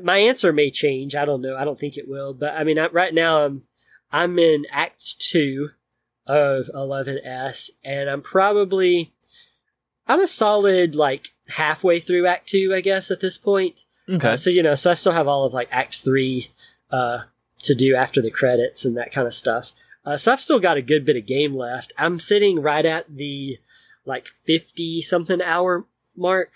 my 0.03 0.19
answer 0.19 0.53
may 0.53 0.71
change. 0.71 1.15
I 1.15 1.25
don't 1.25 1.43
know. 1.43 1.57
I 1.57 1.65
don't 1.65 1.79
think 1.79 1.97
it 1.97 2.09
will. 2.09 2.35
But 2.35 2.55
I 2.55 2.65
mean, 2.65 2.79
I, 2.79 2.89
right 2.89 3.15
now 3.15 3.45
I'm 3.45 3.63
I'm 4.13 4.39
in 4.39 4.67
Act 4.71 5.21
Two 5.21 5.71
of 6.27 6.69
11S, 6.75 7.71
and 7.85 8.11
I'm 8.11 8.23
probably 8.23 9.13
I'm 10.07 10.21
a 10.21 10.27
solid 10.27 10.95
like 10.95 11.29
halfway 11.49 12.01
through 12.01 12.27
Act 12.27 12.49
Two, 12.49 12.73
I 12.75 12.81
guess, 12.81 13.11
at 13.11 13.21
this 13.21 13.39
point. 13.39 13.81
Okay. 14.09 14.31
Uh, 14.31 14.37
so 14.37 14.51
you 14.51 14.63
know, 14.63 14.75
so 14.75 14.91
I 14.91 14.95
still 14.95 15.13
have 15.13 15.29
all 15.29 15.45
of 15.45 15.53
like 15.53 15.69
Act 15.71 15.97
Three 15.97 16.51
uh, 16.91 17.21
to 17.63 17.75
do 17.75 17.95
after 17.95 18.23
the 18.23 18.31
credits 18.31 18.85
and 18.85 18.97
that 18.97 19.13
kind 19.13 19.27
of 19.27 19.35
stuff. 19.35 19.73
Uh, 20.05 20.17
so 20.17 20.33
I've 20.33 20.41
still 20.41 20.61
got 20.61 20.77
a 20.77 20.83
good 20.83 21.05
bit 21.05 21.17
of 21.17 21.27
game 21.27 21.55
left. 21.55 21.93
I'm 21.99 22.21
sitting 22.21 22.61
right 22.63 22.87
at 22.87 23.15
the 23.15 23.59
like 24.05 24.29
50 24.47 25.03
something 25.03 25.43
hour 25.43 25.85
mark. 26.17 26.55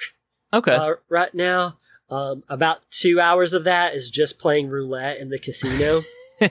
Okay. 0.53 0.74
Uh, 0.74 0.94
right 1.09 1.34
now. 1.34 1.76
Um, 2.09 2.42
about 2.48 2.78
two 2.90 3.20
hours 3.20 3.53
of 3.53 3.64
that 3.64 3.94
is 3.94 4.11
just 4.11 4.38
playing 4.38 4.68
roulette 4.68 5.18
in 5.18 5.30
the 5.30 5.38
casino. 5.38 6.03
uh, 6.40 6.48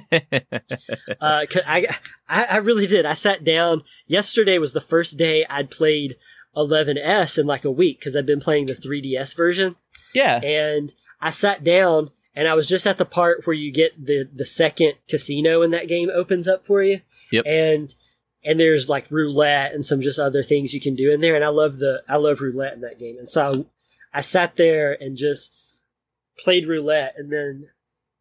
I, 1.21 1.87
I, 2.29 2.45
I 2.45 2.57
really 2.57 2.87
did. 2.87 3.05
I 3.05 3.13
sat 3.13 3.43
down. 3.43 3.83
Yesterday 4.07 4.57
was 4.57 4.71
the 4.71 4.79
first 4.79 5.17
day 5.17 5.45
I'd 5.49 5.69
played 5.69 6.15
11S 6.55 7.37
in 7.37 7.45
like 7.45 7.65
a 7.65 7.71
week 7.71 7.99
because 7.99 8.15
I've 8.15 8.25
been 8.25 8.39
playing 8.39 8.67
the 8.67 8.73
3DS 8.73 9.35
version. 9.35 9.75
Yeah. 10.13 10.39
And 10.41 10.93
I 11.21 11.29
sat 11.29 11.63
down 11.63 12.11
and 12.35 12.47
I 12.47 12.53
was 12.53 12.67
just 12.67 12.87
at 12.87 12.97
the 12.97 13.05
part 13.05 13.45
where 13.45 13.55
you 13.55 13.71
get 13.71 14.03
the 14.03 14.27
the 14.31 14.45
second 14.45 14.93
casino 15.09 15.61
in 15.61 15.71
that 15.71 15.87
game 15.87 16.09
opens 16.13 16.47
up 16.47 16.65
for 16.65 16.81
you. 16.83 17.01
Yep. 17.31 17.45
And 17.45 17.95
and 18.43 18.59
there's 18.59 18.89
like 18.89 19.11
roulette 19.11 19.73
and 19.73 19.85
some 19.85 20.01
just 20.01 20.19
other 20.19 20.43
things 20.43 20.73
you 20.73 20.81
can 20.81 20.95
do 20.95 21.11
in 21.11 21.21
there. 21.21 21.35
And 21.35 21.43
I 21.43 21.49
love 21.49 21.77
the 21.77 22.03
I 22.07 22.17
love 22.17 22.41
roulette 22.41 22.73
in 22.73 22.81
that 22.81 22.99
game. 22.99 23.17
And 23.17 23.29
so 23.29 23.67
I, 24.13 24.19
I 24.19 24.21
sat 24.21 24.55
there 24.55 24.97
and 24.99 25.17
just 25.17 25.51
played 26.43 26.67
roulette, 26.67 27.15
and 27.17 27.31
then 27.31 27.67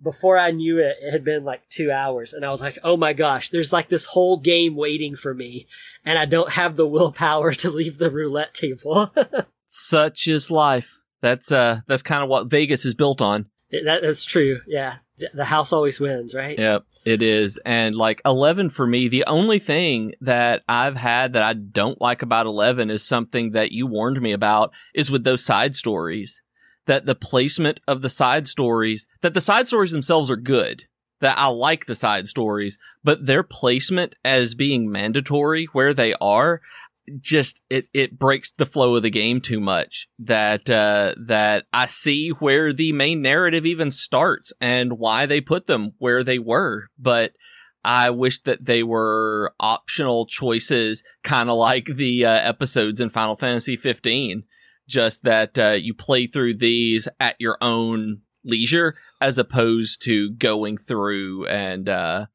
before 0.03 0.39
I 0.39 0.51
knew 0.51 0.79
it, 0.79 0.97
it 1.01 1.11
had 1.11 1.25
been 1.25 1.45
like 1.45 1.69
two 1.69 1.91
hours, 1.91 2.33
and 2.33 2.45
I 2.45 2.51
was 2.51 2.61
like, 2.61 2.79
"Oh 2.85 2.97
my 2.97 3.13
gosh, 3.13 3.51
there's 3.51 3.73
like 3.73 3.89
this 3.89 4.05
whole 4.05 4.39
game 4.39 4.77
waiting 4.77 5.17
for 5.17 5.35
me, 5.35 5.67
and 6.05 6.19
I 6.19 6.25
don't 6.25 6.53
have 6.53 6.77
the 6.77 6.87
willpower 6.87 7.53
to 7.55 7.71
leave 7.71 7.99
the 7.99 8.11
roulette 8.11 8.55
table." 8.55 9.13
Such 9.67 10.27
is 10.27 10.51
life. 10.51 10.98
That's 11.21 11.51
uh, 11.51 11.81
that's 11.87 12.03
kind 12.03 12.23
of 12.23 12.29
what 12.29 12.49
Vegas 12.49 12.85
is 12.85 12.95
built 12.95 13.21
on. 13.21 13.47
That, 13.71 14.01
that's 14.03 14.25
true. 14.25 14.61
Yeah. 14.67 14.97
The 15.35 15.45
house 15.45 15.73
always 15.73 15.99
wins, 15.99 16.33
right? 16.33 16.57
Yep, 16.57 16.85
it 17.05 17.23
is. 17.23 17.59
And 17.65 17.97
like 17.97 18.23
11 18.25 18.71
for 18.71 18.87
me, 18.87 19.09
the 19.09 19.25
only 19.25 19.59
thing 19.59 20.15
that 20.21 20.63
I've 20.69 20.97
had 20.97 21.33
that 21.33 21.43
I 21.43 21.55
don't 21.55 22.01
like 22.01 22.23
about 22.23 22.47
11 22.47 22.89
is 22.89 23.03
something 23.03 23.51
that 23.51 23.73
you 23.73 23.87
warned 23.87 24.21
me 24.23 24.33
about 24.33 24.73
is 24.95 25.11
with 25.11 25.25
those 25.25 25.45
side 25.45 25.75
stories. 25.75 26.41
That 26.87 27.05
the 27.05 27.17
placement 27.17 27.81
of 27.89 28.01
the 28.01 28.09
side 28.09 28.47
stories, 28.47 29.09
that 29.21 29.35
the 29.35 29.41
side 29.41 29.67
stories 29.67 29.91
themselves 29.91 30.31
are 30.31 30.37
good. 30.37 30.85
That 31.21 31.37
I 31.37 31.47
like 31.47 31.87
the 31.87 31.97
side 31.97 32.29
stories, 32.29 32.79
but 33.03 33.27
their 33.27 33.43
placement 33.43 34.15
as 34.25 34.55
being 34.55 34.91
mandatory 34.91 35.65
where 35.73 35.93
they 35.93 36.15
are, 36.21 36.61
just 37.21 37.63
it 37.71 37.89
it 37.93 38.19
breaks 38.19 38.51
the 38.53 38.67
flow 38.67 38.97
of 38.97 39.03
the 39.03 39.11
game 39.11 39.41
too 39.41 39.61
much 39.61 40.09
that 40.19 40.69
uh 40.71 41.15
that 41.27 41.65
I 41.73 41.87
see 41.87 42.31
where 42.31 42.73
the 42.73 42.93
main 42.93 43.23
narrative 43.23 43.67
even 43.67 43.91
starts 43.91 44.53
and 44.61 44.99
why 44.99 45.27
they 45.27 45.41
put 45.41 45.67
them 45.67 45.93
where 45.99 46.25
they 46.25 46.39
were. 46.39 46.89
But 46.99 47.33
I 47.85 48.11
wish 48.11 48.43
that 48.43 48.65
they 48.65 48.83
were 48.83 49.55
optional 49.61 50.27
choices 50.27 51.03
kind 51.23 51.49
of 51.49 51.57
like 51.57 51.87
the 51.87 52.25
uh, 52.25 52.31
episodes 52.31 53.01
in 53.01 53.11
Final 53.11 53.37
Fantasy 53.37 53.77
15 53.77 54.43
just 54.89 55.23
that 55.23 55.59
uh, 55.59 55.71
you 55.71 55.95
play 55.95 56.27
through 56.27 56.57
these 56.57 57.09
at 57.21 57.37
your 57.39 57.59
own 57.61 58.23
leisure 58.45 58.97
as 59.21 59.39
opposed 59.39 60.03
to 60.03 60.31
going 60.33 60.79
through 60.79 61.47
and 61.47 61.89
uh 61.89 62.27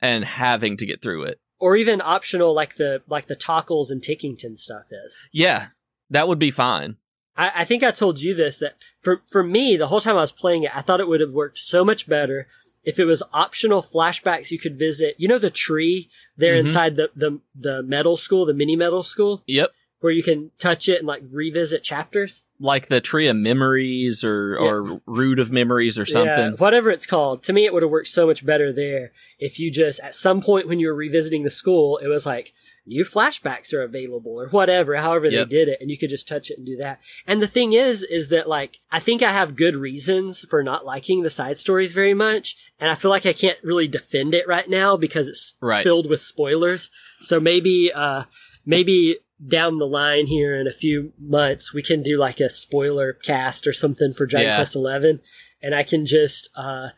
and 0.00 0.24
having 0.24 0.76
to 0.76 0.86
get 0.86 1.02
through 1.02 1.24
it 1.24 1.40
or 1.60 1.76
even 1.76 2.00
optional 2.00 2.54
like 2.54 2.76
the 2.76 3.02
like 3.06 3.26
the 3.26 3.36
Tockles 3.36 3.90
and 3.90 4.02
Tickington 4.02 4.58
stuff 4.58 4.86
is. 4.90 5.28
Yeah, 5.32 5.68
that 6.08 6.26
would 6.26 6.38
be 6.38 6.50
fine. 6.50 6.96
I, 7.36 7.52
I, 7.56 7.64
think 7.64 7.84
I 7.84 7.92
told 7.92 8.20
you 8.20 8.34
this 8.34 8.58
that 8.58 8.76
for 8.98 9.22
for 9.30 9.44
me 9.44 9.76
the 9.76 9.86
whole 9.86 10.00
time 10.00 10.16
I 10.16 10.22
was 10.22 10.32
playing 10.32 10.64
it, 10.64 10.76
I 10.76 10.82
thought 10.82 11.00
it 11.00 11.08
would 11.08 11.20
have 11.20 11.30
worked 11.30 11.58
so 11.58 11.84
much 11.84 12.08
better 12.08 12.48
if 12.82 12.98
it 12.98 13.04
was 13.04 13.22
optional 13.32 13.82
flashbacks 13.82 14.50
you 14.50 14.58
could 14.58 14.78
visit. 14.78 15.14
You 15.18 15.28
know 15.28 15.38
the 15.38 15.50
tree 15.50 16.10
there 16.36 16.56
mm-hmm. 16.56 16.66
inside 16.66 16.96
the, 16.96 17.10
the 17.14 17.40
the 17.54 17.82
metal 17.82 18.16
school, 18.16 18.44
the 18.44 18.54
mini 18.54 18.74
metal 18.74 19.02
school. 19.02 19.44
Yep 19.46 19.70
where 20.00 20.12
you 20.12 20.22
can 20.22 20.50
touch 20.58 20.88
it 20.88 20.98
and 20.98 21.06
like 21.06 21.22
revisit 21.30 21.82
chapters. 21.82 22.46
Like 22.58 22.88
the 22.88 23.00
tree 23.00 23.28
of 23.28 23.36
memories 23.36 24.24
or, 24.24 24.58
yeah. 24.60 24.66
or 24.66 25.00
root 25.06 25.38
of 25.38 25.52
memories 25.52 25.98
or 25.98 26.06
something. 26.06 26.28
Yeah, 26.28 26.50
whatever 26.52 26.90
it's 26.90 27.06
called. 27.06 27.42
To 27.44 27.52
me, 27.52 27.66
it 27.66 27.72
would 27.72 27.82
have 27.82 27.90
worked 27.90 28.08
so 28.08 28.26
much 28.26 28.44
better 28.44 28.72
there 28.72 29.12
if 29.38 29.58
you 29.58 29.70
just, 29.70 30.00
at 30.00 30.14
some 30.14 30.40
point 30.40 30.68
when 30.68 30.80
you 30.80 30.88
were 30.88 30.94
revisiting 30.94 31.42
the 31.42 31.50
school, 31.50 31.98
it 31.98 32.08
was 32.08 32.26
like, 32.26 32.52
new 32.86 33.04
flashbacks 33.04 33.72
are 33.72 33.82
available 33.82 34.32
or 34.32 34.48
whatever, 34.48 34.96
however 34.96 35.26
yep. 35.26 35.48
they 35.48 35.56
did 35.56 35.68
it, 35.68 35.78
and 35.80 35.90
you 35.90 35.98
could 35.98 36.10
just 36.10 36.26
touch 36.26 36.50
it 36.50 36.56
and 36.56 36.66
do 36.66 36.76
that. 36.76 36.98
And 37.26 37.40
the 37.40 37.46
thing 37.46 37.72
is, 37.72 38.02
is 38.02 38.30
that 38.30 38.48
like, 38.48 38.80
I 38.90 38.98
think 38.98 39.22
I 39.22 39.32
have 39.32 39.54
good 39.54 39.76
reasons 39.76 40.44
for 40.48 40.62
not 40.62 40.84
liking 40.84 41.22
the 41.22 41.30
side 41.30 41.58
stories 41.58 41.92
very 41.92 42.14
much, 42.14 42.56
and 42.80 42.90
I 42.90 42.94
feel 42.94 43.10
like 43.10 43.26
I 43.26 43.34
can't 43.34 43.58
really 43.62 43.86
defend 43.86 44.34
it 44.34 44.48
right 44.48 44.68
now 44.68 44.96
because 44.96 45.28
it's 45.28 45.54
right. 45.60 45.84
filled 45.84 46.08
with 46.08 46.22
spoilers. 46.22 46.90
So 47.20 47.38
maybe, 47.38 47.92
uh, 47.92 48.24
maybe 48.64 49.18
down 49.46 49.78
the 49.78 49.86
line 49.86 50.26
here 50.26 50.54
in 50.58 50.66
a 50.66 50.72
few 50.72 51.12
months, 51.18 51.72
we 51.72 51.82
can 51.82 52.02
do 52.02 52.18
like 52.18 52.40
a 52.40 52.48
spoiler 52.48 53.12
cast 53.12 53.66
or 53.66 53.72
something 53.72 54.12
for 54.12 54.26
Dragon 54.26 54.48
yeah. 54.48 54.56
Quest 54.56 54.76
Eleven, 54.76 55.20
and 55.62 55.74
I 55.74 55.82
can 55.82 56.06
just 56.06 56.50
uh, 56.54 56.88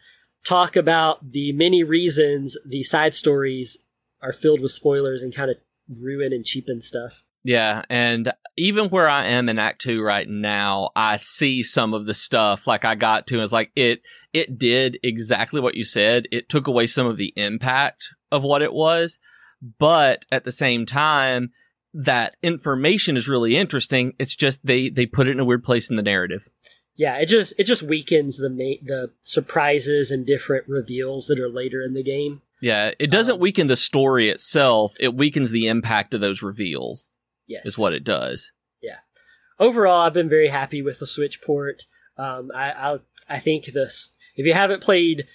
talk 0.45 0.76
about 0.76 1.32
the 1.32 1.53
many 1.53 1.82
reasons 1.82 2.57
the 2.66 2.82
side 2.82 3.14
stories 3.14 3.78
are 4.20 4.32
filled 4.32 4.61
with 4.61 4.72
spoilers 4.72 5.22
and 5.22 5.34
kind 5.34 5.51
of 5.51 5.57
ruin 6.01 6.32
and 6.32 6.45
cheapen 6.45 6.80
stuff. 6.80 7.22
Yeah, 7.45 7.84
and 7.88 8.32
even 8.57 8.88
where 8.88 9.09
I 9.09 9.26
am 9.26 9.49
in 9.49 9.59
Act 9.59 9.80
Two 9.80 10.03
right 10.03 10.28
now, 10.28 10.90
I 10.95 11.16
see 11.16 11.62
some 11.62 11.95
of 11.95 12.07
the 12.07 12.14
stuff 12.14 12.66
like 12.66 12.84
I 12.84 12.95
got 12.95 13.26
to. 13.28 13.43
It's 13.43 13.53
like 13.53 13.70
it 13.74 14.03
it 14.32 14.59
did 14.59 14.99
exactly 15.03 15.61
what 15.61 15.74
you 15.74 15.84
said. 15.84 16.26
It 16.30 16.49
took 16.49 16.66
away 16.66 16.86
some 16.86 17.07
of 17.07 17.16
the 17.16 17.32
impact 17.36 18.09
of 18.30 18.43
what 18.43 18.62
it 18.62 18.72
was, 18.72 19.18
but 19.78 20.24
at 20.30 20.45
the 20.45 20.53
same 20.53 20.86
time 20.86 21.53
that 21.95 22.36
information 22.43 23.16
is 23.16 23.28
really 23.28 23.57
interesting. 23.57 24.14
It's 24.18 24.34
just 24.34 24.64
they 24.64 24.88
they 24.88 25.07
put 25.07 25.28
it 25.28 25.32
in 25.32 25.40
a 25.40 25.45
weird 25.45 25.64
place 25.64 25.90
in 25.90 25.97
the 25.97 26.03
narrative. 26.03 26.49
Yeah, 26.95 27.18
it 27.18 27.26
just 27.26 27.55
it 27.59 27.64
just 27.64 27.82
weakens 27.82 28.38
the 28.38 28.51
ma- 28.51 28.80
the 28.82 29.11
surprises 29.22 30.11
and 30.11 30.26
different 30.26 30.68
reveals 30.68 31.26
that 31.26 31.38
are 31.38 31.49
later 31.49 31.80
in 31.82 31.95
the 31.95 32.03
game. 32.03 32.43
Yeah, 32.61 32.93
it 32.99 33.11
doesn't 33.11 33.34
um, 33.34 33.40
weaken 33.40 33.66
the 33.66 33.76
story 33.76 34.28
itself. 34.28 34.95
It 35.01 35.14
weakens 35.14 35.51
the 35.51 35.68
impact 35.68 36.14
of 36.14 36.20
those 36.20 36.43
reveals. 36.43 37.09
Yes, 37.47 37.66
is 37.66 37.78
what 37.78 37.93
it 37.93 38.05
does. 38.05 38.53
Yeah. 38.80 38.99
Overall, 39.59 40.03
I've 40.03 40.14
been 40.14 40.28
very 40.28 40.49
happy 40.49 40.82
with 40.82 40.99
the 40.99 41.07
Switch 41.07 41.43
port. 41.43 41.84
Um, 42.16 42.51
I, 42.55 42.72
I 42.72 42.99
I 43.28 43.38
think 43.38 43.66
this. 43.66 44.12
If 44.36 44.47
you 44.47 44.55
haven't 44.55 44.82
played 44.82 45.26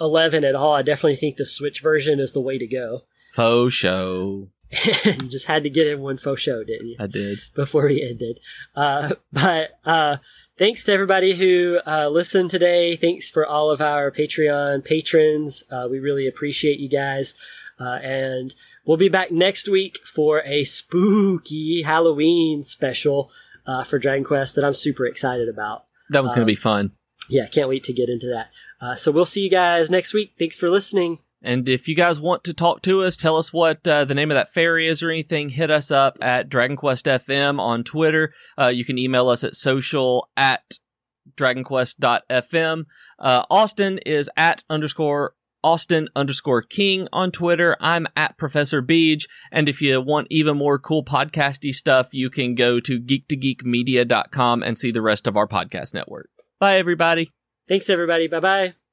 Eleven 0.00 0.44
at 0.44 0.54
all, 0.54 0.74
I 0.74 0.82
definitely 0.82 1.16
think 1.16 1.36
the 1.36 1.46
Switch 1.46 1.80
version 1.80 2.20
is 2.20 2.32
the 2.32 2.40
way 2.40 2.58
to 2.58 2.66
go. 2.66 3.02
Faux 3.34 3.72
show. 3.72 4.48
you 5.04 5.28
just 5.28 5.46
had 5.46 5.62
to 5.62 5.70
get 5.70 5.86
in 5.86 6.00
one 6.00 6.16
faux 6.16 6.42
show, 6.42 6.62
didn't 6.62 6.88
you? 6.88 6.96
I 6.98 7.06
did. 7.06 7.38
Before 7.54 7.86
we 7.86 8.02
ended. 8.02 8.38
Uh, 8.74 9.14
but, 9.32 9.78
uh, 9.84 10.18
thanks 10.58 10.84
to 10.84 10.92
everybody 10.92 11.34
who, 11.34 11.80
uh, 11.86 12.08
listened 12.08 12.50
today. 12.50 12.96
Thanks 12.96 13.30
for 13.30 13.46
all 13.46 13.70
of 13.70 13.80
our 13.80 14.10
Patreon 14.10 14.84
patrons. 14.84 15.64
Uh, 15.70 15.88
we 15.90 15.98
really 15.98 16.26
appreciate 16.26 16.78
you 16.78 16.88
guys. 16.88 17.34
Uh, 17.80 17.98
and 18.02 18.54
we'll 18.84 18.96
be 18.96 19.08
back 19.08 19.30
next 19.30 19.68
week 19.68 19.98
for 20.04 20.42
a 20.44 20.64
spooky 20.64 21.82
Halloween 21.82 22.62
special, 22.62 23.30
uh, 23.66 23.84
for 23.84 23.98
Dragon 23.98 24.24
Quest 24.24 24.54
that 24.56 24.64
I'm 24.64 24.74
super 24.74 25.06
excited 25.06 25.48
about. 25.48 25.84
That 26.10 26.22
one's 26.22 26.34
um, 26.34 26.40
going 26.40 26.46
to 26.46 26.52
be 26.52 26.56
fun. 26.56 26.92
Yeah, 27.30 27.46
can't 27.46 27.68
wait 27.68 27.84
to 27.84 27.92
get 27.92 28.08
into 28.08 28.26
that. 28.26 28.98
so 28.98 29.12
we'll 29.12 29.26
see 29.26 29.42
you 29.42 29.50
guys 29.50 29.90
next 29.90 30.12
week. 30.12 30.34
Thanks 30.38 30.56
for 30.56 30.68
listening. 30.70 31.18
And 31.42 31.68
if 31.68 31.86
you 31.86 31.94
guys 31.94 32.20
want 32.20 32.44
to 32.44 32.54
talk 32.54 32.82
to 32.82 33.02
us, 33.02 33.16
tell 33.16 33.36
us 33.36 33.52
what 33.52 33.86
uh, 33.86 34.04
the 34.04 34.14
name 34.14 34.30
of 34.30 34.34
that 34.34 34.52
fairy 34.52 34.88
is 34.88 35.02
or 35.02 35.10
anything, 35.10 35.50
hit 35.50 35.70
us 35.70 35.90
up 35.90 36.18
at 36.20 36.48
Dragon 36.48 36.76
Quest 36.76 37.06
FM 37.06 37.60
on 37.60 37.84
Twitter. 37.84 38.34
Uh, 38.58 38.68
you 38.68 38.84
can 38.84 38.98
email 38.98 39.28
us 39.28 39.44
at 39.44 39.54
social 39.54 40.28
at 40.36 40.78
dragonquest.fm. 41.36 42.86
Uh, 43.18 43.44
Austin 43.50 43.98
is 43.98 44.30
at 44.36 44.64
underscore 44.68 45.34
Austin 45.62 46.08
underscore 46.14 46.62
King 46.62 47.08
on 47.12 47.30
Twitter. 47.30 47.76
I'm 47.80 48.06
at 48.16 48.38
Professor 48.38 48.82
Beej. 48.82 49.24
And 49.50 49.68
if 49.68 49.82
you 49.82 50.00
want 50.00 50.28
even 50.30 50.56
more 50.56 50.78
cool 50.78 51.04
podcasty 51.04 51.72
stuff, 51.72 52.08
you 52.12 52.30
can 52.30 52.54
go 52.54 52.80
to 52.80 53.00
geek2geekmedia.com 53.00 54.62
and 54.62 54.78
see 54.78 54.90
the 54.90 55.02
rest 55.02 55.26
of 55.26 55.36
our 55.36 55.48
podcast 55.48 55.94
network. 55.94 56.30
Bye, 56.58 56.78
everybody. 56.78 57.32
Thanks, 57.68 57.90
everybody. 57.90 58.28
Bye 58.28 58.40
bye. 58.40 58.87